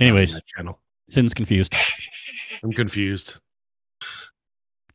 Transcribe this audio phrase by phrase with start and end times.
[0.00, 0.78] Anyways, channel.
[1.08, 1.74] Cyn's confused.
[2.62, 3.38] I'm confused.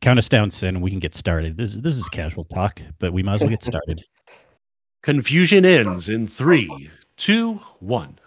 [0.00, 1.56] Count us down, Cyn, and we can get started.
[1.56, 4.04] This this is casual talk, but we might as well get started.
[5.02, 8.18] Confusion ends in three, two, one.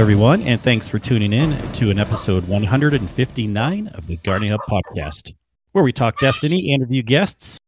[0.00, 5.34] Everyone, and thanks for tuning in to an episode 159 of the Guardian Hub podcast,
[5.72, 7.58] where we talk Destiny, interview guests,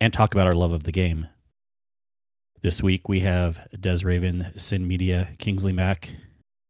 [0.00, 1.26] and talk about our love of the game.
[2.62, 6.10] This week we have Des Raven, Cyn Media, Kingsley Mac,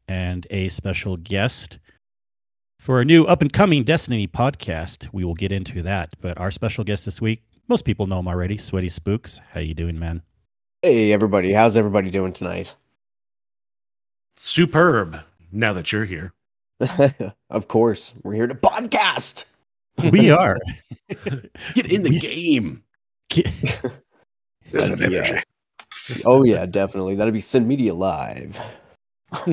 [0.09, 1.79] and a special guest
[2.81, 5.11] for a new up and coming Destiny podcast.
[5.13, 8.29] We will get into that, but our special guest this week, most people know him
[8.29, 9.39] already, Sweaty Spookz.
[9.53, 10.23] How you doing, man?
[10.81, 12.75] Hey everybody, how's everybody doing tonight?
[14.49, 15.21] Superb.
[15.53, 16.35] Now that you're here.
[17.49, 19.47] of course, we're here to podcast.
[20.13, 20.59] We are.
[21.75, 22.83] Get in the We- game.
[24.71, 25.41] That'd be, uh,
[26.27, 27.15] oh yeah, definitely.
[27.17, 28.61] That'd be Cyn Media Live.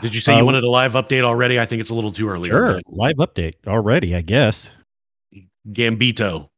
[0.00, 1.60] Did you say Uh, you wanted a live update already?
[1.60, 2.48] I think it's a little too early.
[2.48, 2.76] Sure.
[2.76, 4.70] For Live update already, I guess.
[5.68, 6.48] Gambito.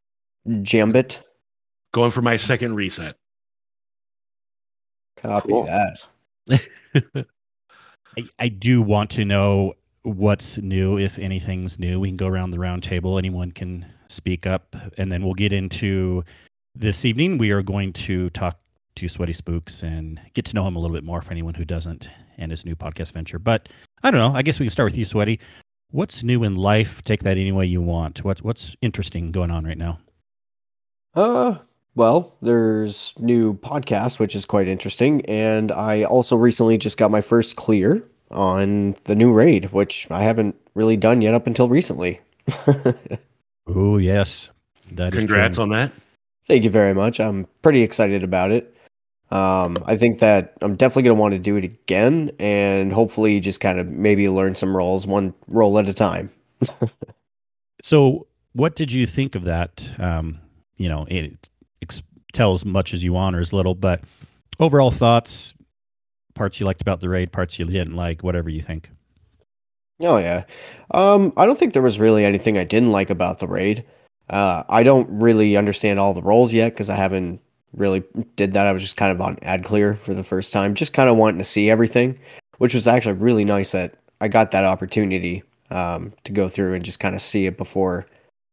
[0.63, 1.21] Jambit.
[1.93, 3.17] Going for my second reset.
[5.17, 5.65] Copy Cool.
[5.65, 5.99] that.
[6.51, 7.25] I,
[8.39, 12.01] I do want to know what's new, if anything's new.
[12.01, 13.19] We can go around the round table.
[13.19, 16.25] Anyone can speak up, and then we'll get into
[16.75, 17.39] this evening.
[17.39, 18.59] We are going to talk
[18.97, 21.65] to Sweaty Spookz and get to know him a little bit more for anyone who
[21.65, 23.39] doesn't and his new podcast venture.
[23.39, 23.69] But
[24.03, 24.37] I don't know.
[24.37, 25.41] I guess we can start with you, Sweaty.
[25.91, 27.03] What's new in life?
[27.03, 28.25] Take that any way you want.
[28.25, 29.99] What, what's interesting going on right now?
[31.15, 31.57] Uh
[31.99, 37.21] well, there's new podcast, which is quite interesting, and I also recently just got my
[37.21, 42.21] first clear on the new raid, which I haven't really done yet up until recently.
[43.71, 44.49] Oh, yes.
[44.93, 45.65] That is Congrats true.
[45.65, 45.93] on that.
[46.47, 47.21] Thank you very much.
[47.21, 48.75] I'm pretty excited about it.
[49.31, 53.41] Um, I think that I'm definitely going to want to do it again and hopefully
[53.41, 56.31] just kind of maybe learn some roles, one role at a time.
[57.81, 59.93] So, what did you think of that?
[59.99, 60.41] Um,
[60.77, 61.49] you know, it
[61.83, 62.03] ex-
[62.33, 64.03] tell as much as you want or as little, but
[64.61, 65.55] overall thoughts,
[66.35, 68.91] parts you liked about the raid, parts you didn't like, whatever you think.
[70.03, 70.45] Oh, yeah.
[70.93, 73.85] Um, I don't think there was really anything I didn't like about the raid.
[74.31, 77.41] Uh, I don't really understand all the roles yet because I haven't
[77.75, 78.05] really
[78.37, 78.67] did that.
[78.67, 81.17] I was just kind of on ad clear for the first time, just kind of
[81.17, 82.19] wanting to see everything,
[82.59, 86.85] which was actually really nice that I got that opportunity um, to go through and
[86.85, 88.07] just kind of see it before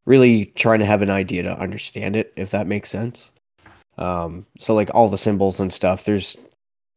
[0.05, 3.31] really trying to have an idea to understand it, if that makes sense.
[3.97, 6.37] Um, so like all the symbols and stuff, there's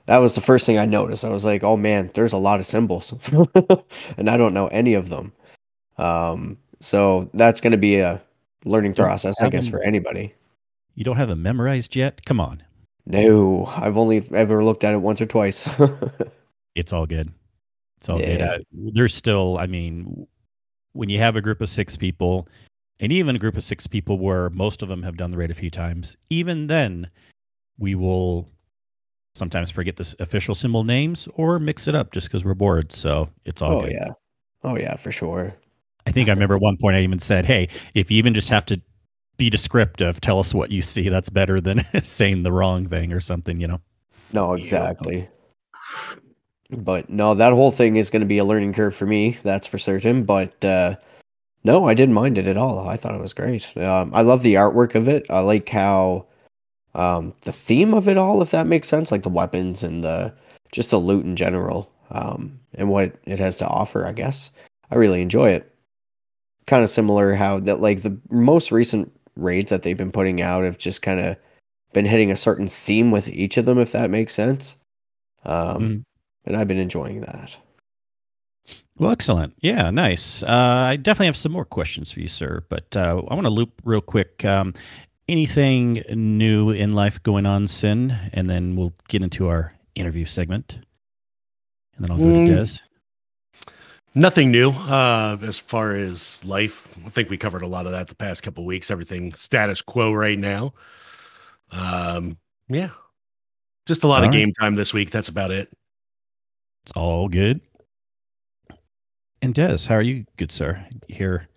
[0.07, 1.25] that was the first thing I noticed.
[1.25, 3.13] I was like, oh man, there's a lot of symbols,
[4.17, 5.33] and I don't know any of them.
[5.97, 8.23] Um, so that's going to be a
[8.65, 10.35] learning process, I guess, for anybody.
[10.95, 12.25] You don't have it memorized yet?
[12.25, 12.63] Come on.
[13.07, 15.69] No, I've only ever looked at it once or twice.
[16.79, 17.33] It's all good.
[17.99, 18.39] It's all good.
[18.39, 18.53] Yeah.
[18.53, 20.29] Uh, there's still, I mean,
[20.93, 22.47] when you have a group of six people,
[23.01, 25.51] and even a group of six people where most of them have done the raid
[25.51, 27.11] a few times, even then,
[27.79, 28.49] we will
[29.35, 32.93] sometimes forget the official symbol names or mix it up just because we're bored.
[32.93, 33.93] So it's all oh good.
[33.93, 34.13] yeah,
[34.65, 35.55] oh yeah, for sure.
[36.07, 38.49] I think I remember at one point I even said, "Hey, if you even just
[38.49, 38.81] have to
[39.37, 41.09] be descriptive, tell us what you see.
[41.09, 43.81] That's better than saying the wrong thing or something." You know.
[44.33, 45.29] No, exactly.
[46.71, 49.39] But no, that whole thing is going to be a learning curve for me.
[49.43, 50.25] That's for certain.
[50.25, 50.97] But uh,
[51.65, 52.89] no, I didn't mind it at all.
[52.89, 53.77] I thought it was great.
[53.77, 55.27] Um, I love the artwork of it.
[55.31, 56.27] I like how
[56.95, 60.33] um, the theme of it all, if that makes sense, like the weapons and the
[60.73, 64.07] just the loot in general, um, and what it has to offer.
[64.07, 64.51] I guess
[64.91, 65.73] I really enjoy it.
[66.67, 70.65] Kind of similar how that like the most recent raids that they've been putting out
[70.65, 71.37] have just kind of
[71.93, 74.77] been hitting a certain theme with each of them, if that makes sense.
[75.45, 76.03] Um, Mhm.
[76.47, 77.57] and I've been enjoying that.
[78.99, 79.55] Well, excellent.
[79.61, 80.43] Yeah, nice.
[80.43, 82.65] Uh, I definitely have some more questions for you, sir.
[82.69, 84.45] But uh, I want to loop real quick.
[84.45, 84.75] Um,
[85.29, 88.31] anything new in life going on, Cyn?
[88.33, 90.79] And then we'll get into our interview segment.
[91.97, 92.47] And then I'll go Mm.
[92.47, 92.79] to Des.
[94.15, 96.97] Nothing new uh, as far as life.
[97.07, 98.91] I think we covered a lot of that the past couple weeks.
[98.91, 100.73] Everything status quo right now.
[101.71, 102.37] Um,
[102.69, 102.91] yeah,
[103.87, 104.33] just a lot All of right.
[104.33, 105.11] game time this week.
[105.11, 105.69] That's about it.
[106.83, 107.61] It's all good.
[109.41, 110.85] And Des, how are you, good sir?
[111.07, 111.49] Here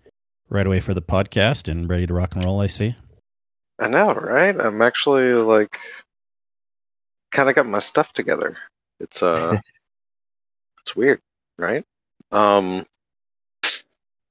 [0.48, 2.94] right away for the podcast and ready to rock and roll, I see.
[3.78, 4.54] I know, right?
[4.58, 5.78] I'm actually like
[7.32, 8.56] kind of got my stuff together.
[9.00, 9.58] It's uh
[10.82, 11.20] it's weird,
[11.58, 11.84] right?
[12.30, 12.86] Um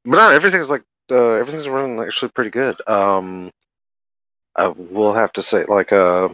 [0.06, 2.80] but no, everything's like uh everything's running actually pretty good.
[2.88, 3.52] Um
[4.56, 6.30] I will have to say like uh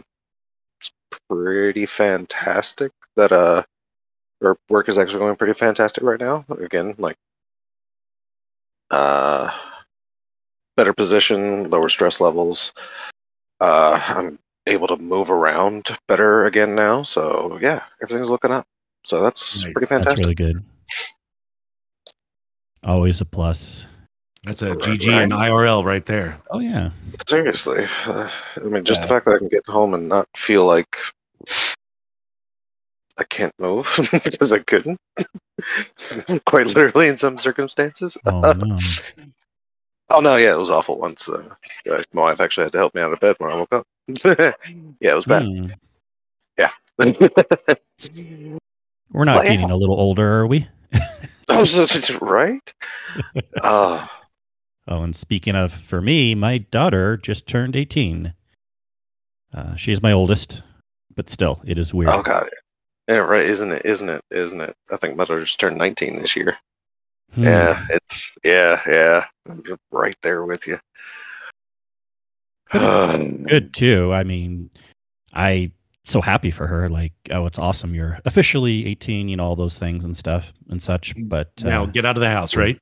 [0.80, 0.92] it's
[1.30, 3.64] pretty fantastic that uh
[4.44, 6.46] our work is actually going pretty fantastic right now.
[6.60, 7.18] Again, like
[8.92, 9.50] uh
[10.76, 12.72] better position, lower stress levels.
[13.60, 14.38] Uh, I'm
[14.68, 17.04] able to move around better again now.
[17.04, 18.68] So yeah, everything's looking up.
[19.06, 19.64] So that's Nice.
[19.64, 20.24] pretty That's That's fantastic.
[20.26, 20.64] really good.
[22.84, 23.86] Always a plus.
[24.44, 25.24] That's a Right, GG right.
[25.24, 26.40] and IRL right there.
[26.52, 26.92] Oh yeah.
[27.28, 30.66] Seriously, uh, I mean, just the fact that I can get home and not feel
[30.66, 30.96] like
[33.18, 33.88] I can't move
[34.24, 35.00] because I couldn't,
[36.46, 38.18] quite literally in some circumstances.
[38.26, 38.78] Oh no.
[40.10, 41.28] Oh no, yeah, it was awful once.
[41.28, 41.44] Uh,
[41.92, 43.88] uh, my wife actually had to help me out of bed when I woke up.
[44.08, 45.46] yeah, it was bad.
[46.58, 46.72] Yeah,
[49.12, 50.68] We're not getting a little older, are we?
[51.50, 52.74] I was just- right.
[53.64, 54.08] Oh,
[54.90, 58.34] Oh, and speaking of, for me, my daughter just turned 18.
[59.54, 60.62] Uh, she is my oldest,
[61.14, 62.10] but still, it is weird.
[62.12, 62.50] oh god.
[63.08, 63.46] Yeah, right.
[63.46, 63.86] Isn't it?
[63.86, 64.24] Isn't it?
[64.32, 64.76] Isn't it?
[64.92, 66.58] I think my daughter just turned 19 this year.
[67.34, 67.44] Hmm.
[67.44, 69.26] Yeah, it's yeah, yeah.
[69.50, 70.80] I'm right there with you.
[72.72, 74.14] But it's Um, good too.
[74.14, 74.70] I mean,
[75.34, 75.72] I
[76.06, 76.90] so happy for her.
[76.90, 77.94] Like, oh, it's awesome.
[77.94, 81.14] You're officially 18, you know, all those things and stuff and such.
[81.18, 82.80] But uh, Now get out of the house, right?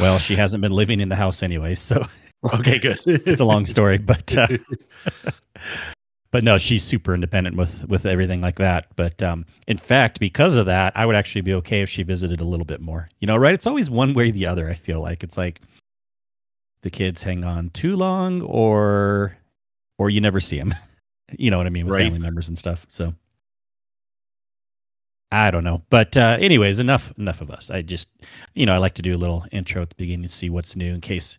[0.00, 2.04] well, she hasn't been living in the house anyway, so
[2.54, 2.98] Okay, good.
[3.06, 3.98] it's a long story.
[3.98, 4.46] But uh,
[6.30, 8.86] but no, she's super independent with with everything like that.
[8.96, 12.40] But um, in fact, because of that, I would actually be okay if she visited
[12.40, 13.08] a little bit more.
[13.20, 13.54] You know, right?
[13.54, 14.68] It's always one way or the other.
[14.68, 15.60] I feel like it's like
[16.82, 19.36] the kids hang on too long, or
[19.98, 20.74] or you never see them.
[21.38, 22.04] you know what I mean with Right.
[22.04, 22.86] family members and stuff.
[22.88, 23.14] So
[25.30, 27.70] I don't know, but uh, anyways, enough enough of us.
[27.70, 28.08] I just
[28.54, 30.74] you know I like to do a little intro at the beginning to see what's
[30.74, 31.38] new in case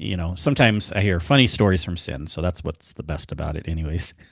[0.00, 3.56] you know, sometimes I hear funny stories from Cyn, so that's what's the best about
[3.56, 4.14] it, anyways.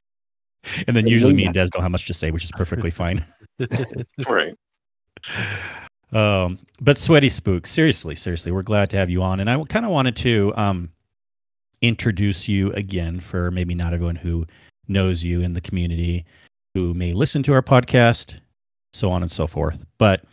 [0.89, 3.25] And then usually me and Des don't have much to say, which is perfectly fine.
[4.29, 4.53] right.
[6.13, 9.39] Um, but Sweaty Spookz, seriously, seriously, we're glad to have you on.
[9.39, 10.91] And I kind of wanted to um,
[11.81, 14.47] introduce you again for maybe not everyone who
[14.89, 16.27] knows you in the community,
[16.75, 18.41] who may listen to our podcast,
[18.93, 19.87] so on and so forth.
[19.97, 20.25] But,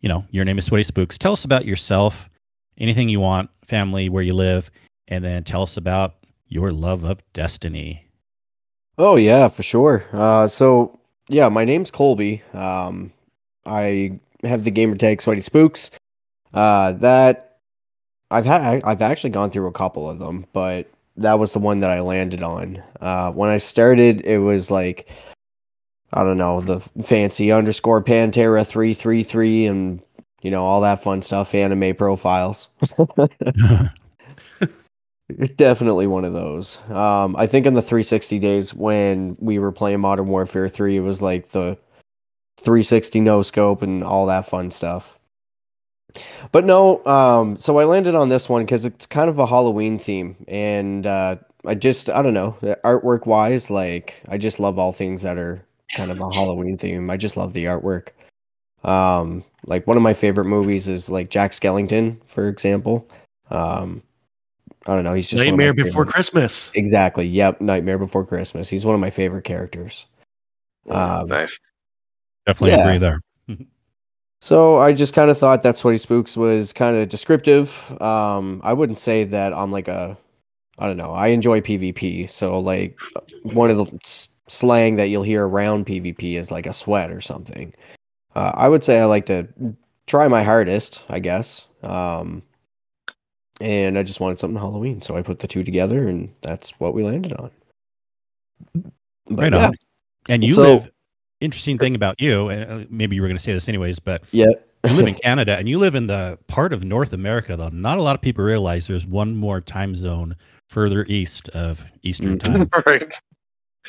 [0.00, 1.16] you know, your name is Sweaty Spookz.
[1.16, 2.28] Tell us about yourself,
[2.78, 4.70] anything you want, family, where you live,
[5.08, 6.16] and then tell us about
[6.48, 8.04] your love of Destiny.
[8.98, 10.04] Oh yeah, for sure.
[10.12, 12.42] Uh, so yeah, my name's Colby.
[12.52, 13.12] Um,
[13.64, 15.90] I have the gamer tag Sweaty Spookz.
[16.52, 17.58] Uh, that
[18.30, 18.82] I've had.
[18.84, 22.00] I've actually gone through a couple of them, but that was the one that I
[22.00, 22.82] landed on.
[23.00, 25.10] Uh, when I started, it was like
[26.12, 30.02] I don't know the fancy underscore Pantera three three three and
[30.42, 32.68] you know all that fun stuff, anime profiles.
[35.56, 36.78] Definitely one of those.
[36.90, 41.00] Um, I think in the 360 days when we were playing Modern Warfare 3, it
[41.00, 41.78] was like the
[42.60, 45.18] 360 no scope and all that fun stuff.
[46.52, 49.98] But no, um, so I landed on this one because it's kind of a Halloween
[49.98, 54.92] theme, and uh, I just I don't know artwork wise, like I just love all
[54.92, 57.10] things that are kind of a Halloween theme.
[57.10, 58.08] I just love the artwork.
[58.84, 63.08] Um, like one of my favorite movies is like Jack Skellington, for example.
[63.50, 64.02] Um,
[64.86, 65.12] I don't know.
[65.12, 66.70] He's just one of my Nightmare Before favorite- Christmas.
[66.74, 67.26] Exactly.
[67.26, 67.60] Yep.
[67.60, 68.68] Nightmare Before Christmas.
[68.70, 70.06] He's one of my favorite characters.
[70.88, 71.58] Um, nice.
[72.46, 72.84] Definitely Yeah.
[72.88, 73.18] agree there.
[74.42, 77.94] So I just kind of thought that Sweaty Spookz was kind of descriptive.
[78.00, 80.16] Um, I wouldn't say that I'm like a,
[80.78, 81.12] I don't know.
[81.12, 82.26] I enjoy PvP.
[82.30, 82.98] So like
[83.42, 87.20] one of the s- slang that you'll hear around PvP is like a sweat or
[87.20, 87.74] something.
[88.34, 89.48] Uh, I would say I like to
[90.06, 91.68] try my hardest, I guess.
[91.82, 92.42] Um,
[93.60, 96.94] and I just wanted something Halloween, so I put the two together, and that's what
[96.94, 97.50] we landed on.
[99.26, 99.74] But right yeah, on.
[100.28, 100.90] And you So- live.
[101.40, 104.22] Interesting thing about you, and uh, maybe you were going to say this anyways, but
[104.30, 104.50] yeah.
[104.84, 107.96] you live in Canada and you live in the part of North America that not
[107.96, 110.34] a lot of people realize there's one more time zone
[110.68, 112.68] further east of Eastern time.
[112.86, 113.10] right.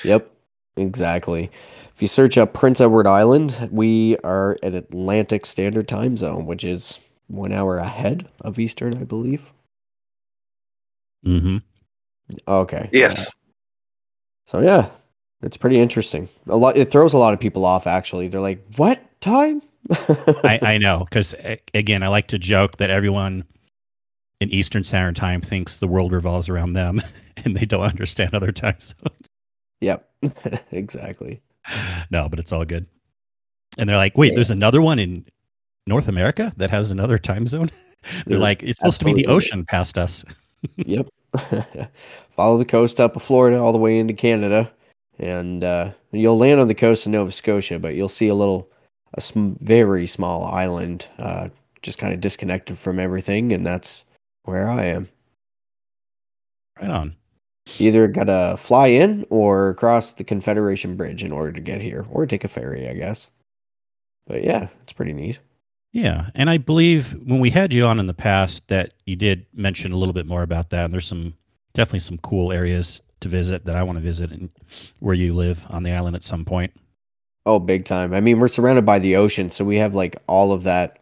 [0.05, 0.31] Yep.
[0.77, 1.51] Exactly.
[1.93, 6.63] If you search up Prince Edward Island, we are at Atlantic Standard Time Zone, which
[6.63, 9.51] is one hour ahead of Eastern, I believe.
[11.25, 11.57] Mm-hmm.
[12.47, 12.89] Okay.
[12.91, 13.15] Yes.
[13.17, 13.25] Yeah.
[14.47, 14.89] So yeah,
[15.41, 16.29] it's pretty interesting.
[16.47, 16.77] A lot.
[16.77, 17.87] It throws a lot of people off.
[17.87, 19.61] Actually, they're like, "What time?"
[19.91, 21.35] I, I know because
[21.73, 23.45] again, I like to joke that everyone
[24.39, 26.99] in Eastern Standard Time thinks the world revolves around them,
[27.37, 29.30] and they don't understand other time zones.
[29.81, 30.09] Yep,
[30.71, 31.41] exactly.
[32.09, 32.87] No, but it's all good.
[33.77, 34.35] And they're like, "Wait, Yeah.
[34.35, 35.25] there's another one in
[35.87, 37.69] North America that has another time zone."
[38.25, 40.23] they're like, "It's supposed to be the ocean past us."
[40.77, 41.07] yep.
[42.29, 44.71] Follow the coast up of Florida all the way into Canada,
[45.19, 48.69] and uh, you'll land on the coast of Nova Scotia, but you'll see a little,
[49.15, 51.49] a sm- very small island, uh,
[51.81, 54.03] just kind of disconnected from everything, and that's
[54.43, 55.09] where I am.
[56.79, 57.15] Right on.
[57.79, 62.25] Either gotta fly in or cross the Confederation Bridge in order to get here, or
[62.25, 63.29] take a ferry, I guess.
[64.27, 65.39] But yeah, it's pretty neat.
[65.93, 69.45] Yeah, and I believe when we had you on in the past that you did
[69.53, 70.85] mention a little bit more about that.
[70.85, 71.33] And there's some
[71.73, 74.49] definitely some cool areas to visit that I want to visit and
[74.99, 76.73] where you live on the island at some point.
[77.45, 78.13] Oh, big time.
[78.13, 80.99] I mean, we're surrounded by the ocean, so we have like all of that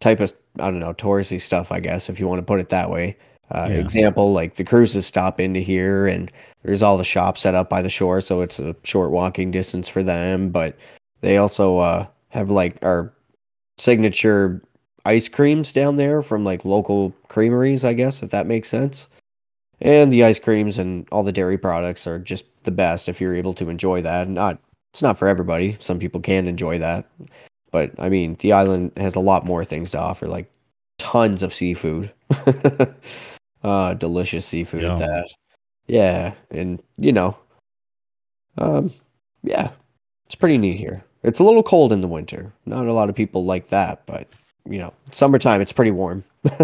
[0.00, 2.70] type of I don't know touristy stuff, I guess, if you want to put it
[2.70, 3.16] that way.
[3.50, 3.76] Uh, Yeah.
[3.78, 6.30] Example, like the cruises stop into here, and
[6.62, 9.88] there's all the shops set up by the shore, so it's a short walking distance
[9.88, 10.50] for them.
[10.50, 10.76] But
[11.20, 13.12] they also uh, have like our
[13.78, 14.62] signature
[15.04, 19.08] ice creams down there from like local creameries, I guess, if that makes sense.
[19.80, 23.34] And the ice creams and all the dairy products are just the best if you're
[23.36, 24.28] able to enjoy that.
[24.28, 24.58] Not
[24.92, 25.76] it's not for everybody.
[25.80, 27.06] Some people can enjoy that.
[27.70, 30.50] But I mean, the island has a lot more things to offer, like
[30.98, 32.12] tons of seafood.
[33.64, 34.92] uh delicious seafood Yeah.
[34.94, 35.28] at that.
[35.86, 37.36] Yeah, and you know,
[38.58, 38.92] um
[39.42, 39.70] yeah,
[40.26, 41.04] it's pretty neat here.
[41.22, 42.52] It's a little cold in the winter.
[42.66, 44.28] Not a lot of people like that, but
[44.68, 46.24] you know, summertime it's pretty warm.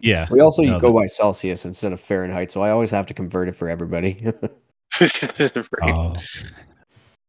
[0.00, 0.26] Yeah.
[0.30, 3.14] we also No, go that- by Celsius instead of Fahrenheit, so I always have to
[3.14, 4.22] convert it for everybody.
[5.00, 5.64] Right.
[5.82, 6.14] Oh.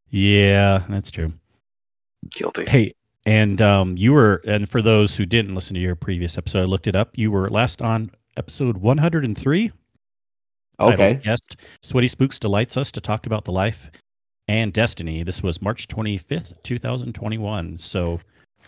[0.10, 1.34] Yeah, that's true.
[2.32, 2.66] Guilty.
[2.66, 2.94] Hey,
[3.26, 6.66] and um, you were, and for those who didn't listen to your previous episode, I
[6.66, 7.18] looked it up.
[7.18, 9.72] You were last on episode 103.
[10.80, 11.16] okay.
[11.24, 13.90] Guest Sweaty Spooks delights us to talk about the life
[14.48, 15.24] and destiny.
[15.24, 17.78] This was March 25th, 2021.
[17.78, 18.20] So,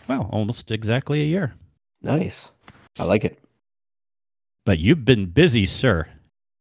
[0.08, 1.54] wow, almost exactly a year.
[2.02, 2.50] Nice.
[2.98, 3.38] I like it.
[4.64, 6.06] But you've been busy, sir.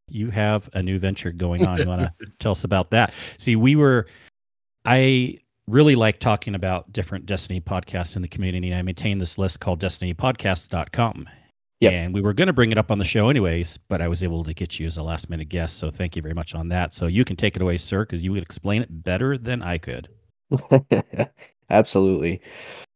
[0.09, 1.79] You have a new venture going on.
[1.79, 3.13] You want to tell us about that?
[3.37, 4.07] See, we were,
[4.85, 5.37] I
[5.67, 8.73] really like talking about different Destiny podcasts in the community.
[8.73, 11.27] I maintain this list called destinypodcasts.com.
[11.79, 11.93] Yep.
[11.93, 14.23] And we were going to bring it up on the show anyways, but I was
[14.23, 15.77] able to get you as a last minute guest.
[15.77, 16.93] So thank you very much on that.
[16.93, 19.77] So you can take it away, sir, because you would explain it better than I
[19.77, 20.09] could.
[21.69, 22.41] Absolutely.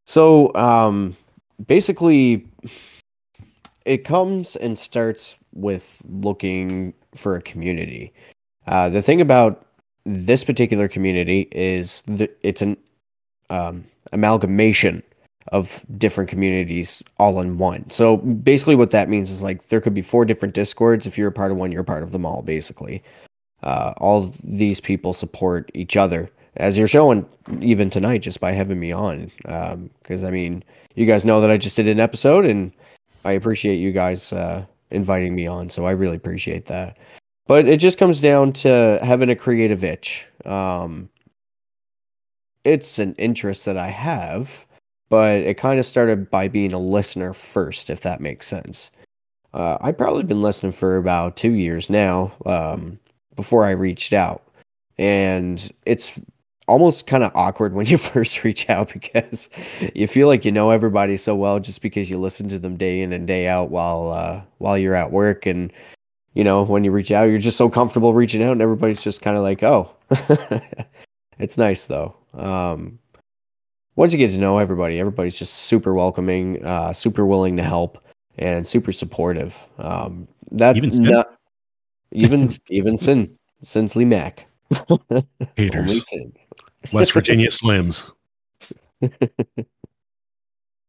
[0.06, 1.16] So, um,
[1.68, 2.48] basically,
[3.86, 8.14] it comes and starts with looking for a community.
[8.68, 9.66] Uh, the thing about
[10.06, 12.78] this particular community is that it's an
[13.50, 15.04] um, amalgamation
[15.48, 17.90] of different communities all in one.
[17.90, 21.08] So basically, what that means is like there could be four different discords.
[21.08, 22.42] If you're a part of one, you're a part of them all.
[22.42, 23.04] Basically,
[23.64, 27.26] uh, all these people support each other, as you're showing
[27.60, 29.32] even tonight just by having me on.
[30.02, 30.64] Because I mean,
[30.96, 32.72] you guys know that I just did an episode, and
[33.26, 35.70] I appreciate you guys uh, inviting me on.
[35.70, 36.98] So I really appreciate that.
[37.48, 40.26] But it just comes down to having a creative itch.
[40.46, 41.10] Um,
[42.64, 44.68] it's an interest that I have,
[45.12, 48.92] but it kind of started by being a listener first, if that makes sense.
[49.54, 52.98] Uh, I've probably been listening for about two years now um,
[53.36, 54.42] before I reached out.
[54.98, 56.18] And it's
[56.70, 59.50] almost kind of awkward when you first reach out because
[59.94, 63.02] you feel like you know everybody so well just because you listen to them day
[63.02, 65.74] in and day out while uh, while you're at work and
[66.36, 69.22] you know when you reach out you're just so comfortable reaching out and everybody's just
[69.22, 69.92] kind of like oh
[71.40, 73.00] it's nice though um,
[74.02, 78.04] once you get to know everybody everybody's just super welcoming uh, super willing to help
[78.40, 81.02] and super supportive um, that Even Cyn?
[81.02, 81.38] not,
[82.12, 83.30] even even Cyn
[83.64, 84.48] Sinsley Mac
[84.90, 86.12] Only Haters.
[86.92, 88.12] West Virginia Slims.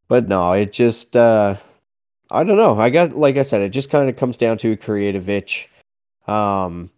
[0.08, 1.56] but no, it just uh
[2.30, 2.78] I don't know.
[2.78, 5.68] I got like I said, it just kind of comes down to a creative itch.
[6.26, 6.90] Um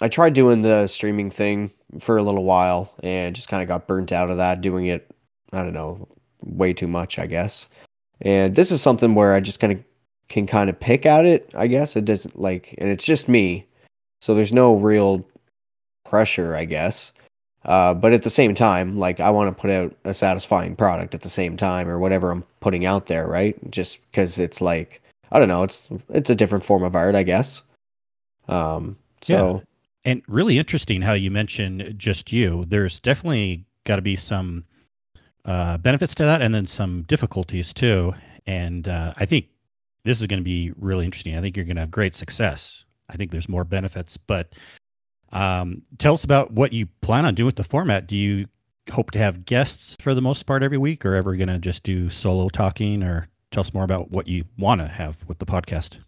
[0.00, 3.86] I tried doing the streaming thing for a little while and just kind of got
[3.86, 5.10] burnt out of that doing it
[5.52, 6.08] I don't know,
[6.42, 7.68] way too much, I guess.
[8.20, 9.82] And this is something where I just kind of
[10.28, 11.96] can kind of pick at it, I guess.
[11.96, 13.66] It doesn't like and it's just me.
[14.20, 15.26] So there's no real
[16.04, 17.12] pressure, I guess.
[17.64, 21.14] Uh, but at the same time, like I want to put out a satisfying product
[21.14, 23.56] at the same time, or whatever I'm putting out there, right?
[23.70, 27.24] Just because it's like I don't know, it's it's a different form of art, I
[27.24, 27.62] guess.
[28.48, 29.62] Um, so
[30.06, 32.64] And really interesting how you mentioned just you.
[32.64, 34.64] There's definitely got to be some
[35.44, 38.14] uh, benefits to that, and then some difficulties too.
[38.46, 39.48] And uh, I think
[40.04, 41.36] this is going to be really interesting.
[41.36, 42.84] I think you're going to have great success.
[43.10, 44.54] I think there's more benefits, but
[45.32, 48.06] um, tell us about what you plan on doing with the format.
[48.06, 48.46] Do you
[48.92, 51.82] hope to have guests for the most part every week, or ever going to just
[51.82, 53.02] do solo talking?
[53.02, 55.98] Or tell us more about what you want to have with the podcast.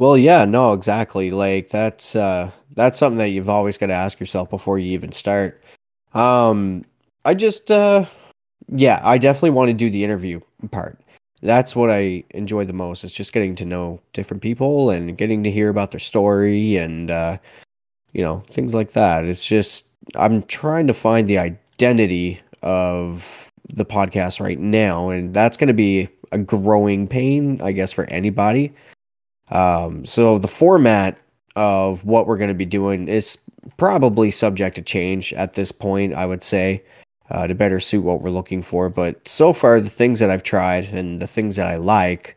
[0.00, 1.30] Well, yeah, no, exactly.
[1.30, 5.12] Like that's uh that's something that you've always got to ask yourself before you even
[5.12, 5.62] start.
[6.14, 6.86] Um
[7.26, 8.06] I just uh
[8.68, 10.40] yeah, I definitely want to do the interview
[10.70, 10.98] part.
[11.42, 13.04] That's what I enjoy the most.
[13.04, 17.10] It's just getting to know different people and getting to hear about their story and
[17.10, 17.36] uh
[18.14, 19.26] you know, things like that.
[19.26, 25.58] It's just I'm trying to find the identity of the podcast right now and that's
[25.58, 28.72] going to be a growing pain, I guess for anybody.
[29.50, 31.18] Um, so the format
[31.56, 33.38] of what we're going to be doing is
[33.76, 36.82] probably subject to change at this point, I would say,
[37.30, 38.88] uh, to better suit what we're looking for.
[38.88, 42.36] But so far, the things that I've tried and the things that I like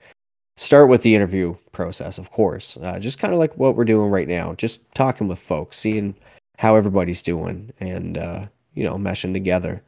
[0.57, 2.77] start with the interview process, of course.
[2.77, 6.15] Uh, just kind of like what we're doing right now, just talking with folks, seeing
[6.57, 9.81] how everybody's doing, and uh, you know, meshing together.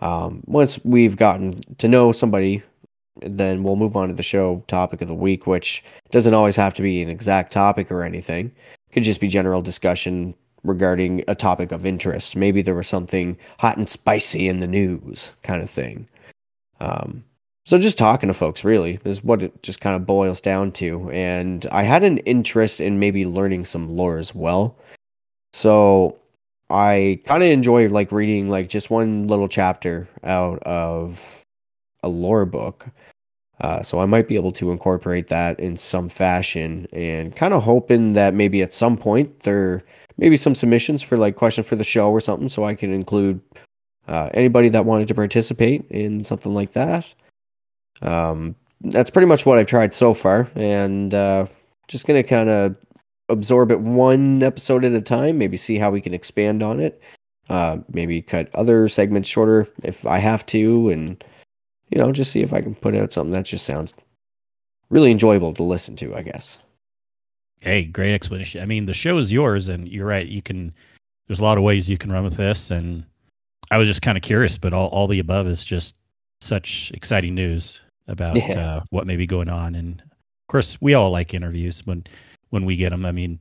[0.00, 2.62] Um, once we've gotten to know somebody
[3.22, 6.74] then we'll move on to the show topic of the week, which doesn't always have
[6.74, 8.46] to be an exact topic or anything.
[8.46, 12.36] It could just be general discussion regarding a topic of interest.
[12.36, 16.08] Maybe there was something hot and spicy in the news, kind of thing.
[16.80, 17.24] Um,
[17.66, 21.10] so just talking to folks really is what it just kind of boils down to.
[21.10, 24.76] And I had an interest in maybe learning some lore as well.
[25.52, 26.16] So
[26.68, 31.44] I kind of enjoy like reading like just one little chapter out of
[32.02, 32.86] a lore book.
[33.60, 37.64] Uh, so I might be able to incorporate that in some fashion and kind of
[37.64, 39.82] hoping that maybe at some point there
[40.16, 43.40] maybe some submissions for like question for the show or something so I can include
[44.08, 47.12] uh, anybody that wanted to participate in something like that.
[48.00, 51.46] Um, that's pretty much what I've tried so far and uh,
[51.86, 52.76] just going to kind of
[53.28, 57.00] absorb it one episode at a time, maybe see how we can expand on it.
[57.50, 61.22] Uh, maybe cut other segments shorter if I have to and
[61.90, 63.94] you know, just see if I can put out something that just sounds
[64.88, 66.58] really enjoyable to listen to, I guess.
[67.60, 68.62] Hey, great explanation.
[68.62, 70.26] I mean, the show is yours, and you're right.
[70.26, 70.72] You can,
[71.26, 72.70] there's a lot of ways you can run with this.
[72.70, 73.04] And
[73.70, 75.96] I was just kind of curious, but all, all the above is just
[76.40, 78.76] such exciting news about yeah.
[78.76, 79.74] uh, what may be going on.
[79.74, 82.04] And of course, we all like interviews when,
[82.48, 83.04] when we get them.
[83.04, 83.40] I mean,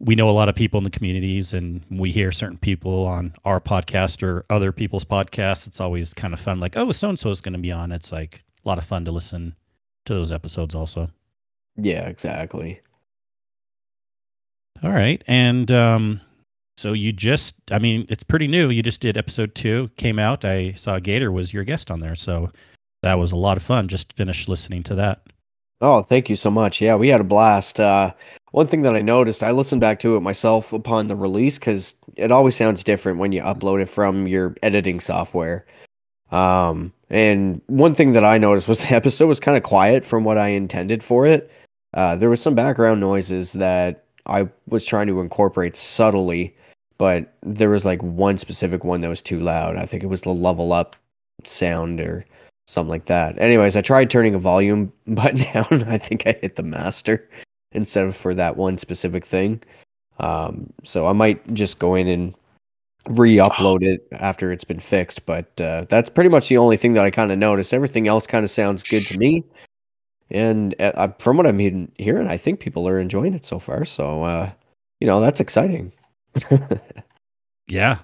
[0.00, 3.34] we know a lot of people in the communities and we hear certain people on
[3.44, 5.66] our podcast or other people's podcasts.
[5.66, 7.92] It's always kind of fun like oh so and so is going to be on.
[7.92, 9.56] It's like a lot of fun to listen
[10.06, 11.10] to those episodes also.
[11.76, 12.80] Yeah exactly.
[14.82, 16.20] All right and um
[16.76, 18.70] so you just i mean it's pretty new.
[18.70, 20.44] You just did episode two came out.
[20.44, 22.52] I saw gator was your guest on there so
[23.02, 23.88] that was a lot of fun.
[23.88, 25.22] Just finished listening to that
[25.80, 26.80] Oh, thank you so much.
[26.80, 27.78] Yeah, we had a blast.
[27.78, 28.12] Uh,
[28.50, 31.94] one thing that I noticed, I listened back to it myself upon the release because
[32.16, 35.64] it always sounds different when you upload it from your editing software.
[36.32, 40.24] Um, and one thing that I noticed was the episode was kind of quiet from
[40.24, 41.50] what I intended for it.
[41.94, 46.54] Uh, there was some background noises that I was trying to incorporate subtly,
[46.98, 49.76] but there was like one specific one that was too loud.
[49.76, 50.96] I think it was the level up
[51.44, 52.26] sound or
[52.68, 53.38] something like that.
[53.38, 55.84] Anyways, I tried turning a volume button down.
[55.88, 57.28] I think I hit the master
[57.72, 59.62] instead of for that one specific thing.
[60.18, 62.34] Um, so I might just go in and
[63.08, 65.24] re-upload it after it's been fixed.
[65.24, 67.72] But uh, that's pretty much the only thing that I kind of noticed.
[67.72, 69.44] Everything else kind of sounds good to me.
[70.30, 71.58] And uh, from what I'm
[71.96, 73.86] hearing, I think people are enjoying it so far.
[73.86, 74.50] So, uh,
[75.00, 75.92] you know, that's exciting.
[77.66, 77.98] yeah.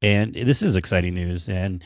[0.00, 1.46] And this is exciting news.
[1.50, 1.84] And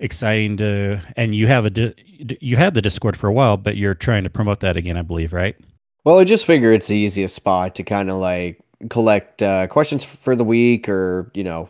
[0.00, 1.94] exciting to and you have a
[2.40, 5.02] you had the discord for a while but you're trying to promote that again i
[5.02, 5.56] believe right?
[6.04, 10.04] Well i just figure it's the easiest spot to kind of like collect uh, questions
[10.04, 11.68] for the week or you know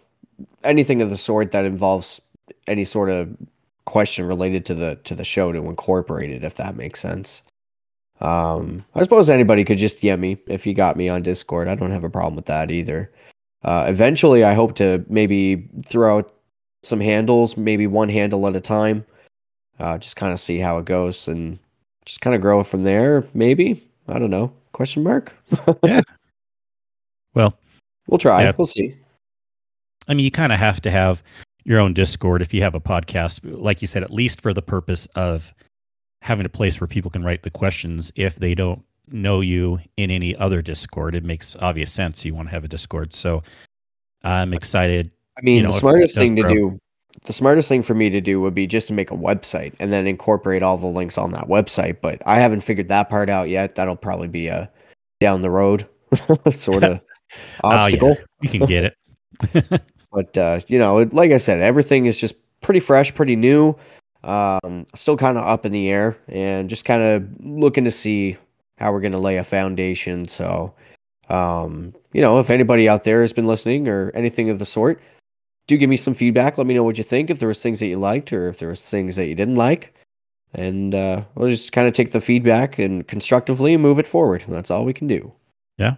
[0.63, 2.21] anything of the sort that involves
[2.67, 3.35] any sort of
[3.85, 7.43] question related to the to the show to incorporate it if that makes sense.
[8.21, 11.69] Um i suppose anybody could just DM me if you got me on discord.
[11.69, 13.11] I don't have a problem with that either.
[13.63, 16.33] Uh eventually i hope to maybe throw out
[16.83, 19.05] some handles, maybe one handle at a time.
[19.79, 21.59] Uh, just kind of see how it goes and
[22.05, 23.25] just kind of grow it from there.
[23.35, 24.53] Maybe I don't know.
[24.73, 25.35] Question mark.
[25.83, 26.01] yeah.
[27.35, 27.55] Well,
[28.07, 28.43] we'll try.
[28.43, 28.53] Yeah.
[28.57, 28.97] We'll see.
[30.09, 31.23] I mean, you kind of have to have
[31.65, 34.63] your own Discord if you have a podcast, like you said, at least for the
[34.63, 35.55] purpose of
[36.23, 40.11] having a place where people can write the questions if they don't know you in
[40.11, 41.15] any other Discord.
[41.15, 43.13] It makes obvious sense you want to have a Discord.
[43.13, 43.43] So
[44.23, 45.11] I'm excited.
[45.39, 46.81] I mean, You know, the smartest thing to do,
[47.25, 49.93] the smartest thing for me to do would be just to make a website and
[49.93, 52.01] then incorporate all the links on that website.
[52.01, 53.77] But I haven't figured that part out yet.
[53.77, 54.71] That'll probably be a
[55.21, 55.89] down the road
[56.53, 57.01] sort of
[57.65, 57.77] Oh, yeah.
[57.85, 58.17] obstacle.
[58.41, 59.83] You can get it.
[60.11, 63.77] But uh, you know, like I said, everything is just pretty fresh, pretty new.
[64.25, 68.39] Um, still kind of up in the air, and just kind of looking to see
[68.79, 70.27] how we're going to lay a foundation.
[70.27, 70.73] So,
[71.29, 74.99] um, you know, if anybody out there has been listening or anything of the sort,
[75.69, 76.59] do give me some feedback.
[76.59, 77.31] Let me know what you think.
[77.31, 79.55] If there was things that you liked, or if there was things that you didn't
[79.55, 79.95] like,
[80.53, 84.45] and uh, we'll just kind of take the feedback and constructively move it forward.
[84.49, 85.33] That's all we can do.
[85.77, 85.97] Yeah.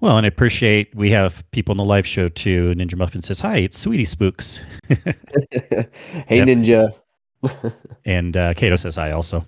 [0.00, 2.74] Well, and I appreciate we have people in the live show too.
[2.76, 4.62] Ninja Muffin says, Hi, it's Sweetie Spooks.
[4.88, 6.94] hey, Ninja.
[8.04, 9.44] and uh, Kato says hi also.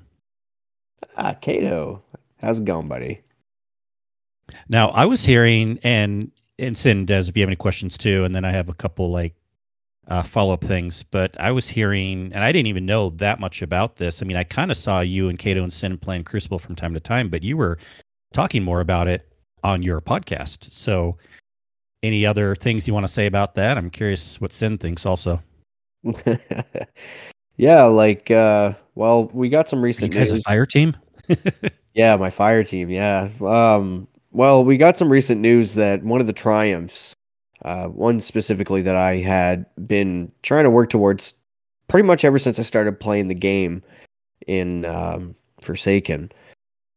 [1.16, 2.03] ah, Kato.
[2.40, 3.23] How's it going, buddy?
[4.69, 8.35] Now, I was hearing, and and Cyn does if you have any questions too, and
[8.35, 9.35] then I have a couple like
[10.09, 11.03] uh, follow up things.
[11.03, 14.23] But I was hearing, and I didn't even know that much about this.
[14.23, 16.95] I mean, I kind of saw you and Cato and Cyn playing Crucible from time
[16.95, 17.79] to time, but you were
[18.33, 19.29] talking more about it
[19.62, 20.71] on your podcast.
[20.71, 21.16] So,
[22.03, 23.77] any other things you want to say about that?
[23.77, 25.42] I'm curious what Cyn thinks also.
[27.57, 30.45] yeah, like uh well, we got some Are you recent guys a news.
[30.45, 30.97] fire team?
[31.95, 33.31] Yeah, my fire team, yeah.
[33.40, 37.14] Um well, we got some recent news that one of the triumphs,
[37.64, 41.33] uh one specifically that I had been trying to work towards
[41.88, 43.83] pretty much ever since I started playing the game
[44.46, 46.31] in um Forsaken,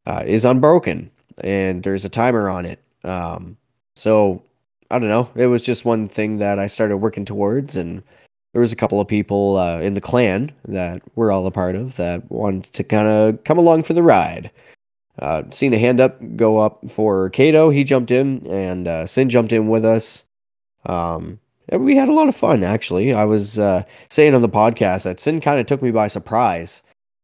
[0.06, 1.10] uh, is unbroken
[1.41, 2.84] and there's a timer on it.
[3.06, 3.56] Um
[3.95, 4.43] so
[4.91, 5.30] I don't know.
[5.36, 8.04] It was just one thing that I started working towards and
[8.54, 11.75] there was a couple of people uh, in the clan that we're all a part
[11.75, 14.52] of that wanted to kind of come along for the ride.
[15.19, 17.69] Uh, seen a hand up go up for Kato.
[17.69, 20.23] He jumped in, and uh, Cyn jumped in with us.
[20.86, 23.13] Um, and we had a lot of fun, actually.
[23.13, 26.82] I was uh, saying on the podcast that Cyn kind of took me by surprise.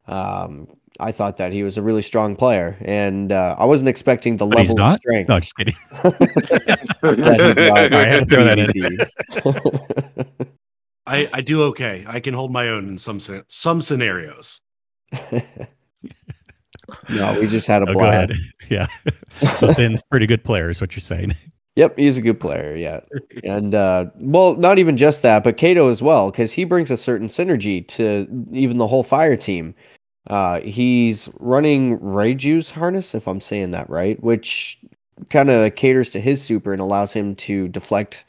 [0.08, 0.67] Um,
[0.99, 4.45] I thought that he was a really strong player, and uh, I wasn't expecting the
[4.45, 4.99] But he's level of not?
[4.99, 5.75] strength No, just kidding.
[6.03, 10.38] that he I had to throw that in.
[11.08, 12.03] I, I do okay.
[12.08, 14.62] I can hold my own in some some scenarios.
[17.10, 18.34] no, we just had a Oh, blast.
[18.69, 18.88] Yeah.
[19.58, 21.36] So Cyn's pretty good player, is what you're saying.
[21.78, 22.74] Yep, he's a good player.
[22.74, 23.02] Yeah,
[23.43, 26.95] and uh, well, not even just that, but Kato as well, because he brings a
[26.95, 29.76] certain synergy to even the whole fire team.
[30.28, 34.80] Uh, he's running Raiju's harness, if I'm saying that right, which
[35.30, 38.24] kind of caters to his super and allows him to deflect.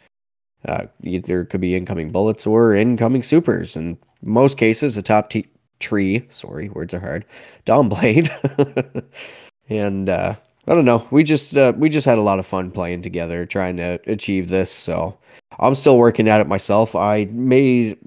[0.64, 3.76] Uh, either could be incoming bullets or incoming supers.
[3.76, 5.46] In most cases, a top t-
[5.78, 6.26] tree.
[6.28, 7.24] Sorry, words are hard.
[7.64, 8.30] Dawn blade,
[9.68, 10.36] and uh,
[10.68, 11.06] I don't know.
[11.10, 14.48] We just uh, we just had a lot of fun playing together, trying to achieve
[14.48, 14.70] this.
[14.70, 15.16] So
[15.58, 16.94] I'm still working at it myself.
[16.96, 17.98] I made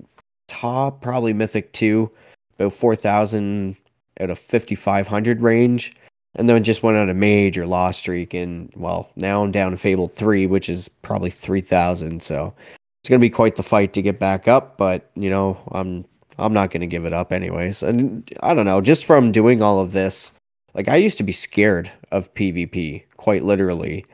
[0.48, 2.12] top probably Mythic two,
[2.58, 3.78] about four thousand
[4.18, 5.96] at a fifty five hundred range,
[6.36, 8.34] and then just went on a major loss streak.
[8.34, 12.22] And well, now I'm down to Fable three, which is probably three thousand.
[12.22, 12.54] So
[13.02, 14.78] it's gonna be quite the fight to get back up.
[14.78, 16.04] But you know, I'm
[16.40, 17.84] I'm not gonna give it up anyways.
[17.84, 20.32] And I don't know, just from doing all of this
[20.74, 24.06] like I used to be scared of PvP, quite literally.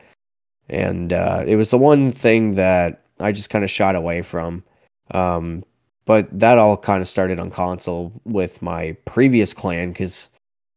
[0.68, 4.64] And uh, it was the one thing that I just kind of shot away from.
[5.12, 5.64] Um,
[6.04, 10.28] but that all kind of started on console with my previous clan because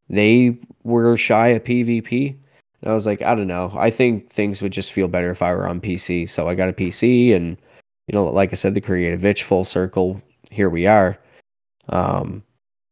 [0.09, 2.35] they were shy of PvP.
[2.81, 3.71] And I was like, I don't know.
[3.75, 6.29] I think things would just feel better if I were on PC.
[6.29, 7.57] So I got a PC, and
[8.07, 10.21] you know, like I said, the creative itch full circle.
[10.49, 11.19] Here we are.
[11.89, 12.43] Um,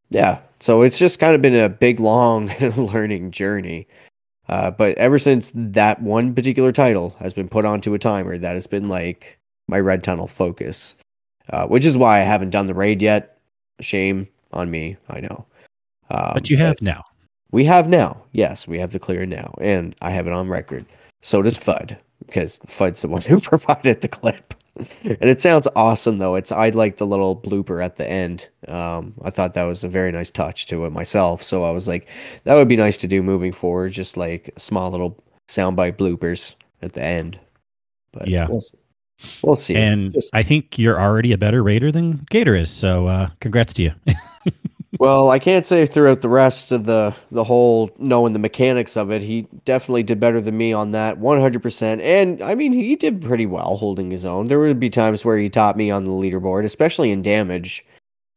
[0.09, 3.87] yeah, so it's just kind of been a big, long learning journey.
[4.49, 8.53] Uh, but ever since that one particular title has been put onto a timer, that
[8.53, 10.95] has been like my red tunnel focus,
[11.49, 13.37] uh, which is why I haven't done the raid yet.
[13.81, 15.45] Shame on me, I know.
[16.09, 17.03] Um, but you have now.
[17.51, 18.23] we have now.
[18.31, 20.85] Yes, we have the clear now, and I have it on record.
[21.21, 24.53] So does Fud, because Fud's the one who provided the clip.
[25.03, 26.35] and it sounds awesome, though.
[26.35, 28.49] It's I like the little blooper at the end.
[28.67, 31.41] Um, I thought that was a very nice touch to it myself.
[31.41, 32.07] So I was like,
[32.43, 36.93] that would be nice to do moving forward, just like small little soundbite bloopers at
[36.93, 37.39] the end.
[38.11, 38.47] But Yeah.
[38.49, 38.77] we'll see.
[39.41, 39.75] We'll see.
[39.75, 42.69] And Just- I think you're already a better raider than Gator is.
[42.69, 43.91] So uh, congrats to you.
[44.99, 49.11] well, I can't say throughout the rest of the the whole knowing the mechanics of
[49.11, 52.01] it, he definitely did better than me on that, one hundred percent.
[52.01, 54.45] And I mean, he did pretty well holding his own.
[54.45, 57.85] There would be times where he topped me on the leaderboard, especially in damage.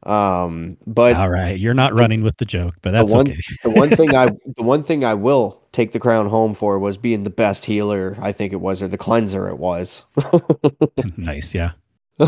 [0.05, 3.41] Um, but All right, you're not running with the joke, but that's the one, okay.
[3.63, 6.97] the one thing I, the one thing I will take the crown home for was
[6.97, 8.17] being the best healer.
[8.19, 10.07] I think it was, or the cleanser it was.
[11.17, 11.73] nice, yeah,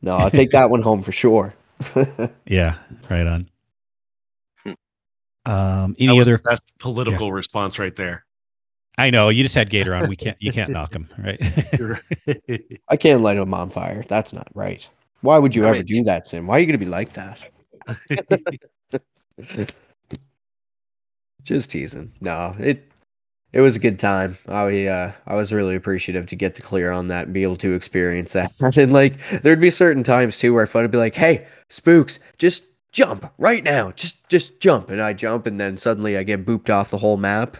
[0.00, 1.54] no, I'll take that one home for sure.
[2.46, 2.76] yeah,
[3.10, 3.48] right on.
[5.46, 6.38] Um, That any was other?
[6.38, 8.24] the best political response right there.
[8.96, 10.08] I know you just had Gator on.
[10.08, 10.36] We can't.
[10.40, 11.40] You can't knock him, right?
[11.80, 12.62] Right.
[12.88, 14.04] I can't light him on fire.
[14.08, 14.88] That's not right.
[15.20, 16.46] Why would you I ever mean- do that, Cyn?
[16.46, 17.44] Why are you going to be like that?
[21.42, 22.12] Just teasing.
[22.20, 22.88] No, it
[23.54, 24.36] it was a good time.
[24.48, 27.56] I uh, I was really appreciative to get to clear on that and be able
[27.56, 28.50] to experience that.
[28.76, 32.64] And like there'd be certain times too where Fun would be like, "Hey, spooks, just
[32.90, 33.92] jump right now.
[33.92, 37.16] Just just jump." And I jump, and then suddenly I get booped off the whole
[37.16, 37.56] map.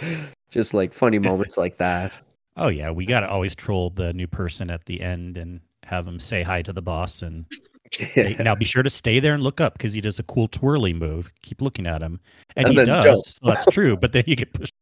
[0.50, 2.16] just like funny moments like that.
[2.56, 6.04] oh yeah, we got to always troll the new person at the end and have
[6.04, 7.46] them say hi to the boss and
[7.92, 10.46] say, now be sure to stay there and look up because he does a cool
[10.46, 11.32] twirly move.
[11.42, 12.20] Keep looking at him,
[12.54, 13.36] and, And he does.
[13.36, 13.96] So that's true.
[13.96, 14.74] But then you get pushed.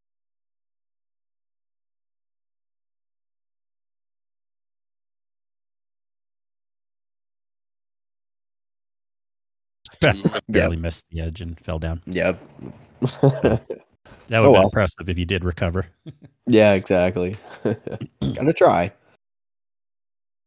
[10.48, 12.02] Barely missed the edge and fell down.
[12.06, 12.40] Yep.
[14.28, 14.64] That would Oh, be well.
[14.66, 15.86] impressive if you did recover.
[16.46, 17.36] yeah, exactly.
[17.64, 18.92] Gotta try.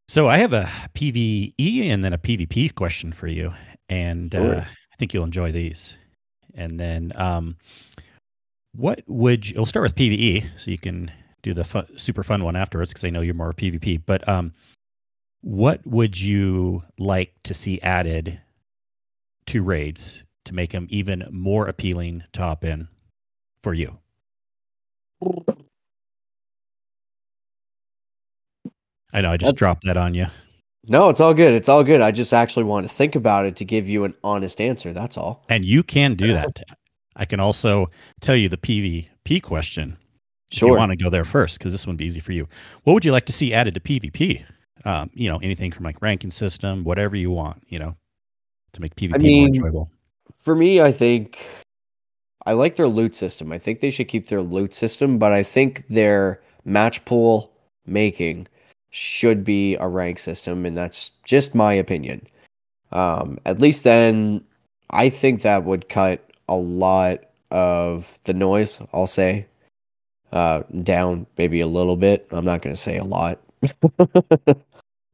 [0.08, 3.52] So I have a PVE and then a PvP question for you,
[3.90, 4.56] and Sure.
[4.56, 5.96] uh, I think you'll enjoy these.
[6.56, 7.58] And then, um,
[8.74, 9.56] what would you?
[9.58, 11.12] We'll start with PVE, so you can
[11.42, 14.02] do the fun, super fun one afterwards, because I know you're more PvP.
[14.06, 14.54] But um,
[15.42, 18.40] what would you like to see added
[19.48, 22.88] to raids to make them even more appealing to hop in
[23.62, 23.98] for you?
[29.14, 30.28] I know I just dropped that on you.
[30.86, 31.54] No, it's all good.
[31.54, 32.02] It's all good.
[32.02, 34.92] I just actually want to think about it to give you an honest answer.
[34.92, 35.46] That's all.
[35.48, 36.52] And you can do that.
[37.16, 37.88] I can also
[38.22, 39.98] tell you the PvP question.
[40.52, 42.48] If you want to go there first, because this one would be easy for you.
[42.84, 44.44] What would you like to see added to PvP?
[44.86, 47.96] Um, you know, anything from like ranking system, whatever you want, you know,
[48.74, 49.90] to make PvP mean- more enjoyable.
[50.36, 51.40] For me, I think
[52.46, 53.52] I like their loot system.
[53.52, 57.52] I think they should keep their loot system, but I think their match pool
[57.86, 58.48] making
[58.90, 62.28] should be a rank system, and that's just my opinion.
[62.92, 64.44] Um, at least then,
[64.90, 68.82] I think that would cut a lot of the noise.
[68.94, 69.48] I'll say
[70.32, 72.28] uh, down maybe a little bit.
[72.32, 73.40] I'm not going to say a lot,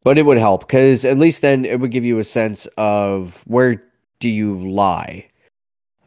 [0.09, 3.43] but it would help because at least then it would give you a sense of
[3.45, 3.83] where
[4.17, 5.29] do you lie,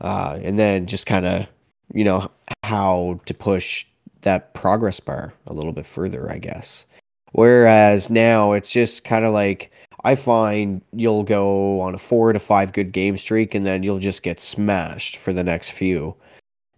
[0.00, 1.46] uh, and then just kind of
[1.94, 2.28] you know
[2.64, 3.86] how to push
[4.22, 6.84] that progress bar a little bit further, I guess.
[7.30, 9.70] Whereas now it's just kind of like
[10.02, 14.00] I find you'll go on a four to five good game streak and then you'll
[14.00, 16.16] just get smashed for the next few.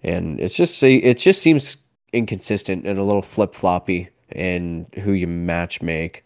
[0.02, 1.78] And it's just it just seems
[2.12, 6.23] inconsistent and a little flip floppy in who you match make.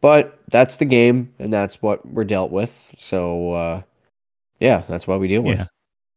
[0.00, 2.94] But that's the game and that's what we're dealt with.
[2.96, 3.82] So uh
[4.58, 5.50] yeah, that's what we deal Yeah.
[5.58, 5.70] with.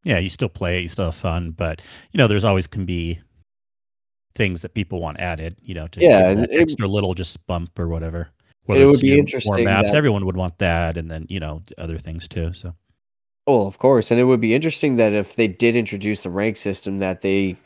[0.06, 2.86] Yeah, you still play it, you still have fun, but you know, there's always can
[2.86, 3.20] be
[4.36, 7.88] things that people want added, you know, to Yeah, it- extra little just bump or
[7.88, 8.30] whatever.
[8.68, 11.62] it would be interesting More maps, that- everyone would want that, and then you know
[11.78, 12.54] other things too.
[12.54, 12.74] So
[13.46, 16.56] Well, of course, and it would be interesting that if they did introduce the rank
[16.56, 17.58] system, that they,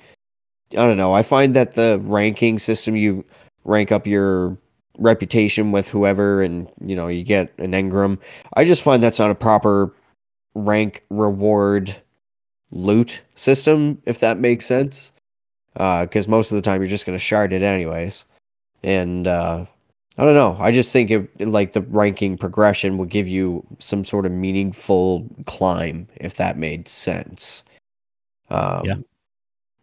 [0.72, 1.14] I don't know.
[1.14, 3.24] I find that the ranking system, you
[3.64, 4.58] rank up your
[4.98, 8.20] reputation with whoever, and you know you get an engram.
[8.56, 9.94] I just find that's not a proper
[10.54, 11.96] rank reward
[12.72, 15.12] loot system, if that makes sense.
[15.76, 18.26] Uh, because most of the time you're just going to shard it anyways,
[18.84, 19.64] and uh,
[20.18, 20.58] I don't know.
[20.60, 25.28] I just think it like the ranking progression will give you some sort of meaningful
[25.46, 27.64] climb, if that made sense.
[28.50, 28.96] Um, Yeah.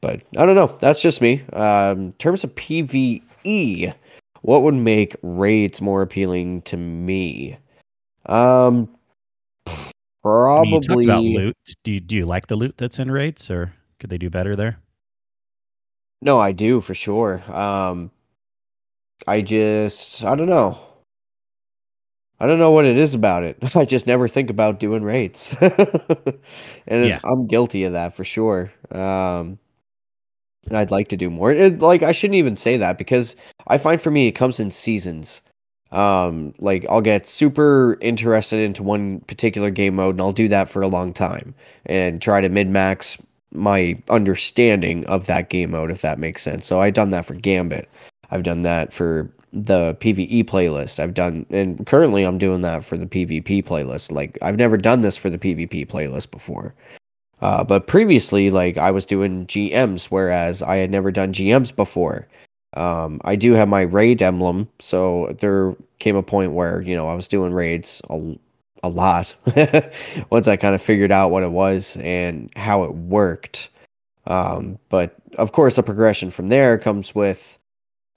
[0.00, 0.76] But I don't know.
[0.80, 1.44] That's just me.
[1.54, 3.94] Um, in terms of PVE,
[4.44, 7.56] what would make raids more appealing to me?
[8.26, 8.94] Um,
[9.66, 9.70] I
[10.62, 11.04] mean, you probably.
[11.04, 11.56] about loot.
[11.82, 14.54] Do you, do you like the loot that's in raids, or could they do better
[14.54, 14.78] there?
[16.20, 17.42] No, I do for sure.
[17.50, 18.10] Um,
[19.26, 20.78] I just, I don't know.
[22.38, 23.56] I don't know what it is about it.
[23.74, 26.36] I just never think about doing rates, and
[26.86, 27.20] Yeah.
[27.24, 28.70] I'm guilty of that for sure.
[28.90, 29.58] Um,
[30.66, 31.52] and I'd like to do more.
[31.52, 34.70] It, like I shouldn't even say that because I find for me it comes in
[34.70, 35.42] seasons.
[35.92, 40.68] Um, like I'll get super interested into one particular game mode and I'll do that
[40.68, 41.54] for a long time
[41.86, 43.18] and try to min max
[43.52, 46.66] my understanding of that game mode, if that makes sense.
[46.66, 47.88] So I've done that for Gambit.
[48.30, 50.98] I've done that for the PvE playlist.
[50.98, 54.10] I've done, and currently I'm doing that for the PvP playlist.
[54.10, 56.74] Like I've never done this for the PvP playlist before.
[57.44, 62.26] Uh, but previously, like I was doing GMs, whereas I had never done GMs before.
[62.72, 67.06] Um, I do have my raid emblem, so there came a point where you know
[67.06, 68.38] I was doing raids a,
[68.82, 69.36] a lot
[70.30, 73.68] once I kind of figured out what it was and how it worked.
[74.26, 77.58] Um, but of course, the progression from there comes with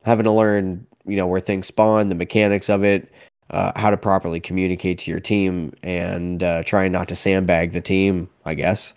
[0.05, 3.11] having to learn, you know, where things spawn, the mechanics of it,
[3.49, 7.81] uh, how to properly communicate to your team, and uh, trying not to sandbag the
[7.81, 8.29] team.
[8.45, 8.93] I guess.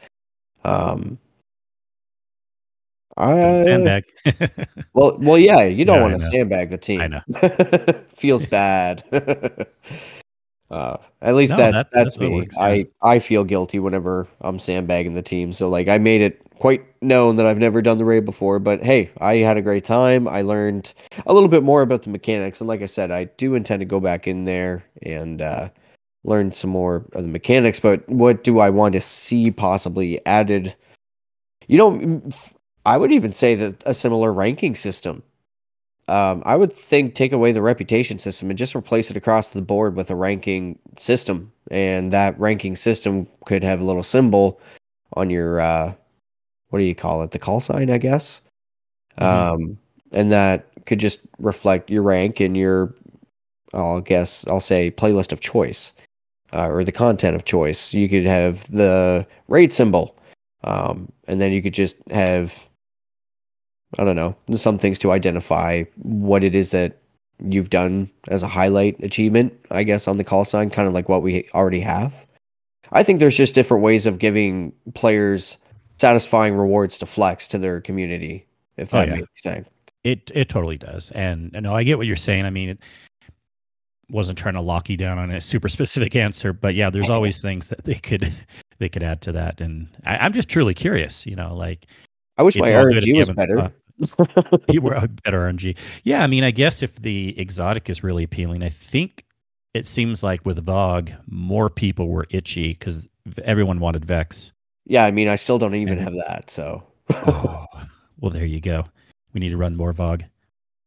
[0.65, 1.19] Um,
[3.17, 4.05] I, Sandbag.
[4.95, 7.01] well, well, yeah, you don't want to sandbag the team.
[7.01, 7.21] I know.
[8.15, 9.03] Feels bad.
[10.71, 12.29] uh, at least No, that's that- that's that's me.
[12.31, 12.63] works, yeah.
[12.65, 15.53] I I feel guilty whenever I'm sandbagging the team.
[15.53, 18.83] So like I made it quite known that I've never done the raid before, but
[18.83, 20.29] hey, I had a great time.
[20.29, 20.93] I learned
[21.27, 23.87] a little bit more about the mechanics, and like I said, I do intend to
[23.87, 25.69] go back in there and uh,
[26.25, 27.81] learn some more of the mechanics.
[27.81, 30.75] But what do I want to see possibly added?
[31.67, 32.23] You know,
[32.85, 35.23] I would even say that a similar ranking system.
[36.09, 39.63] Um, I would think take away the reputation system and just replace it across the
[39.63, 44.61] board with a ranking system, and that ranking system could have a little symbol
[45.13, 45.95] on your uh,
[46.71, 47.33] what do you call it?
[47.33, 48.41] The call sign, I guess.
[49.19, 49.25] Mhm.
[49.25, 49.79] Um,
[50.13, 52.95] and that could just reflect your rank and your,
[53.73, 55.93] I'll guess, I'll say playlist of choice,
[56.53, 57.95] uh, or the content of choice.
[57.95, 60.17] You could have the raid symbol,
[60.65, 62.69] um, and then you could just have,
[63.99, 66.99] I don't know, some things to identify what it is that
[67.43, 71.09] you've done as a highlight achievement, I guess, on the call sign, kind of like
[71.09, 72.27] what we already have.
[72.93, 75.57] I think there's just different ways of giving players
[75.99, 79.15] satisfying rewards to flex to their community, if Oh, that yeah.
[79.17, 79.69] makes sense.
[80.03, 82.47] It it totally does, and no, I get what you're saying.
[82.47, 82.79] I mean, it
[84.11, 87.41] wasn't trying to lock you down on a super specific answer, but yeah, there's always
[87.41, 88.35] things that they could
[88.79, 91.27] they could add to that, and I, I'm just truly curious.
[91.27, 91.87] You know, like
[92.39, 93.73] I wish my RNG was better.
[94.73, 95.77] you were a better RNG.
[96.05, 99.25] Yeah, I mean, I guess if the exotic is really appealing, I think
[99.75, 103.09] it seems like with VoG, more people were itchy because
[103.45, 104.53] everyone wanted Vex.
[104.87, 106.51] yeah, I mean, I still don't even And- have that.
[106.51, 107.67] So, Oh,
[108.19, 108.87] well, there you go.
[109.35, 110.23] We need to run more VoG.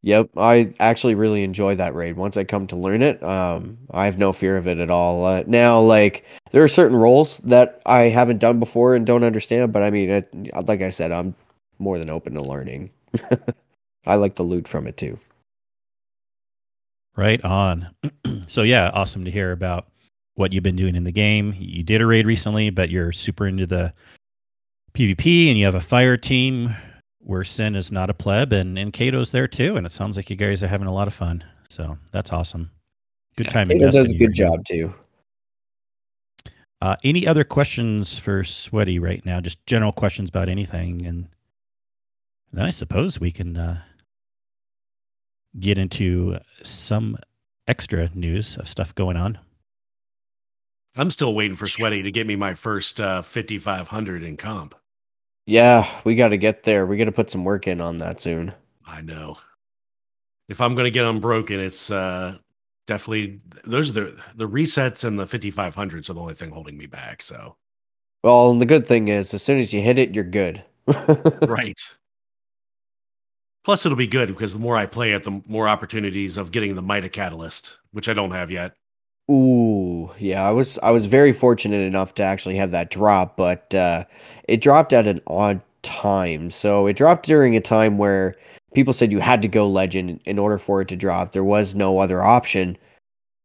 [0.03, 2.17] Yep, I actually really enjoy that raid.
[2.17, 5.25] Once I come to learn it, um, I have no fear of it at all.
[5.25, 9.73] Uh, now, like, there are certain roles that I haven't done before and don't understand,
[9.73, 10.29] but I mean, it,
[10.67, 11.33] like I said, I'm
[11.79, 12.91] more than open to learning.
[14.05, 15.17] I like the loot from it too.
[17.15, 17.89] Right on.
[18.47, 19.87] so yeah, awesome to hear about
[20.35, 21.55] what you've been doing in the game.
[21.57, 23.93] You did a raid recently, but you're super into the
[24.93, 26.75] PvP and you have a fire team
[27.23, 29.75] where Cyn is not a pleb and, and Kato's there too.
[29.75, 31.43] And it sounds like you guys are having a lot of fun.
[31.69, 32.71] So that's awesome.
[33.35, 33.71] Good time.
[33.71, 34.55] in Kato does a good right now.
[34.55, 34.93] job too.
[36.81, 39.39] Uh, any other questions for Sweaty right now?
[39.39, 41.29] Just general questions about anything, and
[42.51, 43.81] then I suppose we can uh,
[45.57, 47.17] get into some
[47.69, 49.39] extra news of stuff going on.
[50.97, 54.75] I'm still waiting for Sweaty to get me my first uh, 5500 in comp.
[55.45, 56.85] Yeah, we got to get there.
[56.85, 58.53] We got to put some work in on that soon.
[58.85, 59.37] I know.
[60.47, 62.37] If I'm going to get unbroken, it's uh,
[62.87, 66.85] definitely those are the the resets and the 5500s are the only thing holding me
[66.85, 67.21] back.
[67.21, 67.55] So
[68.23, 70.63] Well, and the good thing is, as soon as you hit it, you're good.
[71.47, 71.79] right.
[73.63, 76.75] Plus, it'll be good because the more I play it, the more opportunities of getting
[76.75, 78.73] the Mida Catalyst, which I don't have yet.
[79.31, 83.73] Ooh, yeah, I was I was very fortunate enough to actually have that drop, but
[83.73, 84.03] uh,
[84.47, 86.49] it dropped at an odd time.
[86.49, 88.35] So it dropped during a time where
[88.73, 91.31] people said you had to go legend in order for it to drop.
[91.31, 92.77] There was no other option,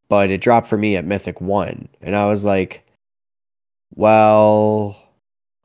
[0.08, 2.84] but it dropped for me at Mythic One, and I was like,
[3.94, 4.96] "Well,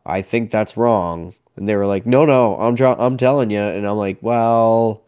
[0.06, 3.60] I think that's wrong." And they were like, "No, no, I'm dro- I'm telling you,"
[3.62, 5.04] and I'm like, "Well,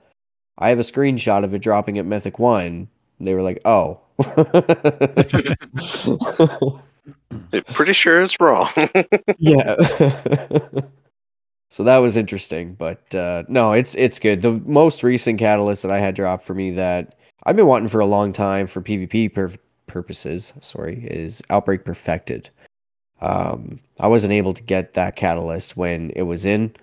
[0.57, 2.89] I have a screenshot of it dropping at Mythic One."
[3.19, 4.00] And they were like, "Oh."
[7.67, 8.69] Pretty sure it's wrong.
[9.37, 9.75] yeah.
[11.69, 14.41] so that was interesting, but uh, no, it's it's good.
[14.41, 17.99] The most recent catalyst that I had dropped for me that I've been wanting for
[17.99, 19.53] a long time for PvP pur-
[19.87, 22.49] purposes, sorry, is Outbreak Perfected.
[23.21, 26.75] Um, I wasn't able to get that catalyst when it was in,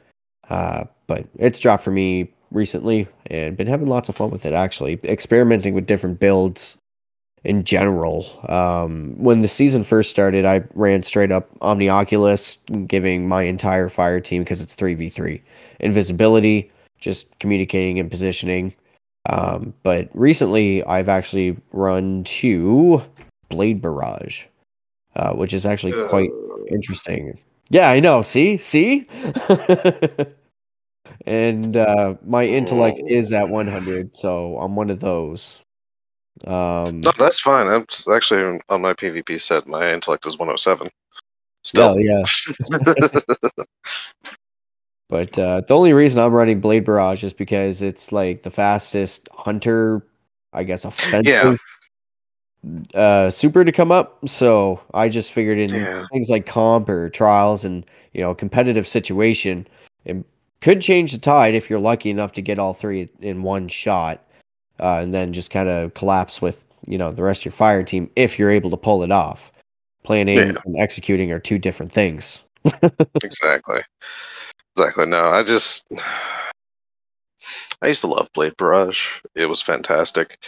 [0.48, 4.52] uh, but it's dropped for me recently and been having lots of fun with it
[4.52, 6.78] actually, experimenting with different builds
[7.44, 8.26] in general.
[8.48, 14.20] Um, when the season first started, I ran straight up Omnioculus, giving my entire fire
[14.20, 15.42] team because it's three v three
[15.80, 18.74] invisibility, just communicating and positioning.
[19.28, 23.02] Um, but recently, I've actually run two
[23.48, 24.46] Blade Barrage,
[25.14, 26.30] uh, which is actually quite
[26.68, 27.38] interesting.
[27.68, 28.22] Yeah, I know.
[28.22, 29.06] See, see.
[31.26, 35.62] and uh, my intellect is at 100, so I'm one of those.
[36.46, 37.66] Um, No, that's fine.
[37.66, 39.66] I'm actually on my PvP set.
[39.66, 40.88] My intellect is 107.
[41.62, 42.24] Still, Still, yeah.
[45.08, 49.28] But uh, the only reason I'm running Blade Barrage is because it's like the fastest
[49.34, 50.06] hunter,
[50.54, 51.58] I guess, offensive
[52.94, 54.26] uh, super to come up.
[54.28, 56.06] So I just figured in Yeah.
[56.12, 59.66] things like comp or trials and you know competitive situation,
[60.04, 60.24] it
[60.60, 64.24] could change the tide if you're lucky enough to get all three in one shot,
[64.80, 67.82] uh, and then just kind of collapse with you know the rest of your fire
[67.82, 69.52] team if you're able to pull it off.
[70.02, 70.52] Planning Yeah.
[70.64, 72.44] and executing are two different things.
[73.22, 73.82] exactly.
[74.76, 75.06] Exactly.
[75.06, 75.86] No, I just
[77.82, 79.06] I used to love Blade Barrage.
[79.34, 80.38] It was fantastic.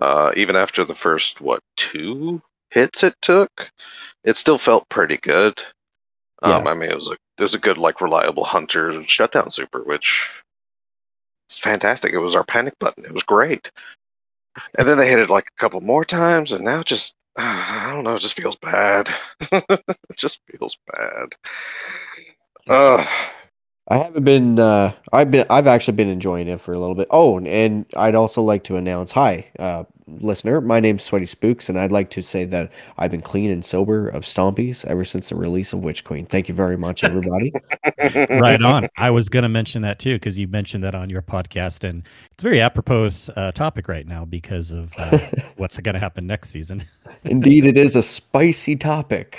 [0.00, 2.40] Uh, even after the first what two
[2.70, 3.70] hits it took,
[4.24, 5.60] it still felt pretty good.
[6.42, 9.82] Um, I mean, it was a it was a good like reliable hunter shutdown super,
[9.82, 10.28] which
[11.52, 12.12] is fantastic.
[12.12, 13.04] It was our panic button.
[13.04, 13.70] It was great.
[14.76, 18.04] And then they hit it like a couple more times, and now just I don't
[18.04, 19.08] know, it just feels bad.
[19.40, 21.28] it just feels bad.
[22.68, 23.06] Ugh.
[23.88, 24.58] I haven't been.
[24.58, 25.46] Uh, I've been.
[25.50, 27.08] I've actually been enjoying it for a little bit.
[27.10, 29.84] Oh, and I'd also like to announce, hi, uh,
[30.18, 30.60] listener.
[30.60, 34.08] My name's Sweaty Spookz, and I'd like to say that I've been clean and sober
[34.08, 36.26] of Stompies ever since the release of Witch Queen.
[36.26, 37.52] Thank you very much, everybody.
[38.40, 38.88] right on.
[38.96, 42.02] I was going to mention that too because you mentioned that on your podcast, and
[42.32, 45.18] it's a very apropos uh, topic right now because of uh,
[45.56, 46.84] what's going to happen next season.
[47.24, 49.38] Indeed, it is a spicy topic.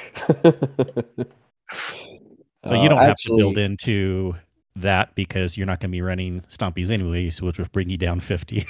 [2.65, 4.36] So you Uh, don't have to build into
[4.76, 8.19] that because you're not going to be running stompies anyways, which will bring you down
[8.19, 8.65] 50.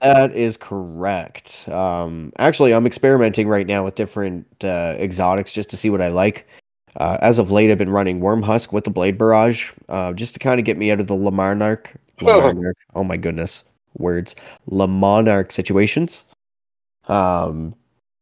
[0.00, 1.68] That is correct.
[1.68, 6.08] Um, actually, I'm experimenting right now with different uh, exotics just to see what I
[6.08, 6.46] like.
[6.96, 10.34] Uh, as of late, I've been running Worm Husk with the Blade Barrage, uh, just
[10.34, 11.96] to kind of get me out of the Lamarnarch.
[12.20, 12.74] Lamarnarch.
[12.94, 13.64] oh my goodness,
[13.98, 14.36] words.
[14.66, 16.24] Le Monarque situations.
[17.08, 17.74] Um,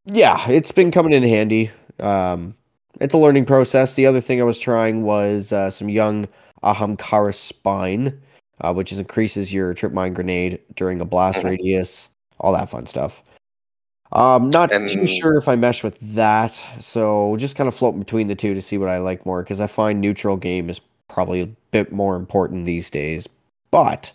[0.07, 1.71] yeah, it's been coming in handy.
[2.01, 2.55] Um,
[3.01, 3.95] it's a learning process.
[3.95, 6.27] The other thing I was trying was uh, some young
[6.63, 8.21] Ahamkara Spine
[8.63, 11.51] uh, which is increases your trip mine grenade during a blast Mhm.
[11.51, 12.09] radius,
[12.41, 13.23] all that fun stuff.
[14.13, 18.29] Um, not too sure if I mesh with that, so just kind of floating between
[18.29, 21.41] the two to see what I like more because I find neutral game is probably
[21.41, 23.27] a bit more important these days.
[23.71, 24.13] But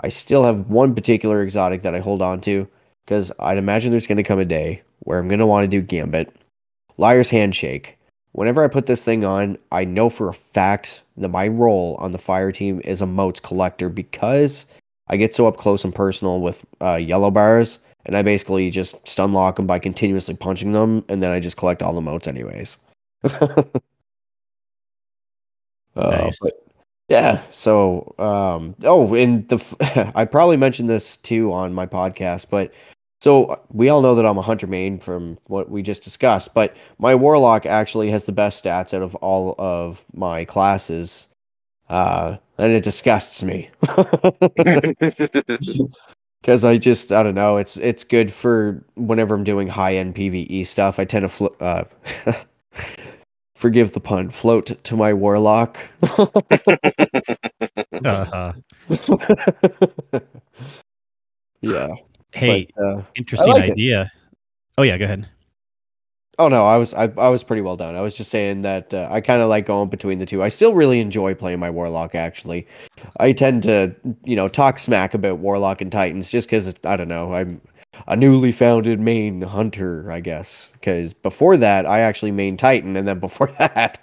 [0.00, 2.66] I still have one particular exotic that I hold on to
[3.04, 5.68] because I'd imagine there's going to come a day where I'm going to want to
[5.68, 6.34] do Gambit,
[6.96, 7.95] Liar's Handshake.
[8.36, 12.10] Whenever I put this thing on, I know for a fact that my role on
[12.10, 14.66] the fire team is a motes collector because
[15.08, 19.08] I get so up close and personal with uh, yellow bars, and I basically just
[19.08, 22.28] stun lock them by continuously punching them, and then I just collect all the motes
[22.28, 22.76] anyways.
[25.96, 26.38] Uh, Nice.
[26.42, 26.52] but
[27.08, 32.48] yeah, so um, oh, and the f- I probably mentioned this too on my podcast,
[32.50, 32.70] but
[33.20, 36.76] so we all know that I'm a hunter main from what we just discussed, but
[36.98, 41.28] my warlock actually has the best stats out of all of my classes,
[41.88, 43.70] uh, and it disgusts me
[46.46, 47.56] because I just I don't know.
[47.56, 51.00] It's it's good for whenever I'm doing high end PVE stuff.
[51.00, 51.84] I tend to flo- uh,
[53.56, 55.76] forgive the pun, float to my warlock.
[58.04, 58.52] uh,
[61.60, 61.94] yeah.
[62.36, 63.72] Hey, but, uh, interesting like it.
[63.72, 64.12] idea.
[64.78, 65.28] Oh, yeah, go ahead.
[66.38, 67.94] Oh no, I was I, I was pretty well done.
[67.94, 70.42] I was just saying that uh, I kind of like going between the two.
[70.42, 72.14] I still really enjoy playing my warlock.
[72.14, 72.66] Actually,
[73.18, 77.08] I tend to you know talk smack about warlock and titans just because I don't
[77.08, 77.62] know I'm
[78.06, 80.70] a newly founded main hunter, I guess.
[80.72, 83.98] Because before that, I actually main titan, and then before that,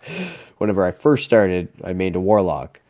[0.57, 2.81] whenever I first started, I made a warlock.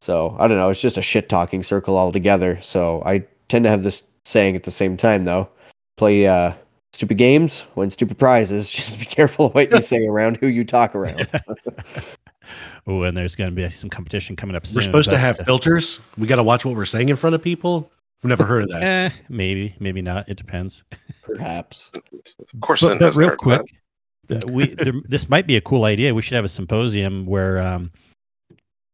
[0.00, 0.68] So I don't know.
[0.68, 2.60] It's just a shit talking circle altogether.
[2.60, 5.48] So I tend to have this saying at the same time though.
[5.96, 6.54] Play uh,
[6.92, 8.70] stupid games, win stupid prizes.
[8.72, 11.28] Just be careful of what you say around who you talk around.
[12.86, 14.76] Oh, and there's going to be some competition coming up soon.
[14.76, 16.00] We're supposed to have uh, filters.
[16.18, 17.90] We got to watch what we're saying in front of people.
[18.22, 18.82] I've never heard of that.
[18.82, 20.28] Eh, maybe, maybe not.
[20.28, 20.84] It depends.
[21.22, 21.92] Perhaps.
[21.94, 23.62] of course, But, but hasn't real quick,
[24.48, 26.14] we there, this might be a cool idea.
[26.14, 27.90] We should have a symposium where um,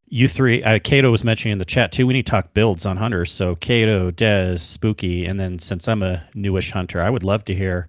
[0.09, 2.07] you three, uh, Kato was mentioning in the chat too.
[2.07, 3.33] We need to talk builds on hunters.
[3.33, 7.55] So Kato, Des, Spooky, and then since I'm a newish hunter, I would love to
[7.55, 7.89] hear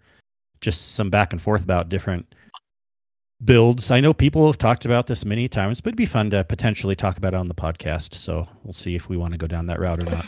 [0.61, 2.33] just some back and forth about different
[3.43, 3.91] builds.
[3.91, 6.95] I know people have talked about this many times, but it'd be fun to potentially
[6.95, 8.15] talk about it on the podcast.
[8.15, 10.25] So we'll see if we want to go down that route or not.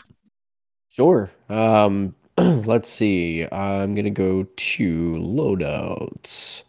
[0.89, 1.31] Sure.
[1.49, 3.47] Um, let's see.
[3.51, 6.63] I'm gonna go to loadouts.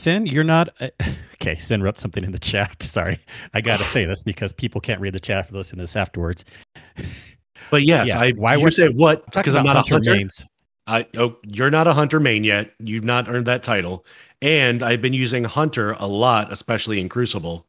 [0.00, 0.88] Cyn, you're not uh,
[1.34, 1.54] okay.
[1.54, 2.82] Cyn wrote something in the chat.
[2.82, 3.18] Sorry,
[3.54, 5.96] I got to say this because people can't read the chat for listening to this
[5.96, 6.44] afterwards.
[7.70, 10.14] But yes, Yeah, I why you say what because I'm about not a hunter.
[10.14, 10.44] mains.
[10.86, 12.72] I oh you're not a hunter main yet.
[12.80, 14.04] You've not earned that title,
[14.42, 17.66] and I've been using hunter a lot, especially in Crucible.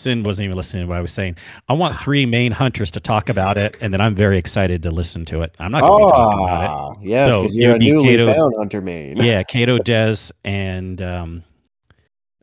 [0.00, 1.36] Cyn wasn't even listening to what I was saying.
[1.68, 4.90] I want three main hunters to talk about it, and then I'm very excited to
[4.90, 5.54] listen to it.
[5.60, 8.08] I'm not going to be talking about Ah, yes, So, because it you're a newly
[8.08, 9.16] Kato- found hunter main.
[9.18, 11.44] Yeah, Kato, Des, and um,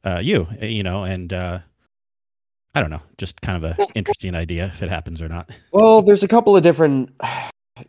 [0.06, 0.47] uh, you.
[0.62, 1.60] You know, and uh,
[2.74, 5.49] I don't know, just kind of an interesting idea if it happens or not.
[5.74, 7.12] Well, there's a couple of different.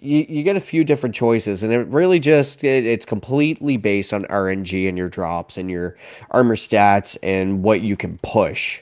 [0.01, 4.15] You, you get a few different choices, and it really just it, it's completely based
[4.15, 5.99] on RNG and your drops and your
[6.31, 8.81] armor stats and what you can push.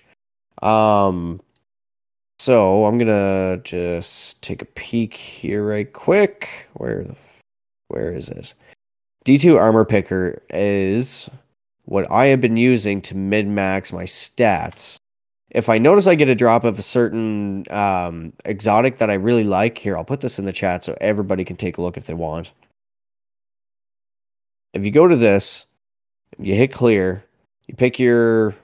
[0.62, 1.40] Um,
[2.38, 6.68] so I'm gonna just take a peek here right quick.
[6.74, 7.16] Where the
[7.88, 8.54] where is it?
[9.24, 11.28] D2 armor picker is
[11.84, 14.98] what I have been using to min max my stats
[15.50, 19.44] if I notice I get a drop of a certain um, exotic that I really
[19.44, 22.06] like, here, I'll put this in the chat so everybody can take a look if
[22.06, 22.52] they want.
[24.72, 25.66] If you go to this,
[26.38, 27.24] you hit clear,
[27.66, 28.54] you pick your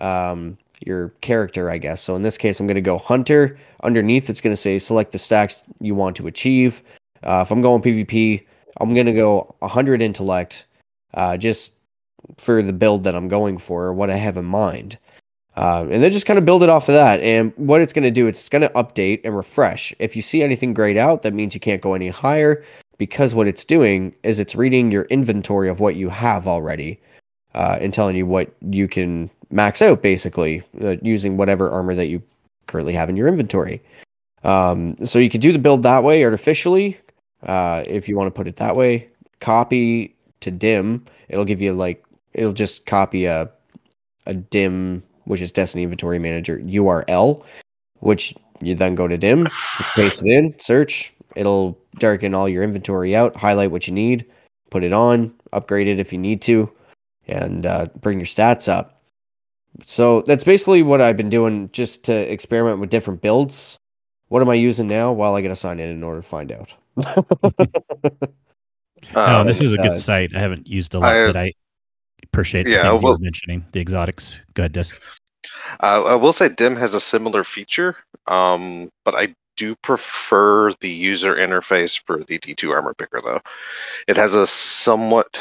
[0.00, 2.02] um, your character, I guess.
[2.02, 3.58] So in this case, I'm going to go hunter.
[3.82, 6.82] Underneath, it's going to say select the stacks you want to achieve.
[7.22, 8.44] Uh, if I'm going PvP,
[8.80, 10.66] I'm going to go 100 intellect,
[11.14, 11.72] uh, just
[12.38, 14.98] for the build that I'm going for, or what I have in mind.
[15.54, 17.20] Um, and then just kind of build it off of that.
[17.20, 19.92] And what it's going to do, it's going to update and refresh.
[19.98, 22.64] If you see anything grayed out, that means you can't go any higher
[22.96, 27.00] because what it's doing is it's reading your inventory of what you have already
[27.54, 32.06] uh, and telling you what you can max out basically uh, using whatever armor that
[32.06, 32.22] you
[32.66, 33.82] currently have in your inventory.
[34.44, 36.98] Um, so you could do the build that way artificially
[37.44, 39.08] uh, if you want to put it that way.
[39.40, 41.04] Copy to dim.
[41.28, 43.50] It'll give you like, it'll just copy a,
[44.26, 47.44] a dim which is Destiny Inventory Manager URL,
[48.00, 49.48] which you then go to dim,
[49.94, 54.24] paste it in, search, it'll darken all your inventory out, highlight what you need,
[54.70, 56.70] put it on, upgrade it if you need to,
[57.26, 58.91] and uh, bring your stats up.
[59.84, 63.76] So that's basically what I've been doing just to experiment with different builds.
[64.28, 65.12] What am I using now?
[65.12, 66.74] Well, I got to sign in in order to find out.
[66.96, 67.24] no,
[69.14, 70.34] Um, this is a good uh, site.
[70.34, 71.52] I haven't used a lot, I- but I
[72.22, 73.64] appreciate the Yeah, things you were mentioning.
[73.72, 74.40] The exotics.
[74.54, 74.84] Go ahead, Des.
[75.80, 77.96] Uh, I will say Dim has a similar feature,
[78.26, 83.40] um, but I do prefer the user interface for the D2 armor picker though.
[84.06, 85.38] It has a somewhat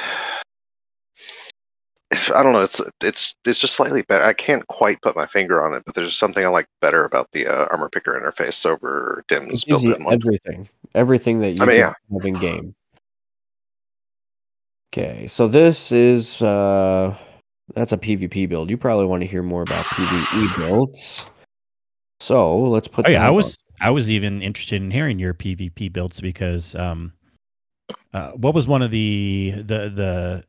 [2.12, 4.24] I don't know, it's it's it's just slightly better.
[4.24, 7.32] I can't quite put my finger on it, but there's something I like better about
[7.32, 10.14] the uh, armor picker interface over Dim's It gives you built-in one.
[10.16, 12.76] everything, everything that you I mean, can have in game.
[14.93, 17.16] Okay, so this is uh,
[17.74, 18.70] that's a PvP build.
[18.70, 21.26] You probably want to hear more about PvE builds.
[22.20, 23.05] So let's put.
[23.05, 23.36] Oh yeah, that I on.
[23.36, 27.14] was I was even interested in hearing your PvP builds because um,
[28.14, 30.43] uh, what was one of the the the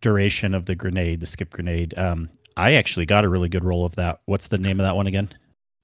[0.00, 1.96] duration of the grenade, the skip grenade?
[1.98, 4.20] Um, I actually got a really good roll of that.
[4.26, 5.28] What's the name of that one again?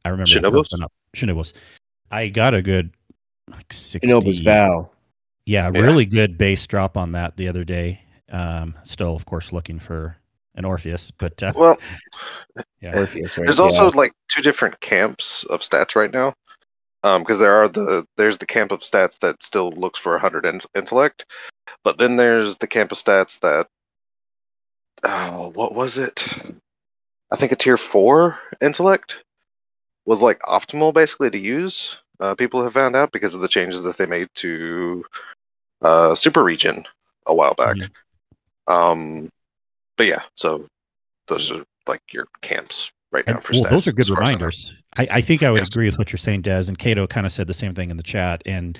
[0.05, 0.69] I remember it Shinobu's?
[0.69, 0.87] popping.
[1.14, 1.55] Shinobu's.
[2.11, 2.91] I got a good
[3.51, 4.09] like sixty.
[4.12, 4.91] Shinobu's Vow.
[5.47, 5.81] Yeah, Yeah.
[5.81, 8.01] really good base drop on that the other day.
[8.31, 10.17] Um, still, of course, looking for
[10.57, 11.79] an Orpheus, but uh, Well,
[12.81, 12.97] yeah.
[12.99, 13.45] Orpheus, right?
[13.45, 13.64] There's yeah.
[13.64, 16.35] also like two different camps of stats right now,
[17.19, 20.61] because there are the there's the camp of stats that still looks for 100 in-
[20.75, 21.27] intellect,
[21.85, 23.69] but then there's the camp of stats that
[25.05, 26.29] oh what was it?
[27.31, 29.23] I think a tier four intellect
[30.05, 31.97] was like optimal basically to use.
[32.21, 35.05] Uh, people have found out because of the changes that they made to
[35.83, 36.85] uh, super regen
[37.27, 37.77] a while back.
[37.77, 37.91] Mhm.
[38.69, 39.29] Um,
[39.97, 40.67] but yeah, so
[41.29, 43.71] those are like your camps right now for well, stats.
[43.71, 44.37] those are good as far as I know.
[44.37, 44.75] reminders.
[44.97, 45.69] I, I think I would Yes.
[45.69, 46.65] agree with what you're saying, Des.
[46.69, 48.43] And Cato kind of said the same thing in the chat.
[48.47, 48.79] And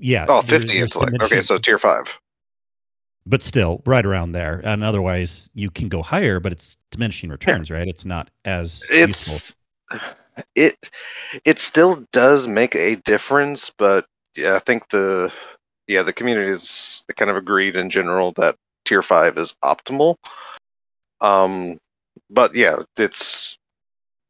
[0.00, 1.22] yeah, Oh, 50 there's intellect.
[1.22, 2.06] Okay, so tier five.
[3.26, 4.60] But still right around there.
[4.64, 7.88] And otherwise, you can go higher, but it's diminishing returns, right?
[7.88, 9.40] It's not as It's useful.
[10.54, 10.90] it
[11.44, 14.06] it still does make a difference, but
[14.36, 15.32] yeah, I think the
[15.86, 20.16] yeah the community is kind of agreed in general that tier five is optimal.
[21.20, 21.78] Um,
[22.30, 23.56] but yeah, it's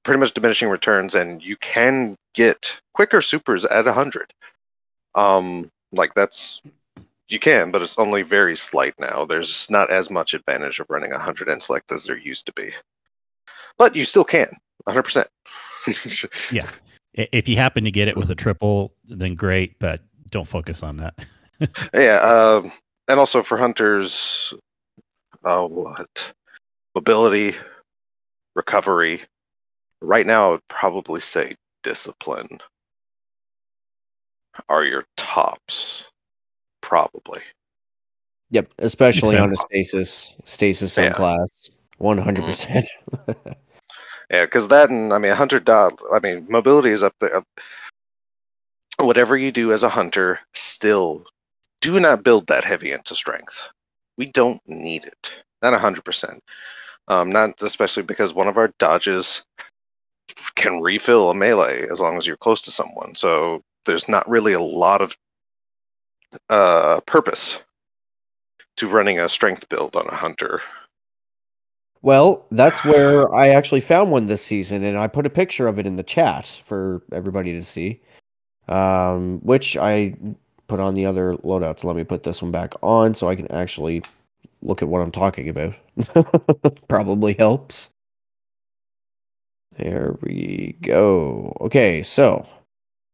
[0.05, 4.33] pretty much diminishing returns, and you can get quicker supers at hundred.
[5.15, 6.61] Um, like that's
[7.29, 9.25] you can, but it's only very slight now.
[9.25, 12.73] There's not as much advantage of running a hundred intellect as there used to be,
[13.79, 15.03] but you still can, 100.
[15.03, 15.29] percent
[16.53, 16.69] Yeah.
[17.15, 20.01] If you happen to get it with a triple, then great, but
[20.31, 21.15] don't focus on that.
[21.95, 22.73] Yeah, um,
[23.07, 24.53] and also for hunters,
[25.45, 26.33] uh, what
[26.97, 27.55] mobility,
[28.57, 29.23] recovery.
[30.03, 31.55] Right now, I would probably say
[31.85, 32.59] discipline
[34.69, 36.07] are your tops,
[36.85, 37.41] probably.
[38.51, 41.13] Yep, especially on a stasis stasis on Yeah.
[41.15, 41.71] class.
[41.97, 42.87] One hundred percent.
[44.31, 45.99] Yeah, because that and I mean, a hunter dot.
[46.13, 47.43] I mean, mobility is up there.
[48.99, 51.25] Whatever you do as a hunter, still
[51.81, 53.69] do not build that heavy into strength.
[54.19, 55.33] We don't need it.
[55.63, 56.43] Not hundred percent.
[57.09, 59.43] Um, not especially because one of our dodges
[60.55, 63.15] can refill a melee as long as you're close to someone.
[63.15, 65.17] So there's not really a lot of
[66.51, 67.59] uh, purpose
[68.77, 70.61] to running a strength build on a hunter.
[72.03, 75.79] Well, that's where I actually found one this season, and I put a picture of
[75.79, 78.01] it in the chat for everybody to see.
[78.69, 80.15] Um, which I
[80.69, 81.85] put on the other loadouts.
[81.85, 84.03] Let me put this one back on so I can actually
[84.63, 85.77] look at what I'm talking about.
[86.89, 87.91] Probably helps.
[89.77, 91.57] There we go.
[91.61, 92.47] Okay, so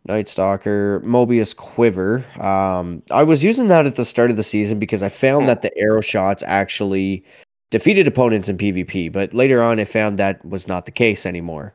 [0.06, 2.24] Night Stalker, Moebius Quiver.
[2.40, 5.62] Um, I was using that at the start of the season because I found that
[5.62, 7.24] the arrow shots actually
[7.70, 11.74] defeated opponents in PvP, but later on I found that was not the case anymore.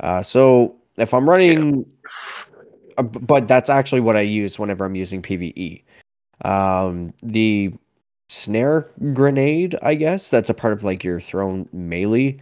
[0.00, 1.84] Uh, so if I'm running,
[2.96, 5.84] uh, but that's actually what I use whenever I'm using PvE.
[6.44, 7.72] Um, the
[8.28, 12.38] snare grenade, I guess, that's a part of like your thrown melee,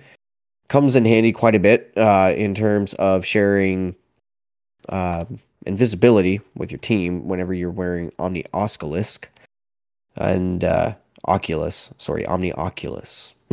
[0.69, 3.97] comes in handy quite a bit uh, in terms of sharing
[4.89, 9.27] um invisibility with your team whenever you're wearing Omni Osculisk
[10.17, 10.95] and uh,
[11.27, 11.91] Oculus.
[11.99, 13.35] Sorry, Omni Oculus.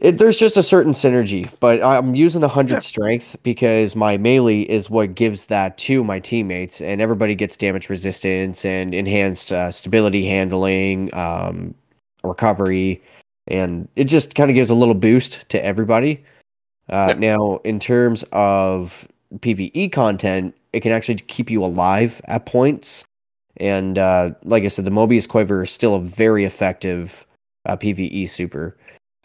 [0.00, 2.80] it, there's just a certain synergy, but I'm using a hundred Yeah.
[2.80, 7.88] strength because my melee is what gives that to my teammates, and everybody gets damage
[7.88, 11.74] resistance and enhanced uh, stability handling, um,
[12.24, 13.02] recovery,
[13.46, 16.24] and it just kind of gives a little boost to everybody.
[16.88, 17.18] Uh, Yep.
[17.18, 23.04] Now, in terms of PVE content, it can actually keep you alive at points.
[23.56, 27.26] And uh, like I said, the Moebius Quiver is still a very effective
[27.66, 28.76] uh, PVE super.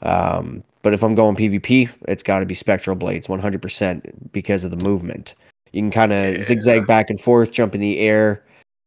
[0.02, 4.72] Um, but if I'm going PvP, it's got to be Spectral Blades 100% because of
[4.72, 5.36] the movement.
[5.74, 6.40] You can kind of Yeah.
[6.42, 8.44] zigzag back and forth, jump in the air,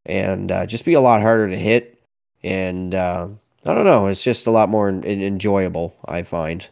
[0.07, 1.99] and uh, just be a lot harder to hit.
[2.43, 3.29] And uh,
[3.67, 6.67] I don't know, it's just a lot more en- enjoyable, I find.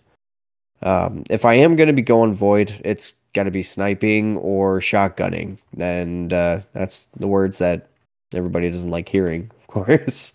[0.83, 4.81] Um, if I am going to be going void, it's got to be sniping or
[4.81, 7.89] shotgunning, and uh, that's the words that
[8.33, 10.33] everybody doesn't like hearing, of course.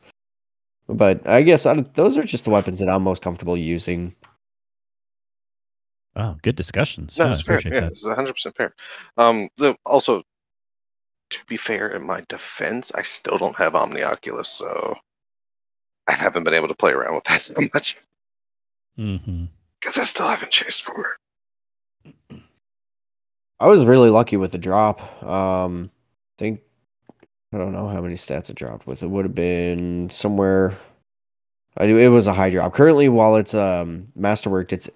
[0.87, 4.15] But I guess I, those are just the weapons that I'm most comfortable using.
[6.15, 7.17] Oh, good discussions.
[7.17, 7.61] No, Yeah, it's fair.
[7.65, 7.91] Yeah, that.
[7.91, 8.75] it's 100 percent fair.
[9.17, 10.23] Um, the, also,
[11.31, 14.95] to be fair, in my defense, I still don't have Omni Oculus, so
[16.07, 17.97] I haven't been able to play around with that so much
[18.95, 19.45] hmm
[19.79, 21.17] because I still haven't chased for
[22.31, 22.41] it.
[23.59, 25.01] I was really lucky with the drop.
[25.23, 25.89] Um,
[26.37, 26.61] I think
[27.53, 29.01] I don't know how many stats it dropped with.
[29.01, 30.77] It would have been somewhere.
[31.77, 32.73] I knew it was a high drop.
[32.73, 34.89] Currently, while it's um masterworked, it's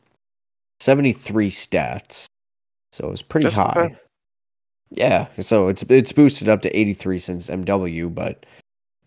[0.79, 2.25] seventy three stats,
[2.91, 3.95] so it was pretty That's high.
[4.91, 8.45] Yeah, so it's it's boosted up to eighty three since MW, but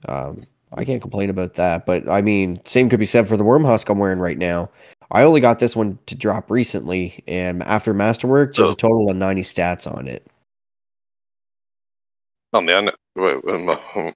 [0.09, 1.85] um, I can't complain about that.
[1.85, 4.71] But I mean, same could be said for the worm husk I'm wearing right now.
[5.13, 9.17] I only got this one to drop recently, and after masterwork, there's a total of
[9.17, 10.27] ninety stats on it.
[12.55, 13.45] On the un- wait,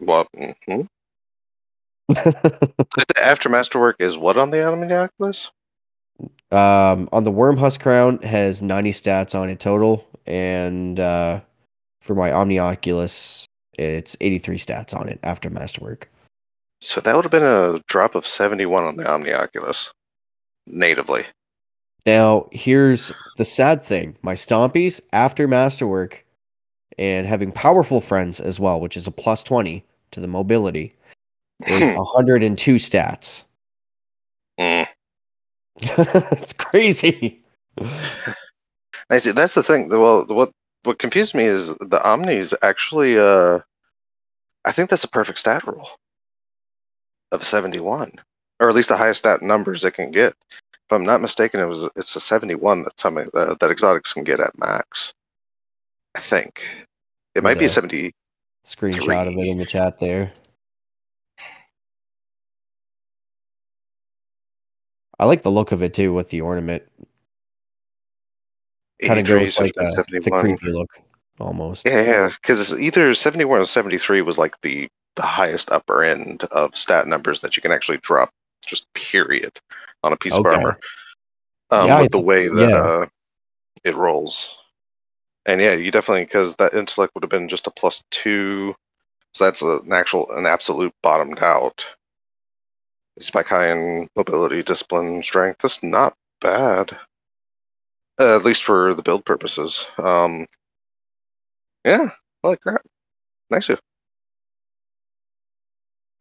[0.01, 0.29] what?
[0.37, 0.89] mhm.
[3.21, 5.51] After Masterwork is what on the Oculus?
[6.53, 11.41] Um, on the Worm Husk Crown has 90 stats on it total, and uh,
[12.01, 16.09] for my Omni Oculus, it's 83 stats on it after Masterwork.
[16.81, 19.91] So that would have been a drop of 71 on the Omni Oculus
[20.67, 21.25] natively.
[22.05, 26.25] Now, here's the sad thing: my Stompies after Masterwork,
[26.99, 30.95] and having powerful friends as well, which is a plus 20 to the mobility,
[31.67, 33.45] is 102 stats.
[34.59, 34.87] Mm.
[35.83, 37.43] it's crazy.
[39.11, 39.33] I see.
[39.33, 39.89] That's the thing.
[39.89, 40.53] Well, what
[40.85, 43.19] what confused me is the Omni's actually.
[43.19, 43.61] Uh,
[44.64, 45.89] I think that's a perfect stat roll
[47.31, 48.12] of seventy-one,
[48.61, 50.35] or at least the highest stat numbers it can get.
[50.51, 54.25] If I'm not mistaken, it was it's a seventy-one that some uh, that exotics can
[54.25, 55.13] get at max.
[56.15, 56.63] I think
[57.35, 58.15] it might be a seventy.
[58.65, 60.33] screenshot of it in the chat there.
[65.19, 66.85] I like the look of it too with the ornament.
[69.01, 70.89] Kind of 83, goes like a, it's a creepy look
[71.39, 71.87] almost.
[71.87, 76.77] Yeah, yeah, because either 71 or 73 was like the the highest upper end of
[76.77, 78.31] stat numbers that you can actually drop,
[78.67, 79.59] just period,
[80.03, 80.79] on a piece of armor.
[81.71, 82.77] Um, Yeah, with the way that yeah.
[82.77, 83.07] uh,
[83.85, 84.55] it rolls.
[85.47, 88.75] And yeah, you definitely because that intellect would have been just a plus two,
[89.33, 91.87] so that's a, an actual an absolute bottomed out.
[93.19, 95.62] Spike high in mobility, discipline, strength.
[95.62, 96.99] That's not bad,
[98.19, 99.87] uh, at least for the build purposes.
[99.99, 100.47] Um,
[101.85, 102.09] yeah,
[102.45, 102.83] I like that.
[103.51, 103.71] Nice.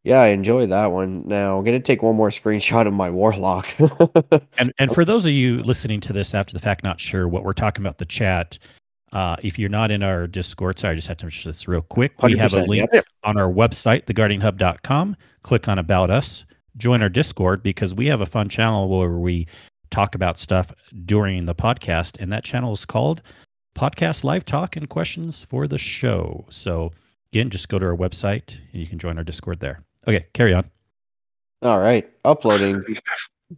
[0.05, 1.27] Yeah, I enjoy that one.
[1.27, 3.67] Now I'm gonna take one more screenshot of my warlock.
[4.57, 7.43] And and for those of you listening to this after the fact, not sure what
[7.43, 8.59] we're talking about the chat.
[9.11, 11.81] Uh, if you're not in our Discord, sorry, I just had to mention this real
[11.81, 12.21] quick.
[12.21, 13.05] We have a link yep.
[13.23, 15.15] on our website, theguardianhub.com.
[15.41, 16.43] Click on About Us,
[16.75, 19.47] join our Discord because we have a fun channel where we
[19.89, 20.71] talk about stuff
[21.05, 23.21] during the podcast, and that channel is called
[23.73, 26.45] Podcast Live Talk and Questions for the Show.
[26.49, 26.91] So
[27.31, 29.84] again, just go to our website and you can join our Discord there.
[30.07, 30.69] Okay, carry on.
[31.61, 32.83] All right, uploading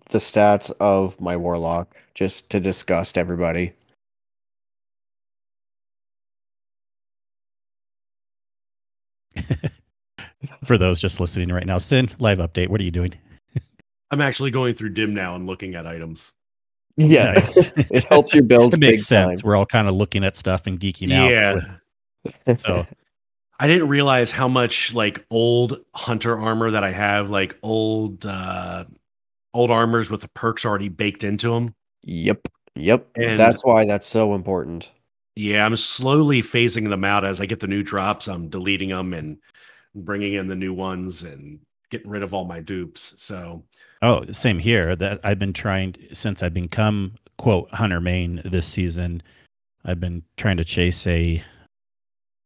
[0.10, 3.74] the stats of my warlock just to disgust everybody.
[10.66, 12.70] For those just listening right now, Cyn live update.
[12.70, 13.14] What are you doing?
[14.12, 16.34] I'm actually going through dim now and looking at items.
[16.96, 17.72] Yeah, Nice.
[17.76, 18.74] it helps your build.
[18.74, 19.42] it makes big sense.
[19.42, 19.48] time.
[19.48, 21.30] We're all kind of looking at stuff and geeking out.
[21.30, 22.56] Yeah.
[22.58, 22.88] So
[23.60, 28.86] I didn't realize how much like old hunter armor that I have, like old uh
[29.54, 31.74] old armors with the perks already baked into them.
[32.04, 33.08] Yep, yep.
[33.16, 34.92] And- That's why that's so important.
[35.36, 38.28] Yeah, I'm slowly phasing them out as I get the new drops.
[38.28, 39.38] I'm deleting them and
[39.94, 41.60] bringing in the new ones and
[41.92, 43.14] getting rid of all my dupes.
[43.18, 43.64] So
[44.02, 44.96] Oh, same here.
[44.96, 49.22] That I've been trying since I've become quote hunter main this season.
[49.86, 51.44] I've been trying to chase a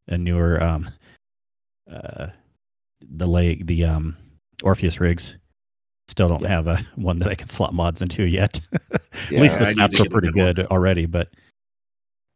[0.08, 0.90] a newer um
[1.92, 2.28] uh
[3.02, 4.18] the leg the um
[4.64, 5.38] Orpheus rigs.
[6.08, 6.50] Still don't Yeah.
[6.50, 8.60] have a one that I can slot mods into yet.
[8.74, 10.68] At Yeah, least the I need to stats are pretty good one.
[10.68, 11.30] already, but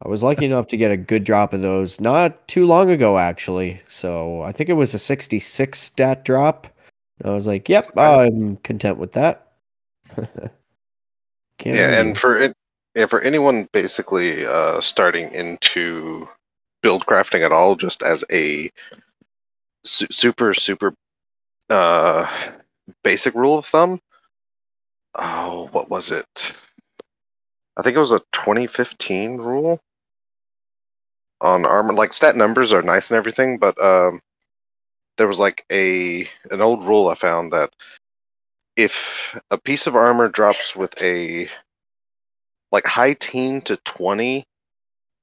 [0.04, 3.16] I was lucky enough to get a good drop of those not too long ago,
[3.18, 3.80] actually.
[3.88, 6.66] So I think it was a 66 stat drop.
[7.24, 9.52] I was like, yep, I'm content with that.
[10.16, 10.52] Can't
[11.76, 12.00] yeah, argue.
[12.00, 12.52] and for it,
[12.94, 16.28] yeah, for anyone basically uh, starting into
[16.82, 18.70] build crafting at all, just as a
[19.86, 20.94] su- super super
[21.70, 22.30] uh,
[23.02, 24.00] basic rule of thumb.
[25.14, 26.60] Oh, what was it?
[27.76, 29.80] I think it was a 2015 rule
[31.40, 31.92] on armor.
[31.92, 34.20] Like stat numbers are nice and everything, but um,
[35.18, 37.72] there was like a an old rule I found that
[38.76, 41.48] if a piece of armor drops with a
[42.72, 44.44] like high teen to 20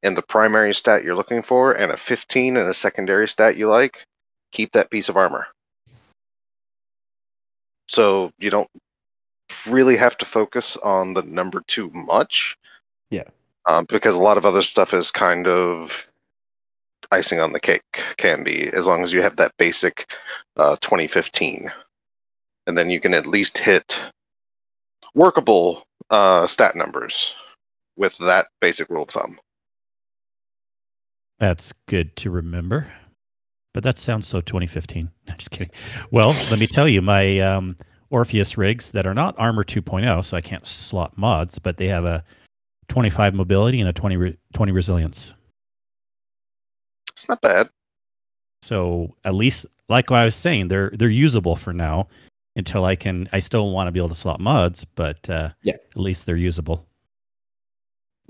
[0.02, 3.70] in the primary stat you're looking for and a 15 in a secondary stat you
[3.70, 3.98] like,
[4.54, 5.48] keep that piece of armor.
[7.88, 8.70] So you don't
[9.68, 12.58] really have to focus on the number too much.
[13.10, 13.24] Yeah.
[13.66, 16.08] Um, because a lot of other stuff is kind of
[17.12, 20.14] icing on the cake, can be, as long as you have that basic
[20.58, 21.72] uh, 2015.
[22.66, 24.00] And then you can at least hit
[25.14, 27.36] workable uh, stat numbers
[27.96, 29.40] with that basic rule of thumb.
[31.40, 32.92] That's good to remember.
[33.74, 35.10] But that sounds so 2015.
[35.28, 35.72] No, just kidding.
[36.12, 37.76] Well, let me tell you, my um,
[38.10, 42.06] Orpheus rigs that are not Armor 2.0, so I can't slot mods, but they have
[42.06, 42.24] a
[42.90, 45.34] 25 mobility and a 20, re- 20 resilience.
[47.12, 47.70] It's not bad.
[48.62, 52.08] So at least, like I was saying, they're they're usable for now
[52.56, 53.28] until I can.
[53.34, 55.74] I still want to be able to slot mods, but uh, Yeah.
[55.74, 56.86] at least they're usable.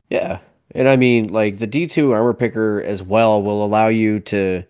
[0.09, 0.39] Yeah.
[0.75, 4.63] And I mean, like the D2 armor picker as well will allow you to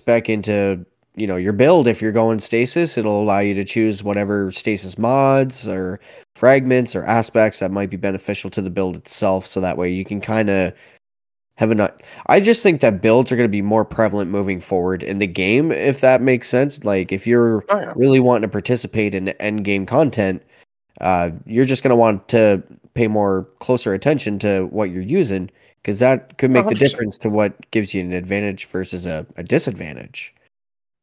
[0.00, 0.84] spec into,
[1.16, 2.98] you know, your build if you're going stasis.
[2.98, 6.00] It'll allow you to choose whatever stasis mods or
[6.34, 9.46] fragments or aspects that might be beneficial to the build itself.
[9.46, 10.74] So that way you can kind of
[11.56, 12.02] have a not.
[12.26, 15.26] I just think that builds are going to be more prevalent moving forward in the
[15.28, 16.82] game, if that makes sense.
[16.84, 17.92] Like if you're Oh, yeah.
[17.94, 20.42] really wanting to participate in end game content,
[21.00, 22.62] uh, you're just going to want to
[22.94, 25.50] pay more closer attention to what you're using
[25.84, 26.78] because that could make the 100%.
[26.78, 30.34] difference to what gives you an advantage versus a, a disadvantage.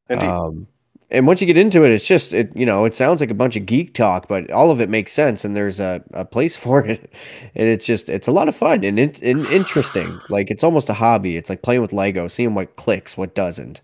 [0.10, 0.26] Indeed.
[0.26, 0.68] Um,
[1.12, 3.36] and once you get into it, it's just it you know it sounds like a
[3.36, 6.56] bunch of geek talk, but all of it makes sense, and there's a, a place
[6.58, 7.14] for it,
[7.54, 10.20] and it's just it's a lot of fun and, in, and interesting.
[10.30, 11.38] Like it's almost a hobby.
[11.38, 13.82] It's like playing with Lego, seeing what clicks, what doesn't.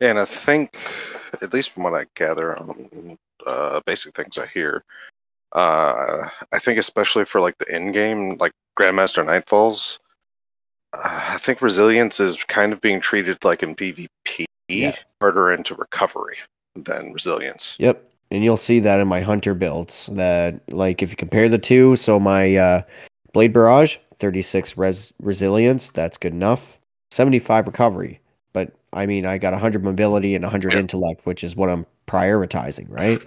[0.00, 0.78] And I think,
[1.42, 4.84] at least from what I gather on uh, basic things I hear,
[5.52, 9.98] uh, I think especially for like the end game, like Grandmaster Nightfalls,
[10.92, 14.96] uh, I think resilience is kind of being treated like in PvP Yeah.
[15.20, 16.36] harder into recovery
[16.76, 17.76] than resilience.
[17.78, 18.04] Yep.
[18.30, 20.06] And you'll see that in my hunter builds.
[20.12, 22.82] That like if you compare the two, so my uh,
[23.32, 26.78] blade barrage, 36 res resilience, that's good enough.
[27.10, 28.20] 75 recovery.
[28.52, 30.80] But I mean I got 100 mobility and 100 Yeah.
[30.80, 33.20] intellect, which is what I'm prioritizing, right?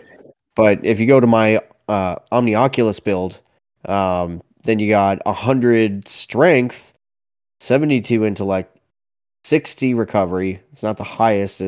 [0.56, 3.40] But if you go to my uh, Omni Oculus build,
[3.86, 6.94] um, then you got 100 strength,
[7.60, 8.78] 72 intellect,
[9.44, 10.62] 60 recovery.
[10.72, 11.62] It's not the highest,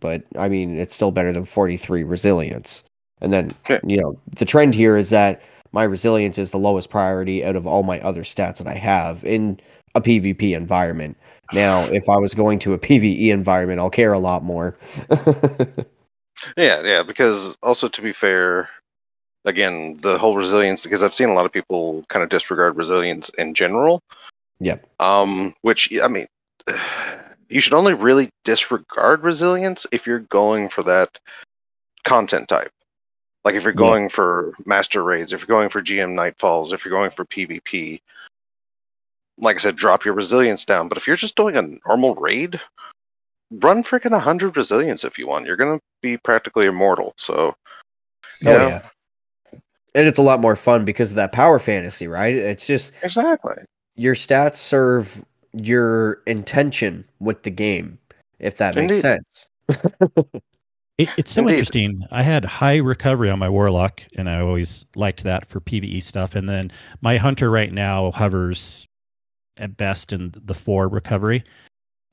[0.00, 2.82] but I mean, it's still better than 43 resilience.
[3.20, 3.80] And then, Okay.
[3.86, 7.66] you know, the trend here is that my resilience is the lowest priority out of
[7.66, 9.60] all my other stats that I have in
[9.94, 11.16] a PvP environment.
[11.52, 14.76] Now, if I was going to a PvE environment, I'll care a lot more.
[16.56, 18.68] Yeah, yeah, because also to be fair,
[19.44, 23.28] again, the whole resilience because I've seen a lot of people kind of disregard resilience
[23.30, 24.00] in general.
[24.60, 24.86] Yep.
[25.00, 26.26] Um, which I mean,
[27.48, 31.18] you should only really disregard resilience if you're going for that
[32.04, 32.70] content type.
[33.44, 33.78] Like if you're Yeah.
[33.78, 38.00] going for master raids, if you're going for GM Nightfalls, if you're going for PvP.
[39.36, 40.88] Like I said, drop your resilience down.
[40.88, 42.60] But if you're just doing a normal raid,
[43.50, 45.46] run freaking 100 resilience if you want.
[45.46, 47.14] You're going to be practically immortal.
[47.16, 47.54] So,
[48.46, 48.68] Oh, yeah.
[48.68, 49.58] yeah.
[49.94, 52.34] And it's a lot more fun because of that power fantasy, right?
[52.34, 53.54] It's just Exactly.
[53.94, 57.98] your stats serve your intention with the game,
[58.40, 59.48] if that makes sense.
[60.96, 61.54] It, it's so Indeed.
[61.54, 62.04] interesting.
[62.12, 66.36] I had high recovery on my warlock, and I always liked that for PVE stuff.
[66.36, 66.70] And then
[67.00, 68.86] my hunter right now hovers
[69.56, 71.42] at best in the four recovery.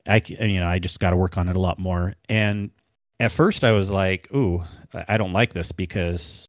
[0.06, 2.14] I you know I just got to work on it a lot more.
[2.28, 2.70] And
[3.20, 6.46] at first I was like, "Ooh, I don't like this," because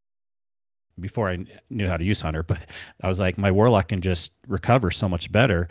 [1.00, 2.60] before I knew how to use hunter, but
[3.02, 5.68] I was like, my warlock can just recover so much better.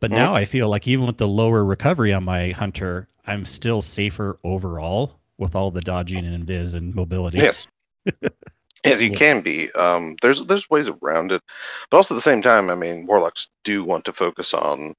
[0.00, 0.16] But Mhm.
[0.16, 4.38] now I feel like even with the lower recovery on my hunter, I'm still safer
[4.44, 7.38] overall with all the dodging and invis and mobility.
[7.38, 7.66] Yes.
[8.84, 9.16] yes, you Yeah.
[9.16, 9.70] can be.
[9.72, 11.42] Um, there's there's ways around it,
[11.90, 14.94] but also at the same time, I mean, warlocks do want to focus on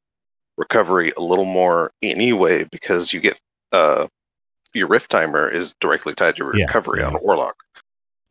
[0.60, 3.40] recovery a little more anyway because you get
[3.72, 4.06] uh
[4.76, 7.18] your rift timer is directly tied to your Yeah, recovery on yeah.
[7.20, 7.56] a warlock.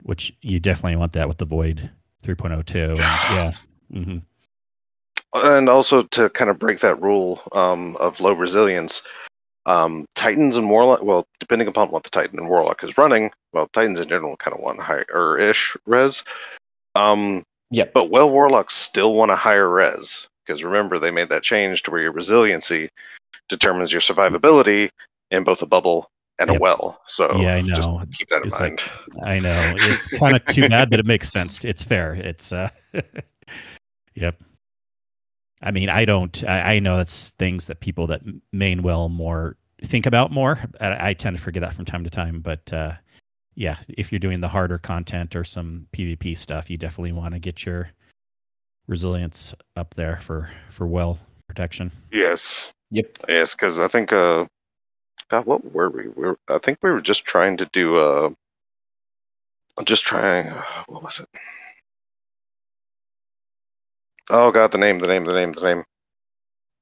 [0.05, 1.91] which you definitely want that with the void
[2.23, 2.91] 3.02.
[2.91, 3.53] And yeah.
[3.93, 4.19] hmm
[5.35, 9.03] and also to kind of break that rule um, of low resilience,
[9.67, 11.03] um, Titans and Warlock.
[11.03, 14.55] Well, depending upon what the Titan and Warlock is running, well, Titans in general kind
[14.57, 16.23] of want higher ish res.
[16.95, 17.93] Um, Yep.
[17.93, 21.91] But well, Warlocks still want a higher res because remember they made that change to
[21.91, 22.89] where your resiliency
[23.51, 24.91] determines your survivability
[25.31, 26.57] in both a bubble and Yep.
[26.57, 27.01] a well.
[27.07, 28.03] So Yeah, I know.
[28.17, 28.83] keep that in It's mind.
[29.15, 29.75] like- I know.
[29.77, 31.63] It's kind of too bad, but it makes sense.
[31.65, 32.15] It's fair.
[32.15, 32.71] It's, uh,
[34.15, 34.41] yep.
[35.61, 38.23] I mean, I don't, I, I know that's things that people that
[38.53, 40.59] main well more think about more.
[40.81, 42.93] I, I tend to forget that from time to time, but, uh,
[43.55, 47.41] yeah, if you're doing the harder content or some PvP stuff, you definitely want to
[47.41, 47.91] get your
[48.89, 51.93] resilience up there for for well protection.
[52.11, 52.73] yes.
[52.91, 53.19] Yep.
[53.29, 54.47] Yes, because I think, uh,
[55.31, 56.09] God, what were we?
[56.09, 58.31] we were, I think we were just trying to do, uh,
[59.85, 60.47] just trying,
[60.87, 61.29] what was it?
[64.31, 65.85] Oh, God, the name, the name, the name, the name.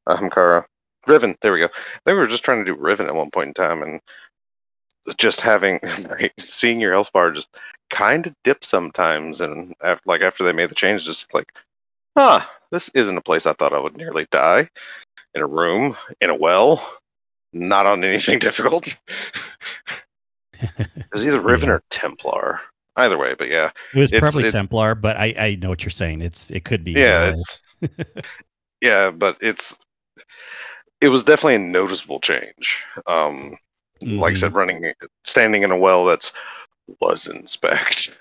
[0.08, 0.64] Ahamkara.
[1.08, 1.66] Riven, there we go.
[1.66, 4.00] I think we were just trying to do Riven at one point in time, and
[5.16, 5.80] just having,
[6.38, 7.48] seeing your health bar just
[7.90, 11.52] kind of dip sometimes, and after, like after they made the change, just like,
[12.16, 14.68] ah, this isn't a place I thought I would nearly die
[15.34, 16.98] in a room, in a well,
[17.52, 18.94] not on anything difficult.
[21.12, 21.74] It's either Riven Yeah.
[21.74, 22.60] or Templar.
[22.96, 23.70] Either way, but yeah.
[23.94, 26.22] It was probably it- Templar, but I, I know what you're saying.
[26.22, 26.92] It's it could be.
[26.92, 27.62] Yeah, it's
[28.80, 29.76] yeah, but it's
[31.02, 32.82] it was definitely a noticeable change.
[33.06, 33.58] Um
[34.00, 34.92] like I said, running
[35.24, 36.32] standing in a well that's
[37.00, 38.18] was inspect.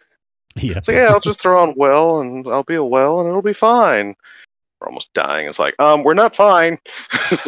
[0.62, 0.82] yeah.
[0.82, 3.54] So yeah, I'll just throw on well and I'll be a well and it'll be
[3.54, 4.16] fine.
[4.80, 5.48] We're almost dying.
[5.48, 6.78] It's like, um, we're not fine.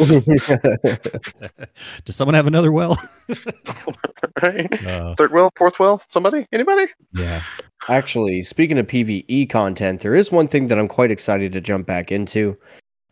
[2.04, 2.98] Does someone have another well?
[4.42, 4.86] right?
[4.86, 6.46] Uh, Third well, fourth well, somebody?
[6.52, 6.86] Anybody?
[7.12, 7.42] yeah.
[7.88, 11.86] Actually, speaking of PVE content, there is one thing that I'm quite excited to jump
[11.86, 12.58] back into.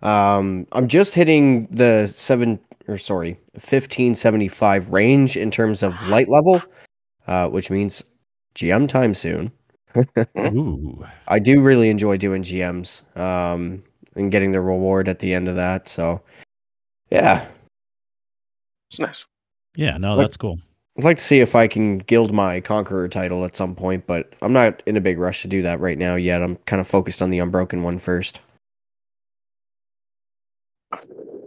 [0.02, 6.62] Um, I'm just hitting the seven or sorry, 1575 range in terms of light level,
[7.26, 8.04] uh, which means
[8.54, 9.52] GM time soon.
[10.38, 11.04] Ooh.
[11.28, 13.82] I do really enjoy doing GMs um,
[14.14, 15.88] and getting the reward at the end of that.
[15.88, 16.22] So,
[17.10, 17.46] yeah,
[18.90, 19.24] It's nice.
[19.76, 20.58] Yeah, no, What- that's cool.
[20.98, 24.32] I'd like to see if I can gild my Conqueror title at some point, but
[24.40, 26.40] I'm not in a big rush to do that right now yet.
[26.42, 28.40] I'm kind of focused on the Unbroken one first.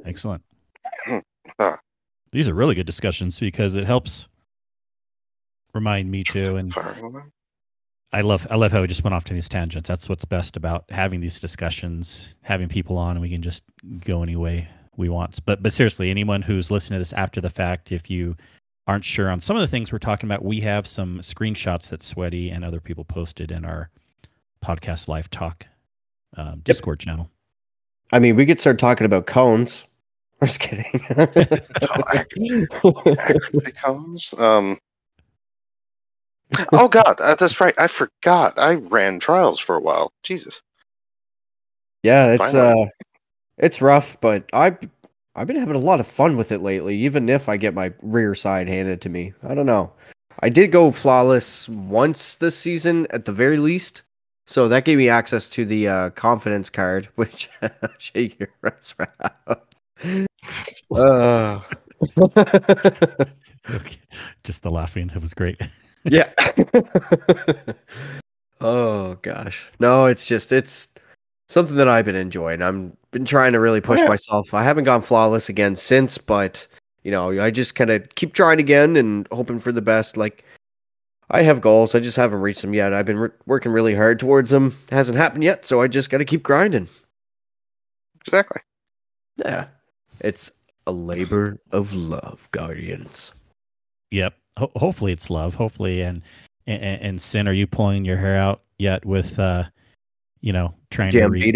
[0.06, 0.44] Excellent.
[2.32, 4.28] These are really good discussions because it helps
[5.74, 6.58] remind me too.
[6.58, 6.72] And
[8.12, 9.88] I love I love how we just went off to these tangents.
[9.88, 13.64] That's what's best about having these discussions, having people on, and we can just
[14.04, 15.44] go any way we want.
[15.46, 18.36] But but seriously, anyone who's listening to this after the fact, if you
[18.88, 22.02] aren't sure on some of the things we're talking about, we have some screenshots that
[22.02, 23.92] Sweaty and other people posted in our
[24.66, 25.68] podcast live talk
[26.36, 27.30] um, Discord channel.
[28.12, 29.86] I mean, we could start talking about cones.
[30.42, 31.02] I'm just kidding.
[32.14, 32.66] Accuracy
[33.84, 34.34] cones.
[34.38, 34.80] Um.
[36.74, 37.76] Oh God, uh, that's right.
[37.78, 38.58] I forgot.
[38.58, 40.12] I ran trials for a while.
[40.24, 40.62] Jesus.
[42.02, 42.88] yeah, it's uh,
[43.58, 44.76] it's rough, but I
[45.36, 46.98] I've been having a lot of fun with it lately.
[46.98, 49.92] Even if I get my rear side handed to me, I don't know.
[50.42, 54.04] I did go flawless once this season, at the very least.
[54.48, 57.50] So that gave me access to the uh, confidence card, which
[58.00, 58.96] shake your ass
[60.92, 61.60] uh.
[64.44, 65.60] Just the laughing, it was great.
[66.04, 66.30] Yeah.
[68.62, 69.72] oh gosh.
[69.80, 70.88] No, it's just it's
[71.48, 72.62] something that I've been enjoying.
[72.62, 74.08] I'm been trying to really push yeah.
[74.08, 74.54] myself.
[74.54, 76.68] I haven't gone flawless again since, but
[77.04, 80.18] you know, I just kind of keep trying again and hoping for the best.
[80.18, 80.44] Like
[81.30, 82.94] I have goals, I just haven't reached them yet.
[82.94, 84.78] I've been re- working really hard towards them.
[84.92, 86.90] hasn't happened yet, so I just got to keep grinding.
[88.22, 88.62] Exactly.
[89.38, 89.68] Yeah.
[90.20, 90.52] It's
[90.86, 93.32] a labor of love, Guardians.
[94.12, 94.34] Yep.
[94.60, 95.56] Ho- hopefully it's love.
[95.56, 96.22] Hopefully, and,
[96.68, 99.64] and and Cyn, are you pulling your hair out yet with, uh,
[100.42, 101.56] you know, trying to reach?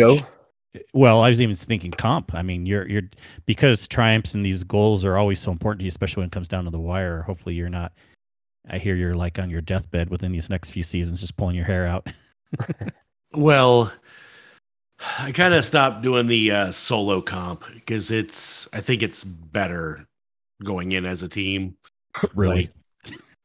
[0.94, 2.34] Well, I was even thinking comp.
[2.34, 3.04] I mean, you're you're
[3.46, 6.48] because triumphs and these goals are always so important to you, especially when it comes
[6.48, 7.22] down to the wire.
[7.22, 7.94] Hopefully, you're not.
[8.70, 11.66] I hear you're like on your deathbed within these next few seasons, just pulling your
[11.66, 12.08] hair out.
[13.36, 13.92] Well,
[15.18, 18.68] I kind of stopped doing the uh, solo comp because it's.
[18.74, 20.06] I think it's better
[20.64, 21.76] going in as a team.
[22.36, 22.70] really?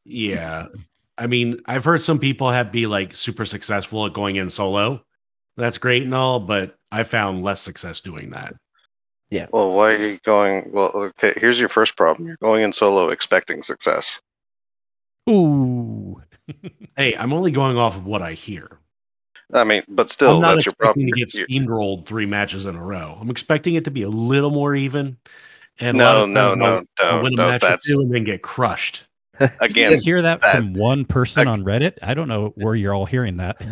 [0.08, 0.68] Yeah,
[1.18, 5.04] I mean, I've heard some people have be like super successful at going in solo.
[5.56, 8.54] That's great and all, but I found less success doing that.
[9.30, 9.46] Yeah.
[9.52, 10.70] Well, why are you going?
[10.72, 11.34] Well, okay.
[11.36, 12.26] Here's your first problem.
[12.26, 14.20] You're going in solo expecting success.
[15.28, 16.22] Ooh.
[16.96, 18.78] Hey, I'm only going off of what I hear.
[19.52, 21.12] I mean, but still, I'm not that's your expecting problem.
[21.12, 23.18] to get You're- steamrolled three matches in a row.
[23.20, 25.18] I'm expecting it to be a little more even.
[25.78, 27.48] And a lot no, of no, times no, I'll, I'll no, win a no.
[27.50, 29.06] match or That's two and then get crushed.
[29.60, 29.92] again.
[29.92, 31.94] you hear that that- from one person Ag- on Reddit?
[32.02, 33.56] I don't know where you're all hearing that.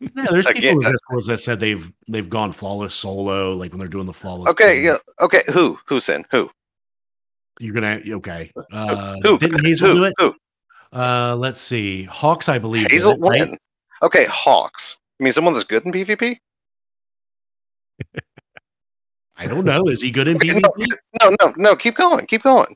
[0.00, 3.78] Yeah, there's people Again, in discords that said they've they've gone flawless solo, like when
[3.78, 4.50] they're doing the flawless.
[4.50, 4.96] Okay, yeah.
[5.20, 5.78] Okay, who?
[5.86, 6.24] Who's in?
[6.32, 6.50] Who?
[7.60, 8.50] you're gonna okay.
[8.72, 9.38] Uh, who?
[9.38, 9.94] didn't Hazel who?
[9.94, 10.14] do it?
[10.18, 10.34] Who?
[10.92, 12.90] Uh, let's see, Hawks, I believe.
[12.90, 13.56] Hazel it, right?
[14.02, 14.98] Okay, Hawks.
[15.20, 16.36] I mean, someone that's good in PvP.
[19.36, 19.84] I don't know.
[19.88, 20.62] Is he good in Okay, PvP?
[20.62, 21.76] no, no, no, no.
[21.76, 22.26] Keep going.
[22.26, 22.74] Keep going.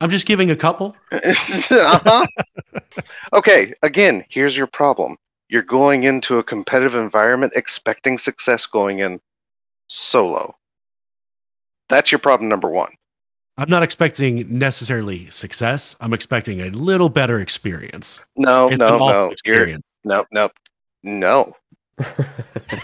[0.00, 0.94] I'm just giving a couple.
[1.12, 2.26] uh-huh.
[3.32, 5.16] Okay, again, here's your problem.
[5.48, 9.20] You're going into a competitive environment expecting success going in
[9.88, 10.56] solo.
[11.88, 12.92] That's your problem number one.
[13.58, 15.96] I'm not expecting necessarily success.
[16.00, 18.20] I'm expecting a little better experience.
[18.36, 19.06] No, It's no, no.
[19.06, 19.84] You're experience.
[20.04, 20.50] no, no,
[21.02, 21.56] no,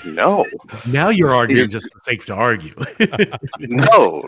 [0.06, 0.46] no,
[0.86, 2.74] Now you're arguing just for sake to argue.
[3.60, 4.26] no.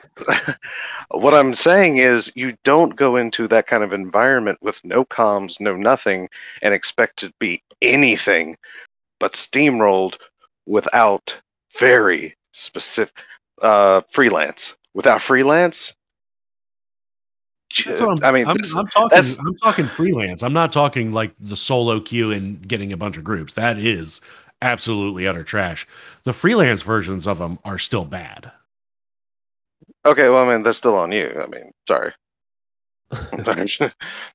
[1.10, 5.60] what I'm saying is, you don't go into that kind of environment with no comms,
[5.60, 6.28] no nothing,
[6.62, 8.56] and expect to be anything
[9.20, 10.16] but steamrolled
[10.66, 11.36] without
[11.78, 13.14] very specific
[13.62, 14.76] uh, freelance.
[14.94, 15.94] Without freelance,
[17.84, 19.18] That's what I'm, I mean, I'm, this- I'm talking.
[19.18, 20.42] I'm talking freelance.
[20.42, 23.54] I'm not talking like the solo queue and getting a bunch of groups.
[23.54, 24.20] That is
[24.64, 25.86] absolutely utter trash.
[26.24, 28.50] The freelance versions of them are still bad.
[30.04, 30.28] okay.
[30.28, 31.30] Well, I mean, that's still on you.
[31.40, 32.12] I mean, sorry.
[33.10, 33.80] because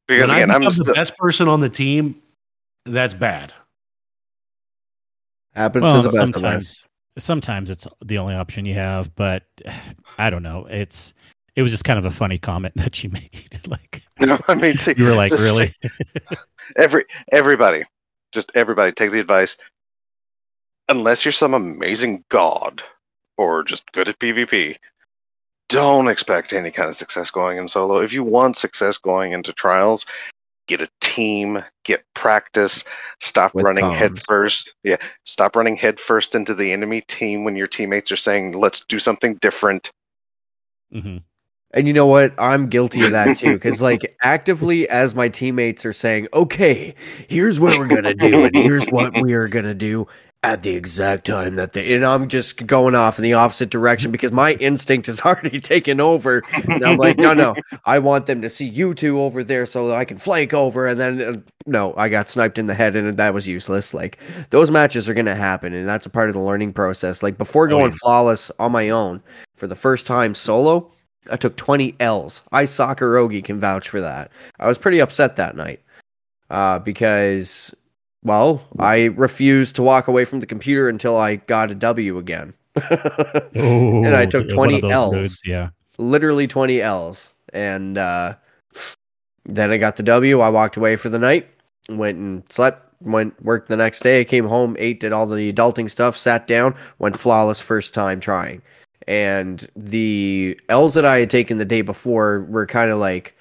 [0.08, 2.22] when again, I I'm still, the best person on the team,
[2.86, 3.54] that's bad.
[5.54, 6.42] Happens Well, to the best of us.
[6.42, 6.86] sometimes
[7.18, 9.44] sometimes it's the only option you have, but
[10.18, 10.68] I don't know.
[10.70, 11.14] It's
[11.56, 13.60] it was just kind of a funny comment that you made.
[13.68, 15.74] like no, I mean, see, you were like, just- really?
[16.76, 17.84] every everybody,
[18.32, 19.58] just everybody, take the advice.
[20.90, 22.82] Unless you're some amazing god
[23.38, 24.76] or just good at PvP,
[25.70, 27.98] don't expect any kind of success going in solo.
[27.98, 30.06] If you want success going into trials,
[30.68, 32.84] get a team, get practice,
[33.20, 33.96] stop With running comms.
[33.96, 34.74] head first.
[34.84, 38.84] Yeah, stop running head first into the enemy team when your teammates are saying, "Let's
[38.86, 39.92] do something different."
[40.92, 41.18] hmm
[41.72, 42.34] And you know what?
[42.40, 43.54] I'm guilty of that too.
[43.54, 46.96] Because, like, actively, as my teammates are saying, okay,
[47.28, 50.08] here's what we're going to do, and here's what we are going to do
[50.42, 54.10] at the exact time that they, and I'm just going off in the opposite direction
[54.12, 56.42] because my instinct is already taken over.
[56.70, 59.90] And I'm like, no, no, I want them to see you two over there so
[59.90, 60.88] that I can flank over.
[60.88, 61.34] And then, uh,
[61.66, 63.94] no, I got sniped in the head and that was useless.
[63.94, 64.18] Like,
[64.50, 65.74] those matches are going to happen.
[65.74, 67.22] And that's a part of the learning process.
[67.22, 69.22] Like, before Oh, going flawless on my own
[69.58, 70.90] for the first time solo,
[71.30, 72.44] I took 20 L's.
[72.54, 74.32] I Sakarogi can vouch for that.
[74.58, 75.82] I was pretty upset that night
[76.50, 77.76] uh, because,
[78.24, 82.54] well, I refused to walk away from the computer until I got a W again.
[83.56, 85.14] Oh, And I took 20 Ls.
[85.14, 85.70] moods, Yeah.
[85.98, 87.34] Literally 20 L's.
[87.52, 88.36] And uh,
[89.46, 90.40] then I got the W.
[90.40, 91.50] I walked away for the night,
[91.90, 95.90] went and slept, went worked the next day, came home, ate, did all the adulting
[95.90, 98.62] stuff, sat down, went flawless first time trying.
[99.08, 103.36] And the L's that I had taken the day before were kind of like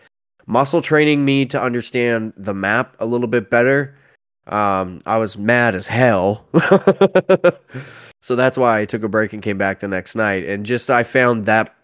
[0.46, 3.94] muscle training me to understand the map a little bit better.
[4.48, 6.46] Um, I was mad as hell.
[8.20, 10.44] so that's why I took a break and came back the next night.
[10.44, 11.74] And just I found that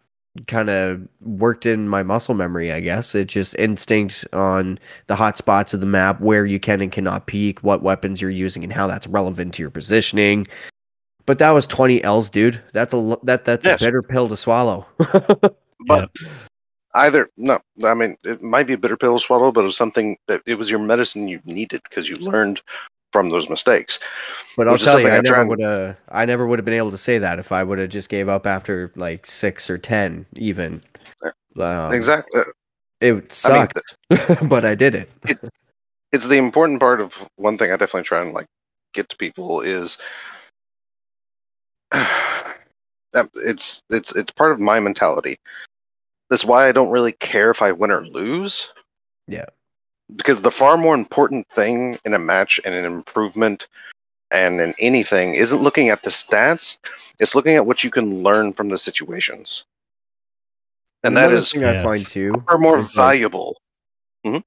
[0.49, 3.15] kind of worked in my muscle memory, I guess.
[3.15, 7.27] It just instinct on the hot spots of the map, where you can and cannot
[7.27, 10.47] peek, what weapons you're using, and how that's relevant to your positioning.
[11.27, 12.61] But that was 20 L's, dude.
[12.73, 13.81] That's a that that's Yes.
[13.81, 14.87] a bitter pill to swallow.
[15.87, 16.11] But
[16.95, 19.77] either no, I mean it might be a bitter pill to swallow, but it was
[19.77, 22.61] something that it was your medicine you needed because you learned
[23.13, 23.99] from those mistakes.
[24.57, 25.97] But I'll tell you, I I never would have.
[26.09, 28.29] I never would have been able to say that if I would have just gave
[28.29, 30.83] up after like six or ten, even.
[31.57, 32.43] Um, exactly.
[33.01, 33.81] It I mean, sucked,
[34.49, 35.11] but I did it.
[36.13, 38.47] it's the important part of one thing I definitely try and like
[38.95, 39.99] get to people is
[41.93, 45.37] that it's it's it's part of my mentality.
[46.35, 48.73] That's why I don't really care if I win or lose.
[49.29, 49.45] Yeah.
[50.17, 53.69] Because the far more important thing in a match and an improvement
[54.33, 56.79] and in anything isn't looking at the stats,
[57.21, 59.63] it's looking at what you can learn from the situations.
[61.05, 61.85] And that Another is thing I Yes.
[61.85, 62.33] find too.
[62.49, 63.61] far more is, like, valuable.
[64.25, 64.39] Hmm?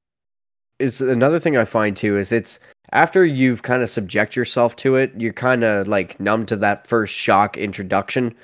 [0.79, 2.59] is another thing I find too is it's
[2.91, 6.85] after you've kind of subject yourself to it, you're kind of like numb to that
[6.85, 8.35] first shock introduction.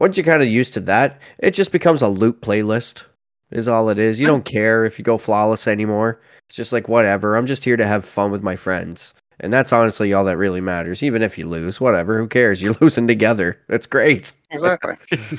[0.00, 3.04] Once you're kind of used to that, it just becomes a loop playlist.
[3.50, 4.20] Is all it is.
[4.20, 6.20] You don't care if you go flawless anymore.
[6.48, 7.36] It's just like whatever.
[7.36, 9.12] I'm just here to have fun with my friends.
[9.40, 11.02] And that's honestly all that really matters.
[11.02, 12.62] Even if you lose, whatever, who cares?
[12.62, 13.58] You're losing together.
[13.68, 14.32] It's great.
[14.50, 14.96] Exactly.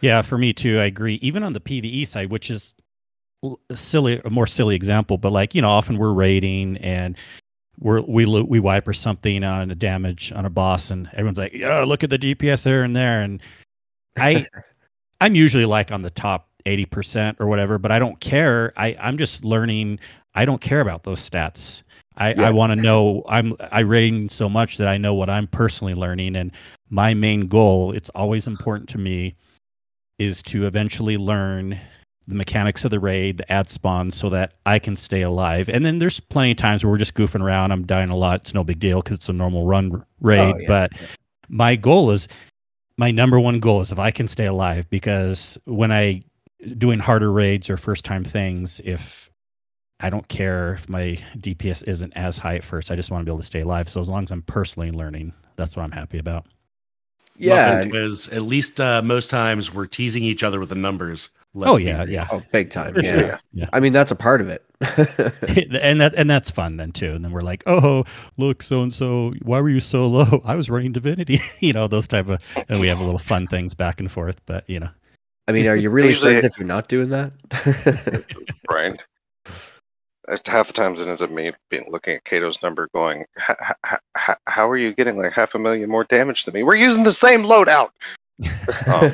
[0.00, 0.78] Yeah, for me too.
[0.78, 1.16] I agree.
[1.16, 2.74] Even on the PVE side, which is
[3.44, 7.16] l- a silly, a more silly example, but like you know, often we're raiding and
[7.80, 11.38] we're we lo- we wipe or something on a damage on a boss, and everyone's
[11.38, 13.40] like, "Yeah, look at the DPS there and there." And
[14.18, 14.46] I,
[15.20, 18.72] I'm usually like on the top eighty percent or whatever, but I don't care.
[18.76, 19.98] I I'm just learning.
[20.34, 21.82] I don't care about those stats.
[22.16, 22.48] I, Yeah.
[22.48, 23.24] I want to know.
[23.28, 26.52] I'm I raid so much that I know what I'm personally learning, and
[26.90, 27.92] my main goal.
[27.92, 29.36] It's always important to me
[30.18, 31.80] is to eventually learn
[32.30, 35.68] the mechanics of the raid, the ad spawn, so that I can stay alive.
[35.68, 37.72] And then there's plenty of times where we're just goofing around.
[37.72, 38.40] I'm dying a lot.
[38.40, 40.54] It's no big deal because it's a normal run raid.
[40.54, 40.68] Oh, yeah.
[40.68, 40.92] But
[41.48, 42.28] my goal is
[42.96, 46.22] my number one goal is if I can stay alive because when I
[46.76, 49.30] doing harder raids or first time things, if
[50.00, 53.24] I don't care if my DPS isn't as high at first, I just want to
[53.24, 53.88] be able to stay alive.
[53.88, 56.46] So as long as I'm personally learning, that's what I'm happy about.
[57.36, 57.82] Yeah.
[57.82, 61.30] because at least uh, most times we're teasing each other with the numbers.
[61.56, 62.28] Oh yeah, yeah.
[62.30, 62.94] Oh, big time.
[62.94, 63.38] For Yeah.
[63.54, 63.68] sure.
[63.72, 64.64] I mean, that's a part of it.
[65.82, 67.12] and that and that's fun then too.
[67.12, 68.04] And then we're like, oh,
[68.36, 70.40] look, so and so, why were you so low?
[70.44, 73.46] I was running divinity, you know, those type of, and we have a little fun
[73.46, 74.40] things back and forth.
[74.46, 74.90] But you know,
[75.48, 77.32] I mean, are you really Usually- friends if you're not doing that?
[78.70, 79.02] right?
[80.46, 83.56] Half the times it ends up me being looking at Kato's number, going, "H-
[83.90, 83.98] h-
[84.28, 86.62] h- "How are you getting like half a million more damage than me?
[86.62, 87.90] We're using the same loadout."
[88.86, 89.12] Um,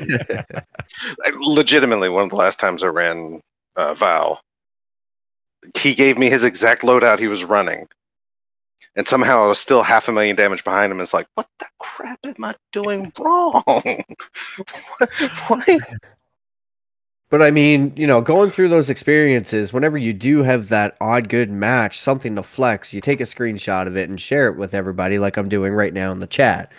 [1.39, 3.41] legitimately, one of the last times I ran
[3.75, 4.41] uh, Val,
[5.77, 7.87] he gave me his exact loadout he was running,
[8.95, 11.01] and somehow I was still half a million damage behind him.
[11.01, 13.63] It's like, what the crap am I doing wrong?
[15.47, 15.79] Why?
[17.29, 21.27] But I mean, you know, going through those experiences, whenever you do have that odd
[21.27, 24.73] good match, something to flex, you take a screenshot of it and share it with
[24.73, 26.71] everybody, like I'm doing right now in the chat.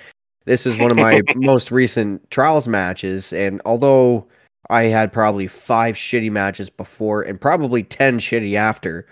[0.49, 4.27] This is one of my most recent trials matches, and although
[4.71, 9.07] I had probably five shitty matches before and probably 10 shitty after,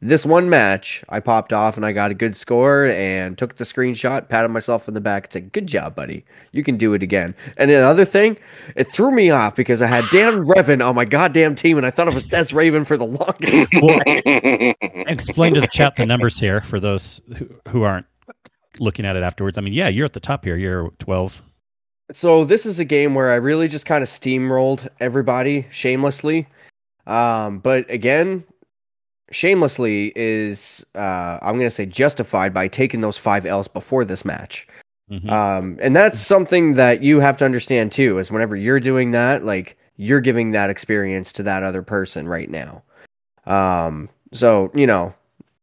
[0.00, 3.64] This one match, I popped off and I got a good score and took the
[3.64, 6.24] screenshot, patted myself on the back, and said, Good job, buddy.
[6.52, 7.34] You can do it again.
[7.58, 8.38] And another thing,
[8.74, 11.90] it threw me off because I had Dan Revin on my goddamn team and I
[11.90, 13.68] thought it was Des Raven for the longest.
[15.10, 18.06] Explain to the chat the numbers here for those who, who aren't
[18.78, 19.58] looking at it afterwards.
[19.58, 20.56] I mean, yeah, you're at the top here.
[20.56, 21.42] You're 12.
[22.12, 26.48] So this is a game where I really just kind of steamrolled everybody shamelessly.
[27.06, 28.44] Um, but again,
[29.30, 34.66] shamelessly is uh, I'm gonna say justified by taking those five L's before this match.
[35.10, 35.30] Mhm.
[35.30, 39.44] Um, and that's something that you have to understand too, is whenever you're doing that,
[39.44, 42.82] like you're giving that experience to that other person right now.
[43.46, 45.14] Um, so you know,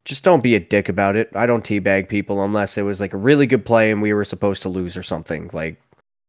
[0.08, 1.30] just don't be a dick about it.
[1.36, 4.24] I don't teabag people unless it was like a really good play and we were
[4.24, 5.50] supposed to lose or something.
[5.52, 5.82] Like,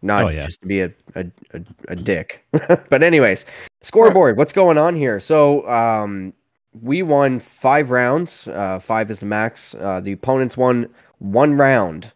[0.03, 0.45] not Oh, yeah.
[0.45, 1.61] just to be a a, a,
[1.91, 2.45] a dick.
[2.91, 3.47] but anyways,
[3.83, 4.37] scoreboard.
[4.37, 5.21] What's going on here?
[5.21, 6.35] So, um,
[6.83, 8.49] we won five rounds.
[8.49, 9.77] Uh, five is the max.
[9.77, 10.89] Uh, the opponents won
[11.19, 12.11] one round.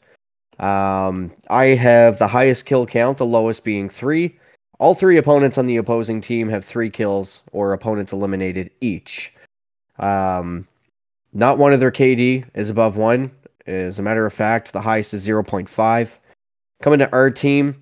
[0.59, 4.37] Um, I have the highest kill count, the lowest being three.
[4.81, 9.33] All three opponents on the opposing team have three kills or opponents eliminated each.
[9.99, 10.67] Um,
[11.33, 13.31] not one of their KD is above one.
[13.67, 16.19] As a matter of fact, the highest is 0.5.
[16.83, 17.81] Coming to our team,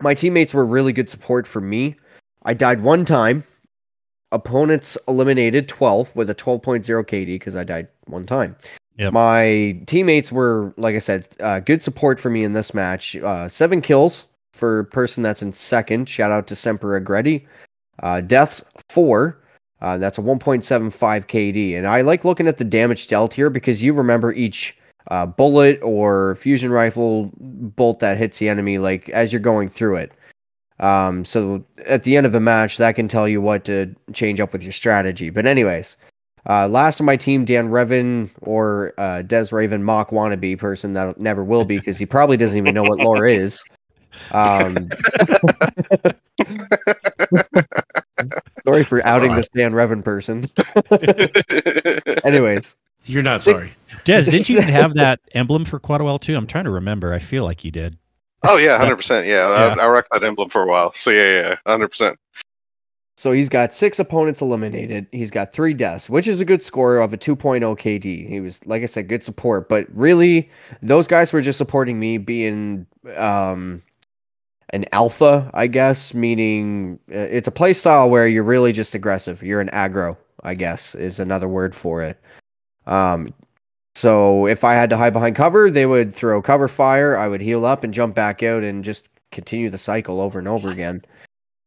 [0.00, 1.96] my teammates were really good support for me.
[2.42, 3.44] I died one time.
[4.30, 8.56] Opponents eliminated 12 with a 12.0 KD because I died one time.
[8.98, 9.12] Yep.
[9.12, 13.16] My teammates were, like I said, uh, good support for me in this match.
[13.16, 16.08] Uh, seven kills for person that's in second.
[16.08, 17.46] Shout out to Semper Agretti.
[18.02, 19.40] Uh, deaths, four.
[19.80, 20.92] Uh, that's a 1.75
[21.26, 21.76] KD.
[21.76, 24.76] And I like looking at the damage dealt here because you remember each
[25.08, 29.96] uh, bullet or fusion rifle bolt that hits the enemy, like as you're going through
[29.96, 30.12] it.
[30.80, 34.40] Um, so at the end of the match, that can tell you what to change
[34.40, 35.30] up with your strategy.
[35.30, 35.96] But anyways,
[36.48, 41.18] uh, last of my team, Dan Revan or uh, Des Raven mock wannabe person that
[41.20, 43.62] never will be because he probably doesn't even know what lore is.
[44.30, 44.88] Um,
[48.64, 50.44] sorry for outing this Dan Revan person.
[52.24, 52.76] Anyways,
[53.06, 53.72] You're not sorry.
[54.04, 56.36] Des, didn't you have that emblem for quite a while too?
[56.36, 57.12] I'm trying to remember.
[57.12, 57.98] I feel like you did.
[58.44, 59.26] oh yeah, hundred percent.
[59.26, 59.74] Yeah, yeah.
[59.78, 60.92] I, I rocked that emblem for a while.
[60.94, 62.18] So yeah, yeah, hundred percent.
[63.16, 65.08] So he's got six opponents eliminated.
[65.10, 68.28] He's got three deaths, which is a good score of a 2.0 KD.
[68.28, 69.68] He was, like I said, good support.
[69.68, 70.48] But really,
[70.82, 72.86] those guys were just supporting me being
[73.16, 73.82] um,
[74.70, 79.42] an alpha, I guess, meaning uh, it's a play style where you're really just aggressive.
[79.42, 82.20] You're an aggro, I guess, is another word for it.
[82.86, 83.32] Um,
[83.94, 87.16] so if I had to hide behind cover, they would throw cover fire.
[87.16, 90.48] I would heal up and jump back out and just continue the cycle over and
[90.48, 91.04] over again.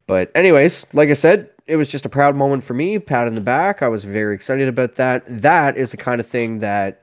[0.08, 3.36] But anyways, like I said, it was just a proud moment for me, pat in
[3.36, 3.82] the back.
[3.82, 5.24] I was very excited about that.
[5.28, 7.01] That is the kind of thing that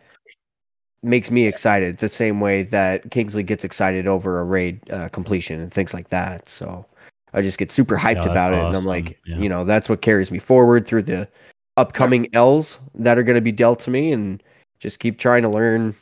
[1.02, 5.60] makes me excited, the same way that Kingsley gets excited over a raid uh, completion
[5.60, 6.48] and things like that.
[6.48, 6.84] So
[7.32, 9.38] I just get super hyped that's about it, and I'm like, Yeah.
[9.38, 11.28] you know, that's what carries me forward through the
[11.76, 14.42] upcoming L's that are going to be dealt to me, and
[14.80, 15.94] just keep trying to learn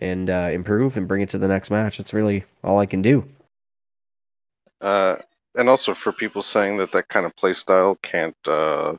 [0.00, 1.98] and uh, improve and bring it to the next match.
[1.98, 3.26] That's really all I can do.
[4.80, 5.16] Uh,
[5.54, 8.94] and also for people saying that that kind of play style can't uh,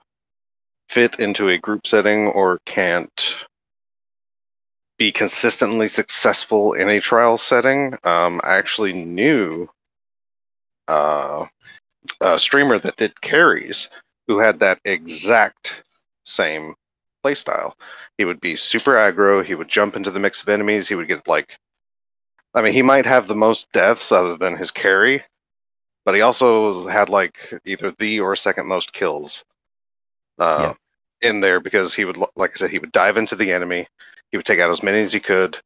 [0.87, 3.45] fit into a group setting or can't
[4.97, 9.69] be consistently successful in a trial setting, um, I actually knew
[10.87, 11.45] uh,
[12.21, 13.89] a streamer that did carries
[14.27, 15.83] who had that exact
[16.25, 16.75] same
[17.21, 17.75] play style.
[18.17, 19.43] He would be super aggro.
[19.43, 20.87] He would jump into the mix of enemies.
[20.87, 21.57] He would get like,
[22.53, 25.23] I mean, he might have the most deaths other than his carry,
[26.05, 29.43] but he also had like either the or second most kills
[30.37, 30.73] uh,
[31.21, 33.87] in there because he would, like I said, he would dive into the enemy.
[34.33, 35.59] He would take out as many as he could.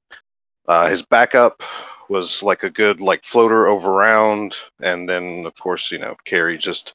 [0.67, 1.63] Uh, his backup
[2.09, 6.57] was like a good like floater over round, and then of course you know carry
[6.57, 6.93] just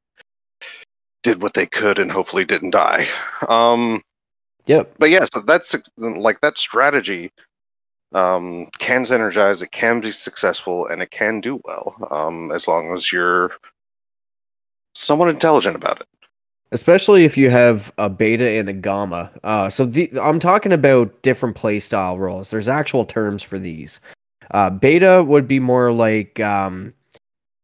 [1.22, 3.08] did what they could and hopefully didn't die.
[3.48, 4.04] Um,
[4.66, 4.96] Yep.
[4.98, 7.32] but yeah, so that's like that strategy
[8.12, 12.94] um, can synergize, it can be successful, and it can do well um, as long
[12.94, 13.52] as you're
[14.94, 16.06] somewhat intelligent about it.
[16.72, 19.30] Especially if you have a beta and a gamma.
[19.44, 22.50] Uh, so the, I'm talking about different playstyle roles.
[22.50, 24.00] There's actual terms for these.
[24.50, 26.94] Uh, beta would be more like um,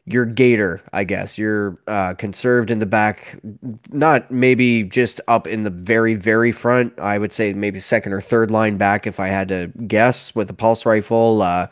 [0.05, 1.39] your gator, I guess.
[1.39, 3.40] You're uh, conserved in the back,
[3.90, 6.93] not maybe just up in the very, very front.
[6.98, 10.51] I would say maybe second or third line back if I had to guess with
[10.51, 11.43] a pulse rifle.
[11.43, 11.66] Uh,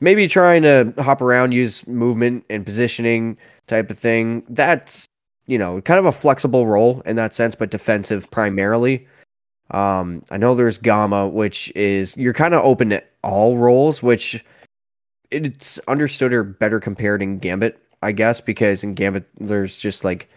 [0.00, 3.36] maybe trying to hop around, use movement and positioning
[3.66, 4.44] type of thing.
[4.48, 5.06] That's
[5.48, 9.08] you know, kind of a flexible role in that sense, but defensive primarily.
[9.70, 14.44] Um, I know there's Gamma, which is you're kind of open to all roles, which
[15.30, 20.28] it's understood or better compared in Gambit, I guess, because in Gambit there's just like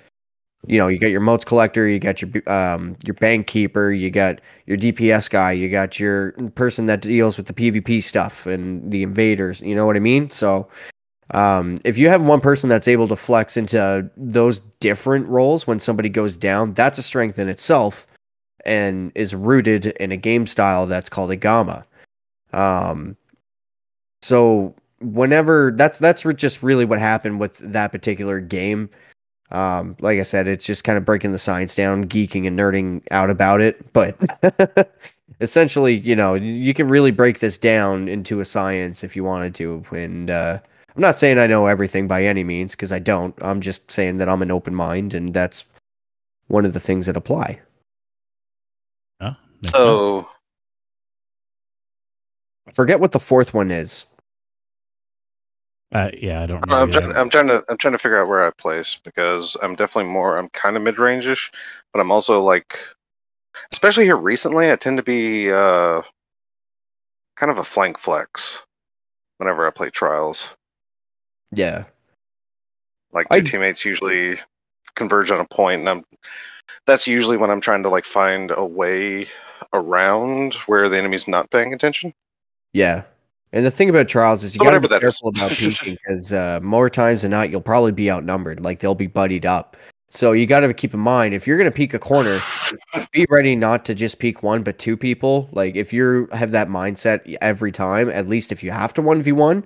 [0.67, 4.09] you know, you got your motes collector, you got your um your bank keeper, you
[4.11, 8.91] got your DPS guy, you got your person that deals with the PvP stuff and
[8.91, 10.29] the invaders, you know what I mean?
[10.29, 10.67] So
[11.31, 15.79] um if you have one person that's able to flex into those different roles when
[15.79, 18.07] somebody goes down, that's a strength in itself
[18.65, 21.85] and is rooted in a game style that's called a gamma.
[22.53, 23.17] Um
[24.21, 28.89] so whenever that's that's just really what happened with that particular game
[29.51, 33.03] um, like I said, it's just kind of breaking the science down, geeking and nerding
[33.11, 33.91] out about it.
[33.93, 34.17] But
[35.41, 39.53] essentially, you know, you can really break this down into a science if you wanted
[39.55, 39.83] to.
[39.91, 40.59] And uh,
[40.95, 43.33] I'm not saying I know everything by any means because I don't.
[43.41, 45.65] I'm just saying that I'm an open mind, and that's
[46.47, 47.59] one of the things that apply.
[49.21, 49.83] Yeah, makes sense.
[49.83, 50.27] So
[52.67, 54.05] I forget what the fourth one is.
[55.93, 57.01] Uh, yeah, I don't I'm remember.
[57.01, 60.11] trying, I'm trying to I'm trying to figure out where I place because I'm definitely
[60.11, 61.51] more I'm kind of mid range-ish,
[61.91, 62.79] but I'm also like,
[63.71, 66.01] especially here recently, I tend to be uh,
[67.35, 68.61] kind of a flank flex
[69.37, 70.49] whenever I play trials.
[71.51, 71.85] Yeah.
[73.13, 74.39] Like two I- teammates usually
[74.95, 76.05] converge on a point, and I'm
[76.87, 79.27] that's usually when I'm trying to like find a way
[79.73, 82.13] around where the enemy's not paying attention.
[82.73, 83.03] Yeah.
[83.53, 85.17] And the thing about trials is you So got to be whatever that is.
[85.17, 88.61] careful about peeking because uh, more times than not, you'll probably be outnumbered.
[88.61, 89.75] Like they'll be buddied up.
[90.09, 92.41] So you got to keep in mind if you're going to peek a corner,
[93.11, 95.47] be ready not to just peek one, but two people.
[95.51, 99.63] Like if you have that mindset every time, at least if you have to 1v1,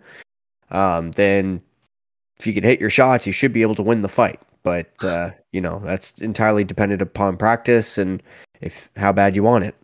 [0.72, 1.62] um, then
[2.38, 4.40] if you can hit your shots, you should be able to win the fight.
[4.64, 8.22] But, uh, you know, that's entirely dependent upon practice and
[8.62, 9.76] if how bad you want it.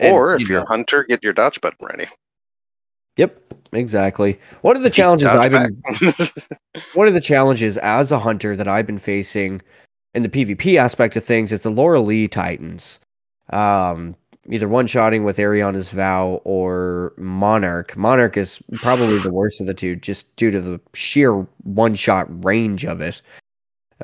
[0.00, 2.10] And, or you if you're a hunter, get your dodge button ready.
[3.16, 4.40] Yep, exactly.
[4.62, 5.80] One of the challenges I've been
[6.94, 9.60] one of the challenges as a hunter that I've been facing
[10.14, 12.98] in the PvP aspect of things is the Loreley Titans.
[13.50, 14.16] Um,
[14.48, 17.96] either one shotting with Ariana's Vow or Monarch.
[17.96, 22.26] Monarch is probably the worst of the two, just due to the sheer one shot
[22.44, 23.22] range of it.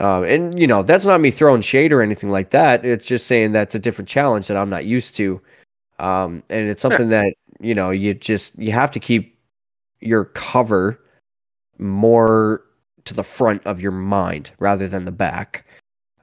[0.00, 2.84] Um, and you know that's not me throwing shade or anything like that.
[2.84, 5.40] It's just saying that's a different challenge that I'm not used to,
[5.98, 9.36] um, and it's something that you know you just you have to keep
[10.00, 11.00] your cover
[11.78, 12.62] more
[13.06, 15.66] to the front of your mind rather than the back.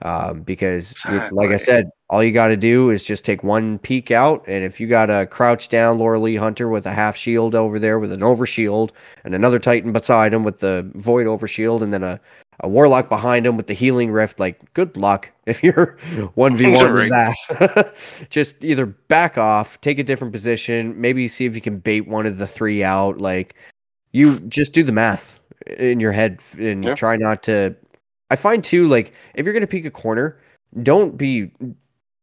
[0.01, 3.79] Um, because, you- like I said, all you got to do is just take one
[3.79, 7.55] peek out, and if you got a crouch down Loreley Hunter with a half shield
[7.55, 8.91] over there with an over shield,
[9.23, 12.19] and another Titan beside him with the void over shield, and then a,
[12.59, 15.97] a Warlock behind him with the healing rift, like good luck if you're
[16.35, 17.95] one v one with that.
[18.29, 22.25] just either back off, take a different position, maybe see if you can bait one
[22.25, 23.19] of the three out.
[23.19, 23.55] Like
[24.11, 25.39] you just do the math
[25.77, 26.95] in your head and Yeah.
[26.95, 27.75] try not to.
[28.29, 30.39] I find too, like if you're gonna peek a corner,
[30.83, 31.51] don't be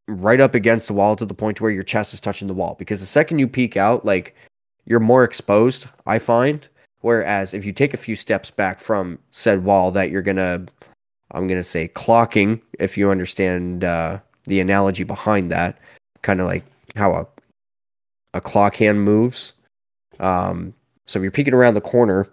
[0.09, 2.77] right up against the wall to the point where your chest is touching the wall
[2.79, 4.35] because the second you peek out, like
[4.85, 5.87] you're more exposed.
[6.07, 6.69] I find.
[7.01, 10.67] Whereas if you take a few steps back from said wall, that you're gonna,
[11.33, 15.79] I'm gonna say clocking, if you understand uh, the analogy behind that,
[16.23, 16.65] kind of like
[16.95, 17.27] how a
[18.35, 19.53] a clock hand moves.
[20.21, 20.75] Um,
[21.07, 22.29] so if you're peeking around the corner,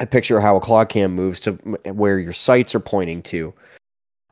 [0.00, 1.52] I picture how a clock cam moves to
[1.92, 3.54] where your sights are pointing to.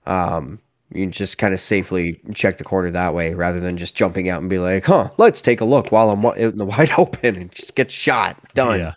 [0.07, 0.61] Um,
[0.93, 4.31] you can just kind of safely check the corner that way rather than just jumping
[4.31, 6.91] out and be like, huh, let's take a look while I'm out in the wide
[6.97, 8.43] open and just get shot.
[8.55, 8.79] Done.
[8.81, 8.95] Yeah,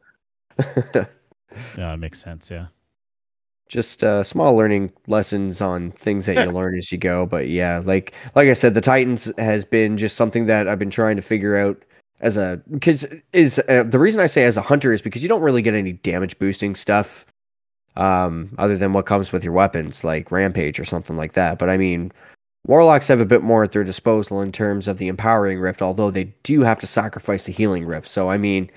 [1.77, 2.49] yeah, it makes sense.
[2.49, 2.67] Yeah.
[3.69, 7.25] just uh, small learning lessons on things that you learn as you go.
[7.25, 10.89] But yeah, like like I said, the Titans has been just something that I've been
[10.89, 11.81] trying to figure out
[12.21, 15.29] as a because is uh, the reason I say as a hunter is because you
[15.29, 17.25] don't really get any damage boosting stuff
[17.97, 21.69] um other than what comes with your weapons like rampage or something like that but
[21.69, 22.11] i mean
[22.65, 26.09] warlocks have a bit more at their disposal in terms of the empowering rift although
[26.09, 28.69] they do have to sacrifice the healing rift so i mean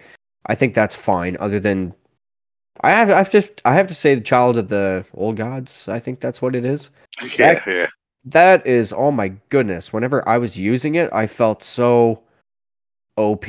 [0.47, 1.95] i think that's fine other than
[2.81, 5.87] i have i have to i have to say the child of the old gods
[5.87, 6.91] i think that's what it is
[7.39, 7.87] yeah, yeah.
[8.25, 12.21] that is oh my goodness whenever i was using it i felt so
[13.17, 13.45] op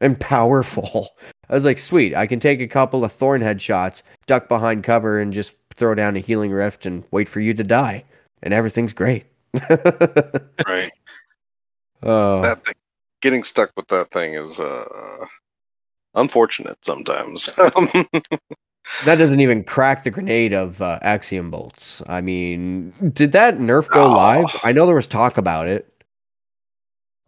[0.00, 1.08] and powerful
[1.48, 4.82] i was like sweet i can take a couple of thorn head shots duck behind
[4.84, 8.04] cover and just throw down a healing rift and wait for you to die
[8.42, 9.24] and everything's great
[9.70, 10.90] Right.
[12.02, 12.74] oh That thing,
[13.20, 15.26] getting stuck with that thing is uh,
[16.14, 17.46] unfortunate sometimes.
[19.04, 22.02] that doesn't even crack the grenade of uh, Axion bolts.
[22.06, 24.10] I mean, did that nerf go Oh.
[24.16, 24.56] live?
[24.62, 25.89] I know there was talk about it.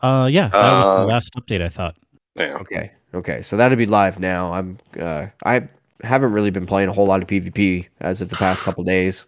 [0.03, 1.63] Uh, yeah, that was the Uh, last update.
[1.63, 1.95] I thought.
[2.35, 2.57] Yeah.
[2.61, 4.53] Okay, okay, so that'd be live now.
[4.53, 5.69] I'm uh, I
[6.03, 9.27] haven't really been playing a whole lot of PvP as of the past couple days,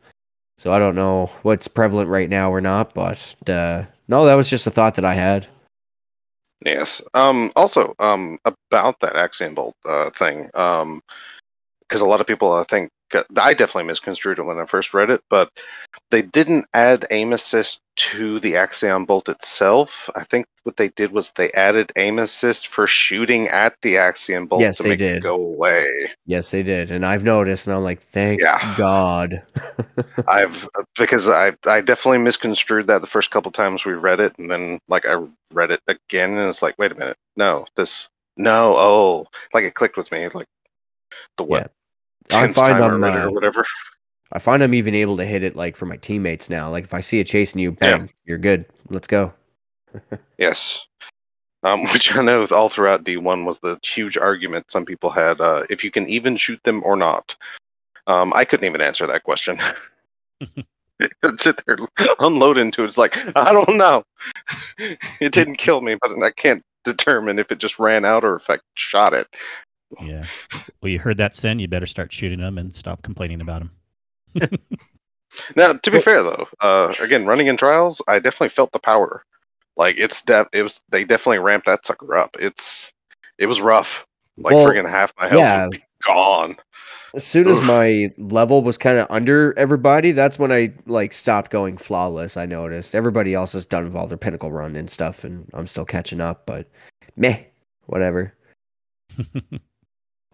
[0.58, 2.94] so I don't know what's prevalent right now or not.
[2.94, 5.46] But uh, no, that was just a thought that I had.
[6.64, 7.02] Yes.
[7.12, 11.02] Um, also, um, about that Axion Bolt uh, thing, um,
[11.80, 13.03] because a lot of people, I think, got-
[13.36, 15.50] I definitely misconstrued it when I first read it, but
[16.10, 20.10] they didn't add aim assist to the axion Bolt itself.
[20.14, 24.48] I think what they did was they added aim assist for shooting at the axion
[24.48, 25.16] Bolt Yes, to they make did.
[25.16, 25.86] it go away.
[26.26, 28.74] Yes, they did, and I've noticed, and I'm like, thank Yeah.
[28.76, 29.42] God.
[30.28, 34.50] I've because I I definitely misconstrued that the first couple times we read it, and
[34.50, 38.74] then like I read it again, and it's like, wait a minute, no, this, no,
[38.76, 40.46] oh, like it clicked with me, like
[41.36, 41.72] the what
[42.32, 43.64] I find I'm, uh, or whatever.
[44.32, 46.70] I find I'm even able to hit it like for my teammates now.
[46.70, 48.66] Like if I see a chasing you, bang, you're good.
[48.88, 49.32] Let's go.
[50.38, 50.80] Yes.
[51.62, 55.62] Um, which I know all throughout D1 was the huge argument some people had uh,
[55.70, 57.36] if you can even shoot them or not.
[58.06, 59.60] Um, I couldn't even answer that question.
[61.38, 61.78] Sit there,
[62.18, 62.86] unload into it.
[62.86, 64.04] It's like, I don't know.
[65.20, 68.50] it didn't kill me, but I can't determine if it just ran out or if
[68.50, 69.26] I shot it.
[70.00, 70.24] Yeah.
[70.80, 71.60] Well, you heard that, Cyn.
[71.60, 74.50] You better start shooting them and stop complaining about them.
[75.56, 78.78] Now, to be Well- fair though, uh, again, running in trials, I definitely felt the
[78.78, 79.24] power.
[79.76, 82.36] Like it's de- it was they definitely ramped that sucker up.
[82.38, 82.92] It's
[83.38, 84.06] it was rough.
[84.36, 85.68] Like Well, friggin' half my health yeah.
[85.72, 86.56] be gone.
[87.16, 91.50] As soon as my level was kind of under everybody, that's when I like stopped
[91.50, 92.36] going flawless.
[92.36, 95.66] I noticed everybody else is done with all their pinnacle run and stuff, and I'm
[95.66, 96.46] still catching up.
[96.46, 96.68] But
[97.16, 97.40] meh,
[97.86, 98.34] whatever.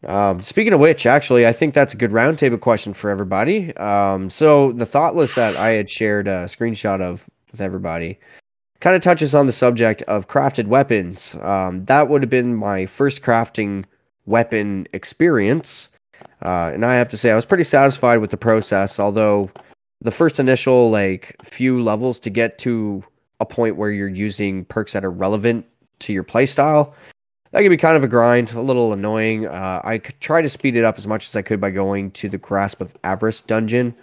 [0.07, 3.77] Um, speaking of which, actually, I think that's a good roundtable question for everybody.
[3.77, 8.19] Um, so the thoughtless that I had shared a screenshot of with everybody
[8.81, 11.35] kind of touches on the subject of crafted weapons.
[11.37, 13.85] Um, that would have been my first crafting
[14.25, 15.91] weapon experience.
[16.43, 19.51] Uh, and I have to say, I was pretty satisfied with the process, although
[20.01, 23.05] the first initial like few levels to get to
[23.39, 25.67] a point where you're using perks that are relevant
[26.01, 26.95] to your playstyle,
[27.53, 29.47] that could be kind of a grind, a little annoying.
[29.47, 32.11] Uh, I could try to speed it up as much as I could by going
[32.13, 33.95] to the Grasp of Avarice dungeon,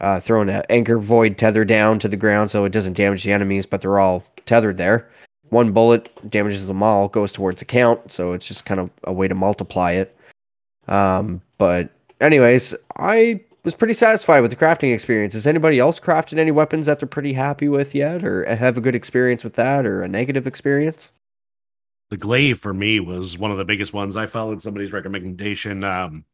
[0.00, 3.32] uh, throwing an anchor void tether down to the ground so it doesn't damage the
[3.32, 5.08] enemies, but they're all tethered there.
[5.48, 9.12] One bullet damages them all, goes towards a count, so it's just kind of a
[9.12, 10.16] way to multiply it.
[10.88, 15.34] Um, but anyways, I was pretty satisfied with the crafting experience.
[15.34, 18.80] Has anybody else crafted any weapons that they're pretty happy with yet, or have a
[18.80, 21.12] good experience with that, or a negative experience?
[22.12, 24.18] The glaive for me was one of the biggest ones.
[24.18, 25.82] I followed somebody's recommendation.
[25.82, 26.26] Um,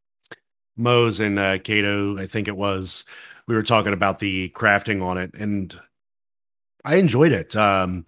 [0.76, 3.04] and uh, Cato, I think it was.
[3.46, 5.78] We were talking about the crafting on it, and
[6.84, 7.54] I enjoyed it.
[7.54, 8.06] Um,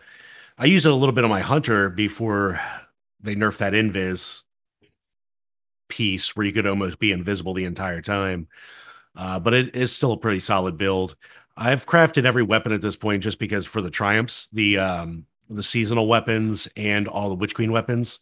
[0.59, 2.61] I used it a little bit on my hunter before
[3.21, 4.43] they nerfed that invis
[5.87, 8.49] piece, where you could almost be invisible the entire time.
[9.15, 11.15] Uh, but it is still a pretty solid build.
[11.57, 15.63] I've crafted every weapon at this point just because for the triumphs, the um, the
[15.63, 18.21] seasonal weapons and all the Witch Queen weapons.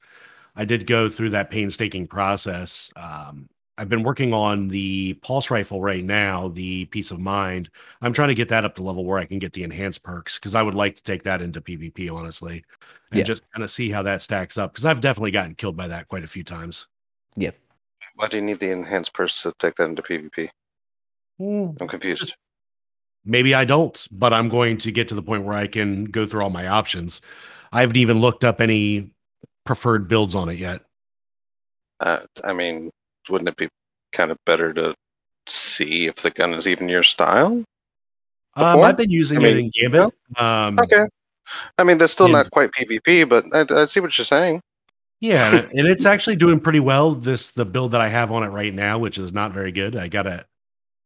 [0.56, 2.90] I did go through that painstaking process.
[2.96, 7.70] Um, I've been working on the pulse rifle right now, the Piece of Mind.
[8.02, 10.36] I'm trying to get that up to level where I can get the enhanced perks
[10.36, 12.64] because I would like to take that into PvP, honestly,
[13.12, 13.24] and Yeah.
[13.24, 16.08] just kind of see how that stacks up because I've definitely gotten killed by that
[16.08, 16.88] quite a few times.
[17.36, 17.56] Yep.
[18.16, 20.48] Why do you need the enhanced perks to take that into PvP?
[21.40, 22.20] I'm confused.
[22.22, 22.36] Just-
[23.28, 26.24] Maybe I don't, but I'm going to get to the point where I can go
[26.24, 27.20] through all my options.
[27.70, 29.10] I haven't even looked up any
[29.66, 30.80] preferred builds on it yet.
[32.00, 32.90] Uh, I mean,
[33.28, 33.68] wouldn't it be
[34.12, 34.94] kind of better to
[35.46, 37.62] see if the gun is even your style?
[38.56, 40.14] Um, I've been using I it mean, in Gambit.
[40.36, 41.04] Um, Okay.
[41.78, 44.62] I mean, that's still And- not quite PvP, but I, I see what you're saying.
[45.20, 47.14] Yeah, and, and it's actually doing pretty well.
[47.14, 49.96] This the build that I have on it right now, which is not very good.
[49.96, 50.46] I got a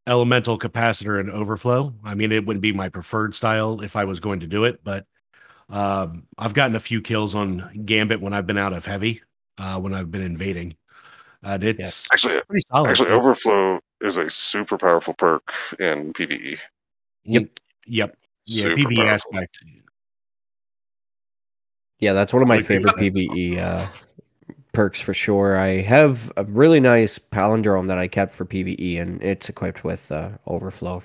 [0.06, 1.94] elemental capacitor and overflow.
[2.04, 4.80] I mean, it wouldn't be my preferred style if I was going to do it,
[4.82, 5.06] but
[5.70, 9.22] um, I've gotten a few kills on Gambit when I've been out of heavy,
[9.58, 10.76] uh, when I've been invading.
[11.44, 12.90] And it's Actually, pretty solid.
[12.90, 15.42] actually, overflow is a super powerful perk
[15.78, 16.12] in.
[16.12, 16.58] PVE.
[17.24, 17.60] Yep.
[17.86, 18.16] Yep.
[18.46, 19.08] Yeah, Super PvE powerful.
[19.08, 19.64] aspect.
[22.00, 23.86] Yeah, that's one of my Like- favorite PVE uh,
[24.72, 25.56] perks for sure.
[25.56, 30.10] I have a really nice palindrome that I kept for PVE, and it's equipped with
[30.10, 31.02] uh, overflow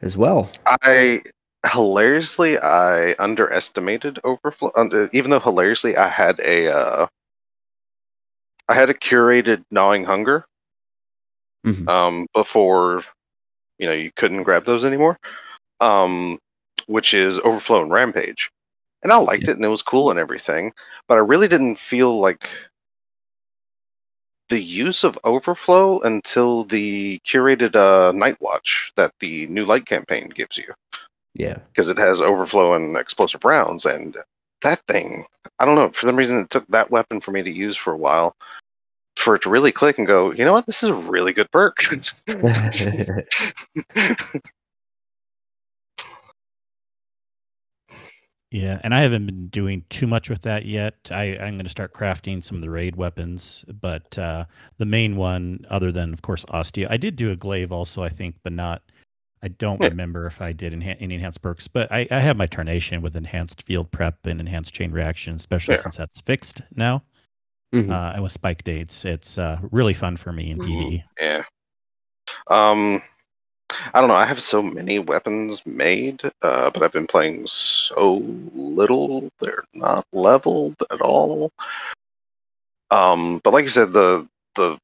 [0.00, 0.50] as well.
[0.66, 1.22] I
[1.70, 4.72] hilariously I underestimated overflow.
[4.76, 7.06] Under, even though hilariously I had a uh,
[8.68, 10.44] I had a curated gnawing hunger,
[11.66, 11.88] Mhm.
[11.88, 13.04] um, before
[13.78, 15.18] you know you couldn't grab those anymore,
[15.80, 16.38] um,
[16.86, 18.50] which is Overflow and Rampage.
[19.02, 20.72] And I liked it and it was cool and everything,
[21.08, 22.48] but I really didn't feel like
[24.48, 30.28] the use of Overflow until the curated uh, Night Watch that the New Light campaign
[30.28, 30.72] gives you
[31.34, 31.58] Yeah.
[31.72, 34.16] because it has Overflow and explosive rounds and
[34.62, 35.24] that thing.
[35.58, 37.92] I don't know for some reason it took that weapon for me to use for
[37.92, 38.36] a while
[39.16, 40.32] for it to really click and go.
[40.32, 40.66] You know what?
[40.66, 41.78] This is a really good perk.
[48.52, 50.94] Yeah, and I haven't been doing too much with that yet.
[51.10, 54.44] I, I'm going to start crafting some of the raid weapons, but uh,
[54.76, 58.10] the main one, other than of course Osteo, I did do a glaive also, I
[58.10, 58.82] think, but not.
[59.42, 59.88] I don't Yeah.
[59.88, 63.16] remember if I did enha- any enhanced perks, but I, I have my tarnation with
[63.16, 65.80] enhanced field prep and enhanced chain reaction, especially Yeah.
[65.80, 67.02] since that's fixed now.
[67.74, 67.90] Mhm.
[67.90, 70.66] Uh, and with spike dates, it's uh, really fun for me in Mhm.
[70.68, 71.04] PvE.
[71.18, 71.42] Yeah.
[72.48, 73.02] Um,
[73.94, 74.14] I don't know.
[74.14, 78.22] I have so many weapons made, uh, but I've been playing so
[78.54, 79.30] little.
[79.40, 81.50] They're not leveled at all.
[82.90, 84.78] Um, but like I said, the the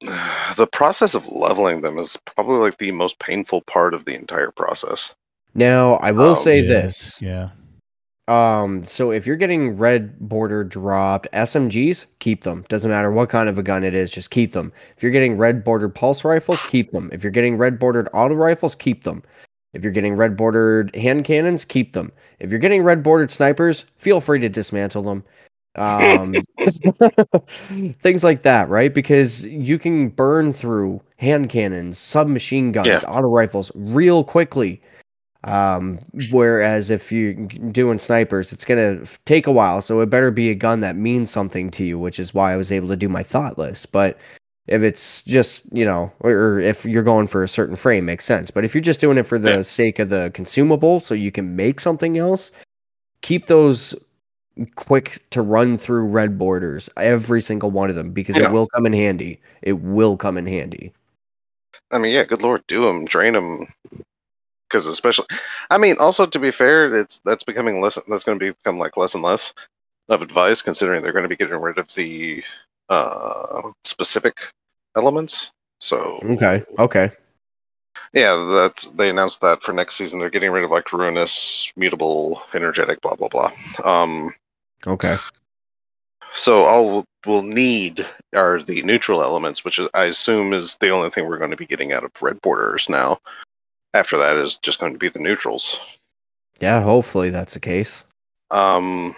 [0.56, 4.50] the process of leveling them is probably like the most painful part of the entire
[4.52, 5.14] process.
[5.54, 7.20] Now, I will Oh, say Yeah, this.
[7.22, 7.50] Yeah.
[8.30, 12.64] Um, so if you're getting red border dropped SMGs, keep them.
[12.68, 14.72] Doesn't matter what kind of a gun it is, just keep them.
[14.96, 17.10] If you're getting red bordered pulse rifles, keep them.
[17.12, 19.24] If you're getting red bordered auto rifles, keep them.
[19.72, 22.12] If you're getting red bordered hand cannons, keep them.
[22.38, 25.24] If you're getting red bordered snipers, feel free to dismantle them.
[25.74, 26.34] Um,
[28.00, 28.92] things like that, right?
[28.94, 32.98] Because you can burn through hand cannons, submachine guns, Yeah.
[33.08, 34.80] auto rifles real quickly.
[35.44, 35.98] Um,
[36.30, 39.80] whereas if you're doing snipers, it's gonna take a while.
[39.80, 42.56] So it better be a gun that means something to you, which is why I
[42.56, 43.86] was able to do my Thoughtless.
[43.86, 44.18] But
[44.66, 48.24] if it's just you know, or, or if you're going for a certain frame, makes
[48.26, 48.50] sense.
[48.50, 49.62] But if you're just doing it for the Yeah.
[49.62, 52.50] sake of the consumable, so you can make something else,
[53.22, 53.94] keep those
[54.74, 58.48] quick to run through red borders, every single one of them, because Yeah.
[58.48, 59.40] it will come in handy.
[59.62, 60.92] It will come in handy.
[61.90, 63.66] I mean, yeah, good lord, do them, drain them,
[64.70, 65.26] because especially,
[65.70, 67.98] I mean, also to be fair, it's that's becoming less.
[68.08, 69.52] That's going to become like less and less
[70.08, 72.42] of advice, considering they're going to be getting rid of the
[72.88, 74.38] uh, specific
[74.96, 75.50] elements.
[75.80, 76.64] So Okay.
[76.78, 77.10] Okay.
[78.12, 82.42] yeah, that's they announced that for next season they're getting rid of like ruinous, mutable,
[82.54, 83.52] energetic, blah blah blah.
[83.84, 84.34] Um,
[84.86, 85.16] Okay.
[86.32, 91.10] so all we'll need are the neutral elements, which is, I assume is the only
[91.10, 93.18] thing we're going to be getting out of red borders now.
[93.94, 95.78] After that is just going to be the neutrals.
[96.60, 96.82] Yeah.
[96.82, 98.04] Hopefully that's the case.
[98.50, 99.14] Um,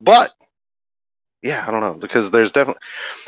[0.00, 0.34] but
[1.42, 2.82] yeah, I don't know because there's definitely.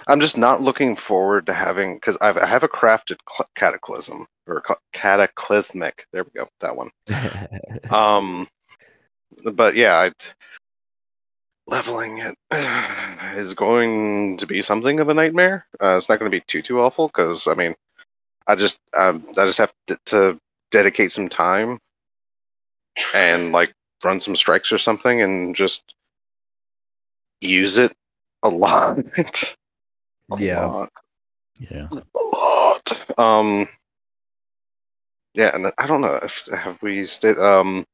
[0.06, 4.76] I'm just not looking forward to having because I've a crafted cl- cataclysm or ca-
[4.92, 6.06] cataclysmic.
[6.12, 6.90] There we go, that one.
[7.90, 8.48] Um,
[9.52, 10.12] but yeah, I,
[11.66, 12.36] leveling it
[13.36, 15.66] is going to be something of a nightmare.
[15.80, 17.74] Uh, it's not going to be too too awful because I mean,
[18.48, 20.40] I just um, I just have to, to
[20.72, 21.78] dedicate some time
[23.14, 23.72] and like
[24.04, 25.82] run some strikes or something and just
[27.40, 27.94] use it
[28.42, 28.98] a lot.
[30.30, 30.66] a Yeah.
[30.66, 30.90] lot,
[31.58, 31.88] Yeah.
[31.92, 32.02] a
[32.36, 33.18] lot.
[33.18, 33.68] Um,
[35.34, 37.38] yeah, and I don't know if have we stayed.
[37.38, 37.86] Um,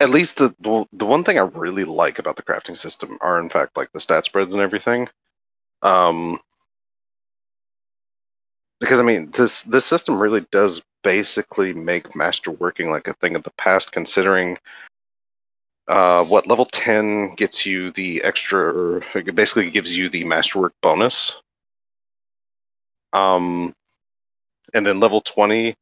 [0.00, 3.40] at least the, the the one thing I really like about the crafting system are
[3.40, 5.08] in fact like the stat spreads and everything.
[5.82, 6.40] Um,
[8.80, 13.42] because I mean this this system really does basically make masterworking like a thing of
[13.42, 14.58] the past, considering
[15.88, 19.00] uh, what level ten gets you the extra.
[19.34, 21.40] Basically gives you the masterwork bonus.
[23.12, 23.74] Um,
[24.74, 25.74] and then level twenty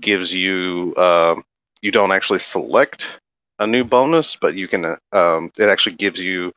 [0.00, 1.36] gives you uh,
[1.82, 3.18] you don't actually select
[3.58, 6.52] a new bonus, but you can uh, um, it actually gives you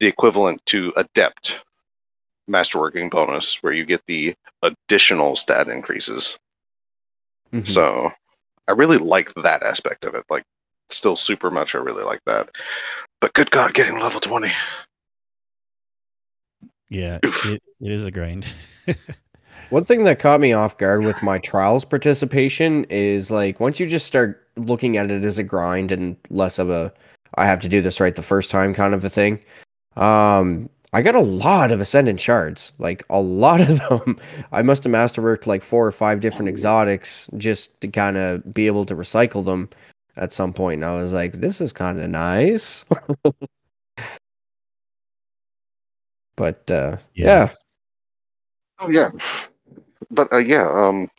[0.00, 1.60] the equivalent to adept
[2.48, 6.38] masterworking bonus, where you get the additional stat increases.
[7.52, 7.66] Mhm.
[7.68, 8.10] So
[8.66, 10.24] I really like that aspect of it.
[10.28, 10.44] Like,
[10.88, 11.74] still super much.
[11.74, 12.50] I really like that.
[13.20, 14.52] But good God, getting level twenty.
[16.88, 17.18] Yeah.
[17.22, 18.46] It, it is a grind.
[19.70, 23.86] One thing that caught me off guard with my trials participation is like once you
[23.86, 26.92] just start looking at it as a grind and less of a
[27.34, 29.40] I have to do this right the first time kind of a thing.
[29.96, 34.18] Um I got a lot of ascendant shards, like a lot of them.
[34.52, 38.66] I must have masterworked like four or five different exotics just to kind of be
[38.66, 39.68] able to recycle them
[40.16, 40.82] at some point.
[40.82, 42.84] And I was like, this is kind of nice.
[46.36, 47.26] but uh Yeah.
[47.26, 47.48] yeah.
[48.80, 49.10] Oh yeah,
[50.10, 51.10] but uh, yeah, um,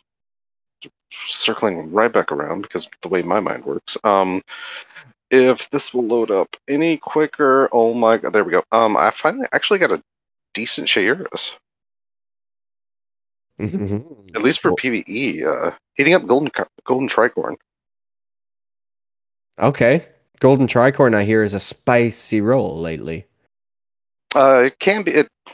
[1.11, 3.97] circling right back around because the way my mind works.
[4.03, 4.41] Um,
[5.31, 8.64] if this will load up any quicker, oh my god, there we go.
[8.72, 10.01] Um, I finally actually got a
[10.53, 11.53] decent Shayura's,
[13.60, 15.45] at least for PVE.
[15.45, 16.51] Uh, heating up golden
[16.85, 17.56] golden tricorn.
[19.60, 20.06] Okay.
[20.39, 23.26] Golden Tricorn, I hear, is a spicy roll lately.
[24.34, 25.11] Uh, it can be.
[25.11, 25.27] It.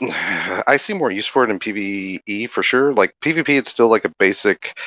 [0.66, 2.92] I see more use for it in PVE for sure.
[2.92, 4.78] Like PvP, it's still like a basic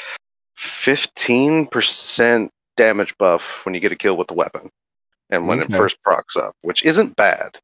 [0.55, 4.71] fifteen percent damage buff when you get a kill with the weapon,
[5.29, 5.73] and when Okay.
[5.73, 7.59] it first procs up, which isn't bad.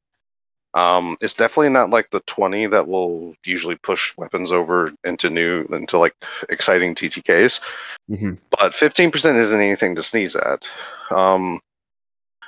[0.74, 5.64] Um, it's definitely not like the twenty that will usually push weapons over into new
[5.72, 6.14] into like
[6.50, 7.62] exciting TTKs.
[8.12, 8.38] Mhm.
[8.50, 10.68] But fifteen percent isn't anything to sneeze at.
[11.12, 11.62] Um,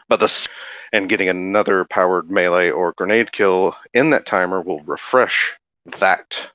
[0.10, 0.48] but the
[0.92, 5.54] and getting another powered melee or grenade kill in that timer will refresh
[6.00, 6.50] that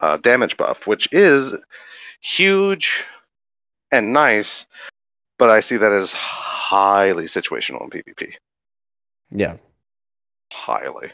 [0.00, 1.54] uh, damage buff, which is
[2.22, 3.04] huge
[3.92, 4.64] and nice.
[5.38, 8.32] But I see that as highly situational in PvP.
[9.30, 9.56] Yeah.
[10.52, 11.10] Highly.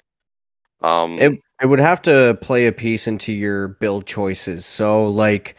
[0.82, 4.66] Um, It it would have to play a piece into your build choices.
[4.66, 5.56] So like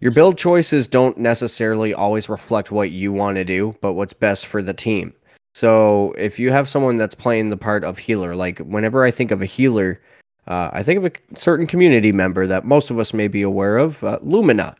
[0.00, 4.46] your build choices don't necessarily always reflect what you want to do, but what's best
[4.46, 5.14] for the team.
[5.54, 9.30] So if you have someone that's playing the part of healer, like whenever I think
[9.30, 10.00] of a healer,
[10.48, 13.78] uh, I think of a certain community member that most of us may be aware
[13.78, 14.76] of, uh, Lumina.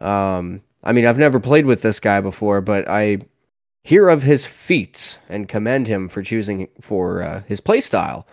[0.00, 3.18] Um, I mean, I've never played with this guy before, but I
[3.84, 8.24] hear of his feats and commend him for choosing for uh, his playstyle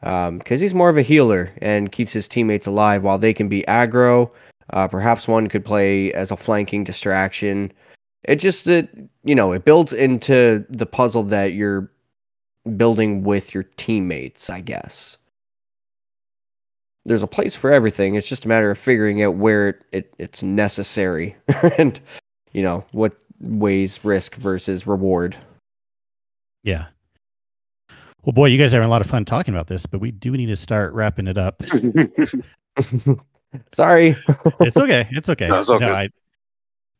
[0.00, 3.64] because he's more of a healer and keeps his teammates alive while they can be
[3.66, 4.30] aggro.
[4.70, 7.72] Uh, perhaps one could play as a flanking distraction.
[8.24, 8.90] It just it
[9.24, 11.90] you know it builds into the puzzle that you're
[12.76, 14.50] building with your teammates.
[14.50, 15.16] I guess
[17.08, 18.14] there's a place for everything.
[18.14, 21.36] It's just a matter of figuring out where it, it it's necessary
[21.78, 22.00] and
[22.52, 25.36] you know what weighs risk versus reward.
[26.62, 26.86] Yeah.
[28.24, 30.10] Well, boy, you guys are having a lot of fun talking about this, but we
[30.10, 31.62] do need to start wrapping it up.
[33.72, 34.16] Sorry.
[34.60, 35.06] it's okay.
[35.10, 35.48] It's okay.
[35.48, 35.88] No, it's all good.
[35.88, 36.10] I,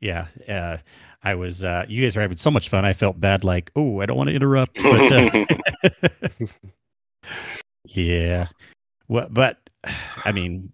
[0.01, 0.27] yeah.
[0.49, 0.79] Uh,
[1.23, 2.85] I was, uh, you guys were having so much fun.
[2.85, 4.81] I felt bad, like, oh, I don't want to interrupt.
[4.81, 5.45] But, uh,
[7.85, 8.47] yeah.
[9.09, 9.59] What, but,
[10.25, 10.73] I mean,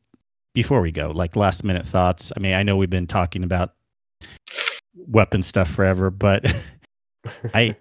[0.55, 2.33] before we go, like last minute thoughts.
[2.37, 3.75] I mean, I know we've been talking about
[4.95, 6.45] weapon stuff forever, but
[7.55, 7.77] I,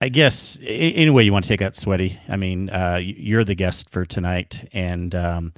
[0.00, 2.20] I guess any way you want to take that, sweaty.
[2.28, 5.52] I mean, uh, you're the guest for tonight, and um,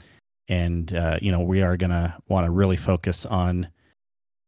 [0.49, 3.69] and uh, you know we are gonna want to really focus on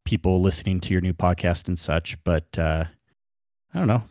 [0.05, 2.23] people listening to your new podcast and such.
[2.25, 2.85] But uh,
[3.75, 4.03] I don't know,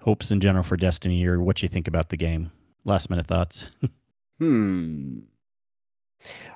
[0.00, 2.50] hopes in general for Destiny, or what you think about the game.
[2.84, 3.68] Last minute thoughts.
[4.38, 5.20] Hmm.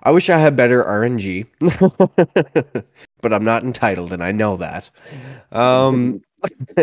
[0.03, 1.47] I wish I had better RNG,
[3.21, 4.91] but I'm not entitled, and I know that.
[5.53, 6.23] Um,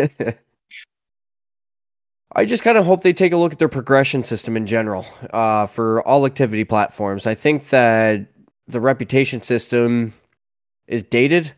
[2.34, 5.04] I just kind of hope they take a look at their progression system in general
[5.32, 7.26] uh, for all activity platforms.
[7.26, 8.26] I think that
[8.68, 10.14] the reputation system
[10.86, 11.52] is dated.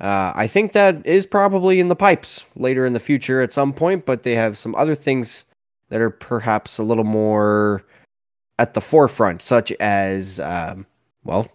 [0.00, 3.72] Uh, I think that is probably in the pipes later in the future at some
[3.72, 5.44] point, but they have some other things
[5.90, 7.84] that are perhaps a little more
[8.60, 10.84] at the forefront, such as, um,
[11.24, 11.48] well,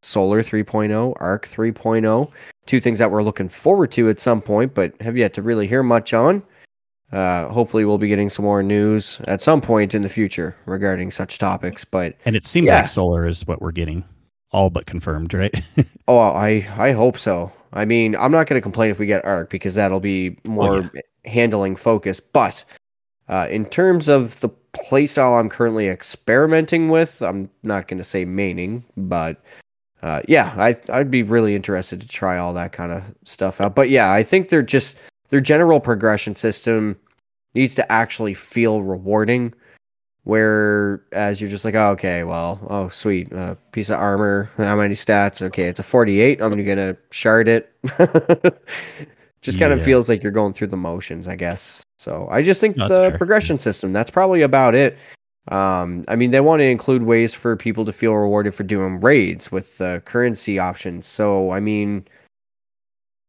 [0.00, 2.28] Solar 3.0, Arc 3.0,
[2.66, 5.68] two things that we're looking forward to at some point, but have yet to really
[5.68, 6.42] hear much on.
[7.12, 11.10] Uh, hopefully, we'll be getting some more news at some point in the future regarding
[11.12, 11.84] such topics.
[11.84, 12.78] But And it seems Yeah.
[12.80, 14.02] like solar is what we're getting,
[14.50, 15.54] all but confirmed, right?
[16.08, 17.52] oh, I I hope so.
[17.72, 20.90] I mean, I'm not going to complain if we get Arc because that'll be more
[21.24, 22.18] handling focus.
[22.18, 22.64] But
[23.28, 28.24] uh, in terms of the playstyle I'm currently experimenting with, I'm not going to say
[28.24, 29.42] maining, but
[30.02, 33.74] uh, yeah, I I'd be really interested to try all that kind of stuff out.
[33.74, 34.96] But yeah, I think they're just
[35.28, 36.98] their general progression system
[37.54, 39.54] needs to actually feel rewarding.
[40.24, 44.50] Whereas you're just like, oh, okay, well, oh, sweet, uh, piece of armor.
[44.56, 45.42] How many stats?
[45.42, 46.40] Okay, it's a 48.
[46.40, 47.72] I'm gonna shard it.
[49.42, 51.82] just kind of feels like you're going through the motions, I guess.
[51.98, 53.18] So I just think the fair.
[53.18, 53.92] progression system.
[53.92, 54.96] That's probably about it.
[55.48, 59.00] Um, I mean, they want to include ways for people to feel rewarded for doing
[59.00, 61.06] raids with uh, currency options.
[61.06, 62.06] So I mean,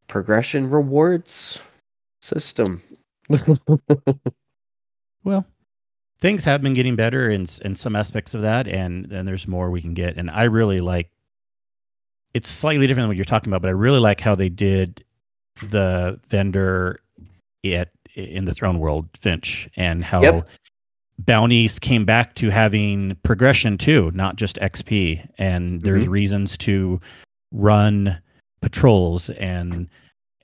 [0.08, 1.60] progression rewards
[2.22, 2.82] system.
[5.24, 5.46] Well,
[6.20, 9.70] things have been getting better in in some aspects of that, and and there's more
[9.70, 10.18] we can get.
[10.18, 11.10] And I really like.
[12.34, 15.04] It's slightly different than what you're talking about, but I really like how they did
[15.62, 17.00] the vendor
[17.66, 20.48] at in the Throne World Fynch, and how Yep.
[21.20, 25.28] bounties came back to having progression too, not just XP.
[25.38, 27.00] And there's reasons to
[27.52, 28.20] run
[28.62, 29.90] patrols and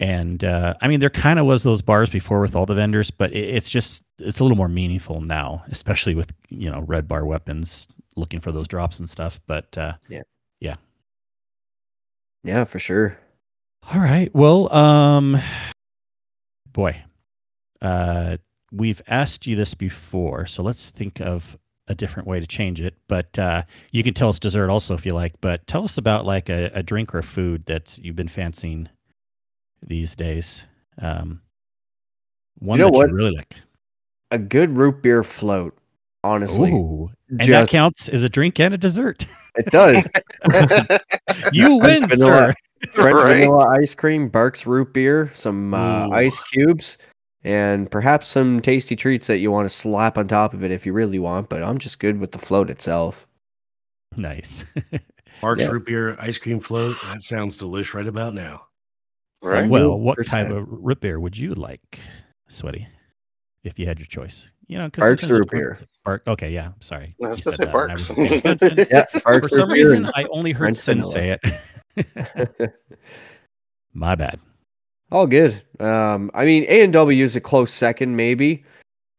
[0.01, 3.11] and uh, I mean there kind of was those bars before with all the vendors,
[3.11, 7.07] but it, it's just it's a little more meaningful now, especially with you know red
[7.07, 9.39] bar weapons looking for those drops and stuff.
[9.45, 10.23] But uh, yeah
[10.59, 10.75] yeah
[12.43, 13.17] Yeah, for sure.
[13.83, 15.39] All right, well, um,
[16.71, 17.01] boy,
[17.81, 18.37] uh,
[18.71, 21.57] we've asked you this before, so let's think of
[21.87, 22.93] a different way to change it.
[23.07, 25.33] But uh, you can tell us dessert also if you like.
[25.41, 28.89] But tell us about like a, a drink or food that you've been fancying
[29.85, 30.63] these days.
[31.01, 31.41] Um,
[32.59, 33.09] one you know that what?
[33.09, 33.55] you really like.
[34.31, 35.75] A good root beer float,
[36.23, 36.71] honestly.
[36.71, 39.25] Ooh, and that counts as a drink and a dessert.
[39.55, 40.05] It does.
[41.51, 42.53] You win, sir.
[42.91, 43.37] French Right.
[43.37, 46.97] vanilla ice cream, Barq's root beer, some uh, ice cubes,
[47.43, 50.85] and perhaps some tasty treats that you want to slap on top of it if
[50.85, 51.49] you really want.
[51.49, 53.27] But I'm just good with the float itself.
[54.15, 54.65] Nice.
[55.41, 55.69] Mark's Yeah.
[55.69, 56.97] root beer ice cream float.
[57.03, 58.63] That sounds delish right about now.
[59.41, 59.69] right?
[59.69, 60.27] well, what 100%.
[60.29, 61.99] type of root beer would you like,
[62.49, 62.87] Sweaty,
[63.63, 64.49] if you had your choice?
[64.67, 65.79] You know, because Barq's root beer.
[66.05, 66.21] Barq.
[66.27, 66.71] Okay, yeah.
[66.79, 67.15] Sorry.
[67.23, 68.09] I was gonna say that and I Barq's.
[68.09, 68.87] wasn't paying attention.
[68.91, 69.05] Yeah,
[69.39, 71.41] For some reason, I only heard French Cyn say it.
[73.93, 74.39] My bad.
[75.11, 75.61] All good.
[75.79, 78.63] Um, I mean, A and W is a close second, maybe.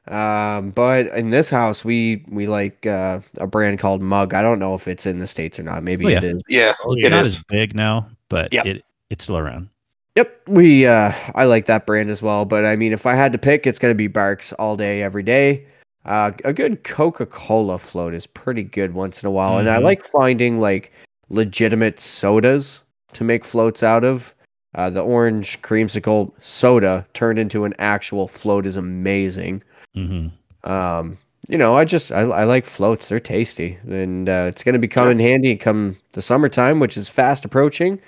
[0.06, 4.34] Um, but in this house, we we like uh, a brand called Mug.
[4.34, 5.82] I don't know if it's in the states or not.
[5.82, 6.20] Maybe Oh, yeah.
[6.22, 6.42] is.
[6.48, 7.36] yeah, It's it not is.
[7.36, 8.66] as big now, but Yep.
[8.66, 9.68] it it's still around.
[10.16, 12.44] Yep, we uh, I like that brand as well.
[12.44, 15.22] But I mean, if I had to pick, it's gonna be Barq's all day, every
[15.22, 15.66] day.
[16.04, 19.78] Uh, a good Coca Cola float is pretty good once in a while, and I
[19.78, 19.82] Mhm.
[19.84, 20.92] like finding like
[21.30, 22.82] legitimate sodas
[23.14, 24.34] to make floats out of.
[24.74, 29.62] Uh, the orange creamsicle soda turned into an actual float is amazing.
[29.94, 30.28] hmm
[30.62, 34.74] Um, you know, I just I, I like floats; they're tasty, and uh, it's going
[34.74, 37.98] to be coming handy come the summertime, which is fast approaching.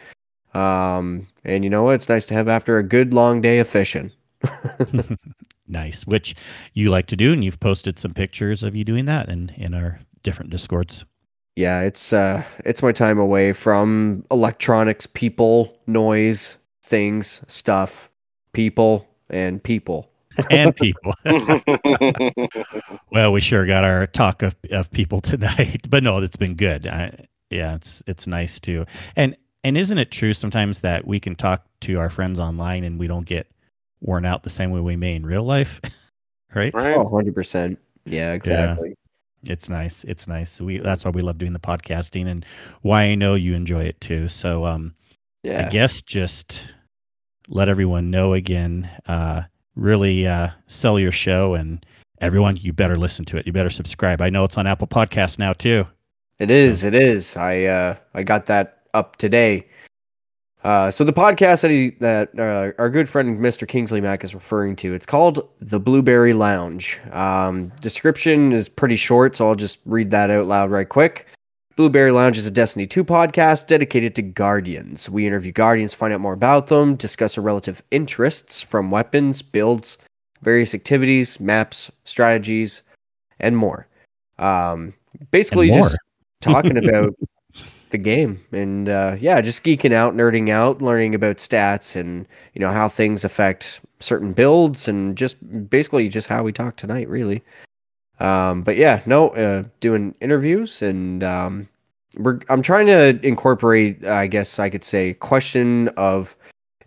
[0.55, 1.95] Um, and you know what?
[1.95, 4.13] It's nice to have after a good long day of fishing.
[5.67, 6.07] nice.
[6.07, 6.35] Which
[6.75, 9.75] you like to do, and you've posted some pictures of you doing that in in
[9.75, 11.05] our different discords.
[11.57, 18.11] Yeah, it's uh, it's my time away from electronics, people, noise, things, stuff,
[18.53, 20.09] people, and people.
[20.51, 21.13] and people.
[23.11, 26.87] well, we sure got our talk of, of people tonight, but no, it's been good.
[26.87, 28.87] I, yeah, it's it's nice too.
[29.15, 32.99] And and isn't it true sometimes that we can talk to our friends online and
[32.99, 33.47] we don't get
[34.01, 35.81] worn out the same way we may in real life,
[36.55, 36.75] right?
[36.75, 36.97] right.
[36.97, 37.77] Oh, 100%.
[38.05, 38.97] Yeah, exactly.
[39.45, 40.05] It's nice.
[40.05, 40.61] It's nice.
[40.61, 42.47] We that's why we love doing the podcasting and
[42.83, 44.29] why I know you enjoy it too.
[44.29, 44.95] So um
[45.43, 45.67] Yeah.
[45.67, 46.73] I guess just
[47.49, 48.89] let everyone know again.
[49.07, 49.43] Uh,
[49.75, 51.85] really uh, sell your show, and
[52.21, 53.47] everyone, you better listen to it.
[53.47, 54.21] You better subscribe.
[54.21, 55.87] I know it's on Apple Podcasts now too.
[56.39, 56.85] It is.
[56.85, 57.37] It is.
[57.37, 59.69] I uh, I got that up today.
[60.65, 63.67] Uh, so the podcast that he, that uh, our good friend Mr.
[63.67, 67.01] Kingsley Mac is referring to, it's called the Blueberry Lounge.
[67.11, 71.27] Um, description is pretty short, so I'll just read that out loud right quick.
[71.75, 75.09] Blueberry Lounge is a Destiny 2 podcast dedicated to Guardians.
[75.11, 79.99] We interview Guardians, find out more about them, discuss their relative interests from weapons, builds,
[80.43, 82.83] various activities, maps, strategies,
[83.41, 83.89] and more.
[84.39, 84.95] Um,
[85.31, 85.89] basically, And more.
[85.89, 85.99] just
[86.41, 87.15] talking about
[87.93, 92.61] the game and uh, yeah, just geeking out, nerding out, learning about stats and you
[92.61, 95.37] know how things affect certain builds and just
[95.71, 97.43] basically just how we talk tonight, really.
[98.19, 101.69] Um, but yeah, no, uh, doing interviews and um,
[102.19, 106.37] we're I'm trying to incorporate, I guess I could say, question of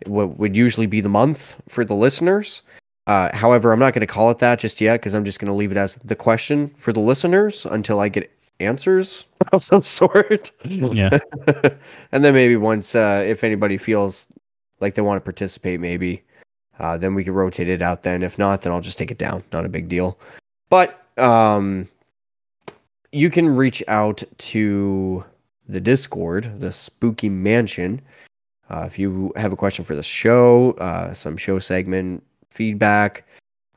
[0.06, 2.62] what would usually be the month for the listeners.
[3.06, 5.46] Uh, however, I'm not going to call it that just yet because I'm just going
[5.46, 8.30] to leave it as the question for the listeners until I get
[8.60, 10.52] answers of some sort.
[10.64, 11.18] Yeah.
[12.12, 14.26] and then maybe once, uh, if anybody feels
[14.80, 16.22] like they want to participate, maybe
[16.78, 18.02] uh, then we can rotate it out.
[18.02, 19.42] Then, if not, then I'll just take it down.
[19.52, 20.18] Not a big deal.
[20.68, 21.88] But um,
[23.12, 25.24] you can reach out to
[25.68, 28.02] the Discord, the Spooky Mansion.
[28.68, 33.24] Uh, if you have a question for the show, uh, some show segment feedback,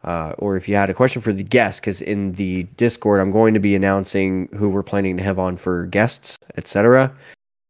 [0.04, 3.32] uh, or if you had a question for the guest, because in the Discord, I'm
[3.32, 7.14] going to be announcing who we're planning to have on for guests, etc.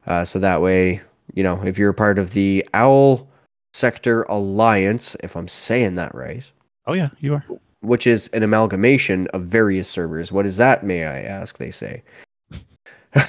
[0.05, 1.01] Uh, so that way,
[1.33, 3.27] you know, if you're a part of the Owl
[3.73, 6.43] Sector Alliance, if I'm saying that right,
[6.87, 7.45] Oh yeah, you are.
[7.81, 10.31] which is an amalgamation of various servers.
[10.31, 11.57] What is that, may I ask?
[11.57, 12.03] They say.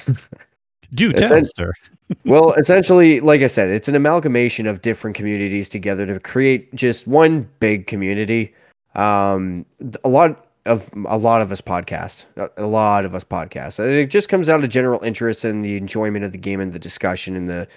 [0.93, 1.71] Do tell, Essen- sir.
[2.25, 7.07] well, essentially, like I said, it's an amalgamation of different communities together to create just
[7.07, 8.53] one big community.
[8.95, 9.65] Um,
[10.03, 12.25] a lot, of a lot of us podcast.
[12.57, 13.79] A, lot of us podcast.
[13.79, 16.71] And it just comes out of general interest and the enjoyment of the game and
[16.71, 17.67] the discussion and the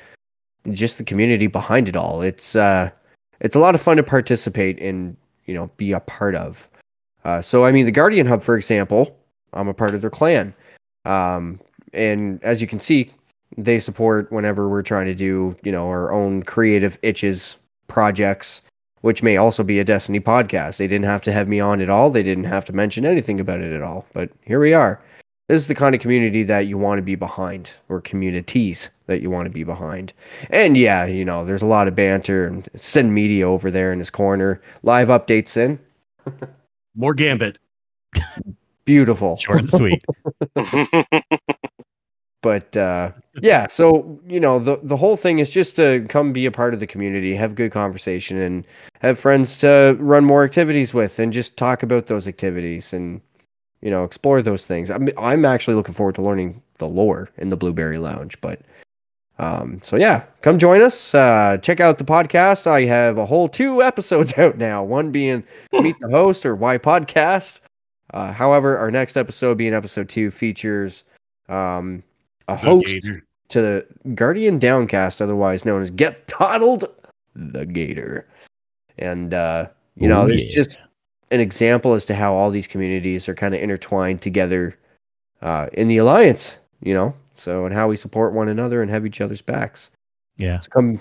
[0.70, 2.22] just the community behind it all.
[2.22, 2.90] It's uh
[3.40, 5.16] it's a lot of fun to participate in,
[5.46, 6.68] you know, be a part of.
[7.24, 9.16] Uh, so I mean, the Guardian Hub, for example,
[9.52, 10.54] I'm a part of their clan,
[11.04, 11.60] um,
[11.92, 13.10] and as you can see,
[13.56, 17.56] they support whenever we're trying to do, you know, our own creative itches
[17.88, 18.62] projects,
[19.04, 20.78] which may also be a Destiny podcast.
[20.78, 22.08] They didn't have to have me on at all.
[22.08, 24.06] They didn't have to mention anything about it at all.
[24.14, 24.98] But here we are.
[25.46, 29.20] This is the kind of community that you want to be behind, or communities that
[29.20, 30.14] you want to be behind.
[30.48, 33.98] And yeah, you know, there's a lot of banter and Cyn Media over there in
[33.98, 34.62] his corner.
[34.82, 35.80] Live updates in.
[36.94, 37.58] More Gambit.
[38.86, 39.36] Beautiful.
[39.36, 40.02] Short and sweet.
[42.40, 43.10] but uh,
[43.42, 46.74] yeah, so you know the the whole thing is just to come be a part
[46.74, 48.66] of the community, have good conversation, and
[49.00, 53.20] have friends to run more activities with, and just talk about those activities and
[53.80, 54.90] you know explore those things.
[54.90, 58.60] I'm I'm actually looking forward to learning the lore in the Blueberry Lounge, but.
[59.36, 61.12] Um, so yeah, come join us.
[61.12, 62.68] Uh, check out the podcast.
[62.68, 64.84] I have a whole two episodes out now.
[64.84, 65.42] One being
[65.72, 67.58] Meet the Host or Why Podcast.
[68.12, 71.02] Uh, however, our next episode, being episode two, features
[71.48, 72.04] um,
[72.48, 73.24] a The host Gator.
[73.48, 76.86] to the Guardian Downcast, otherwise known as Get Toddled
[77.34, 78.26] the Gator.
[78.98, 80.50] And, uh, you know, there's yeah.
[80.54, 80.80] just
[81.30, 84.76] an example as to how all these communities are kind of intertwined together
[85.42, 87.14] uh, in the Alliance, you know?
[87.34, 89.90] So, and how we support one another and have each other's backs.
[90.36, 90.60] Yeah.
[90.60, 91.00] So come.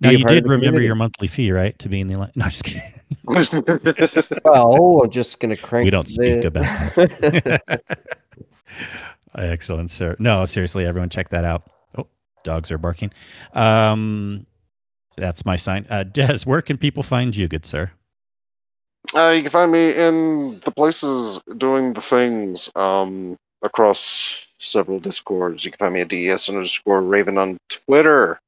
[0.00, 0.86] Now be a you part did remember community.
[0.86, 1.78] your monthly fee, right?
[1.78, 2.36] To be in the alliance.
[2.36, 2.94] No, just kidding.
[4.44, 5.84] Well, I'm just going to crank.
[5.84, 7.80] We don't speak the- about
[9.36, 10.16] Excellent, sir.
[10.18, 11.70] No, seriously, everyone check that out.
[11.96, 12.06] Oh,
[12.42, 13.12] dogs are barking.
[13.52, 14.46] Um,
[15.16, 15.86] that's my sign.
[15.88, 17.90] Uh, Des, where can people find you, good sir?
[19.14, 25.64] Uh, you can find me in the places doing the things um, across several discords.
[25.64, 28.40] You can find me at DES underscore Raven on Twitter.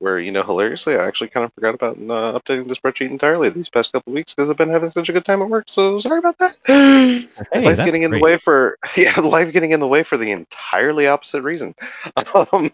[0.00, 3.50] Where, you know, hilariously, I actually kind of forgot about uh, updating the spreadsheet entirely
[3.50, 5.64] these past couple weeks because I've been having such a good time at work.
[5.68, 6.56] So sorry about that.
[7.52, 8.18] Hey, life getting in great.
[8.18, 11.74] the way for yeah, life getting in the way for the entirely opposite reason.
[12.34, 12.70] Um,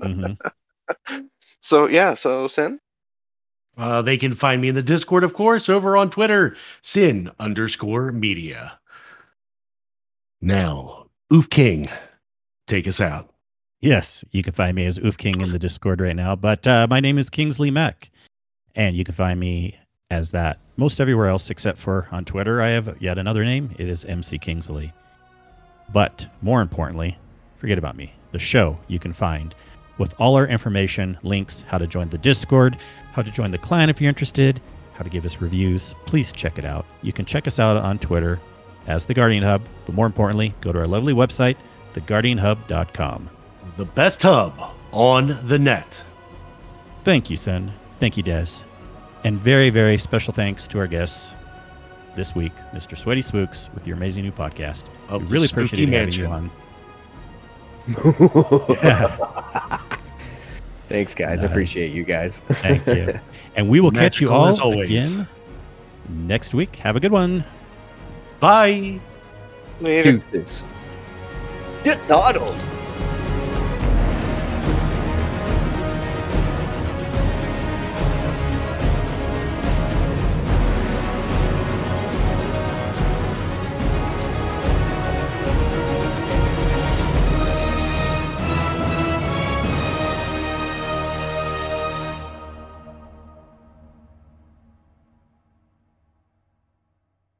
[0.00, 0.38] Mhm.
[1.62, 2.78] so yeah, so Cyn.
[3.76, 8.12] Uh, they can find me in the Discord, of course, over on Twitter, Cyn underscore
[8.12, 8.78] media.
[10.40, 11.88] Now, Oof King,
[12.66, 13.29] take us out.
[13.80, 16.36] Yes, you can find me as Oof King in the Discord right now.
[16.36, 18.10] But uh, my name is Kingsley Mac,
[18.74, 19.78] and you can find me
[20.10, 22.60] as that most everywhere else except for on Twitter.
[22.60, 23.74] I have yet another name.
[23.78, 24.92] It is MC Kingsley.
[25.94, 27.16] But more importantly,
[27.56, 28.12] forget about me.
[28.32, 29.54] The show you can find
[29.96, 32.76] with all our information, links, how to join the Discord,
[33.12, 34.60] how to join the clan if you're interested,
[34.92, 35.94] how to give us reviews.
[36.04, 36.84] Please check it out.
[37.00, 38.40] You can check us out on Twitter
[38.86, 41.56] as the Guardian Hub, but more importantly, go to our lovely website,
[41.94, 43.30] theguardianhub.com.
[43.80, 44.60] The best hub
[44.92, 46.04] on the net.
[47.02, 47.70] Thank you, Cyn.
[47.98, 48.62] Thank you, Des.
[49.24, 51.32] And very, very special thanks to our guests
[52.14, 52.94] this week, Mr.
[52.94, 54.84] Sweaty Spookz, with your amazing new podcast.
[55.08, 56.50] Of we really Spooky appreciate having Mansion.
[57.86, 58.76] you on.
[58.84, 59.78] Yeah,
[60.90, 61.40] Thanks, guys.
[61.40, 61.50] Nice.
[61.50, 62.40] Appreciate you guys.
[62.48, 63.18] thank you.
[63.56, 65.26] And we will catch you all again
[66.10, 66.76] next week.
[66.76, 67.44] Have a good one.
[68.40, 69.00] Bye.
[69.80, 70.18] Later.
[70.18, 70.64] Deuces.
[71.82, 72.56] Get toddled.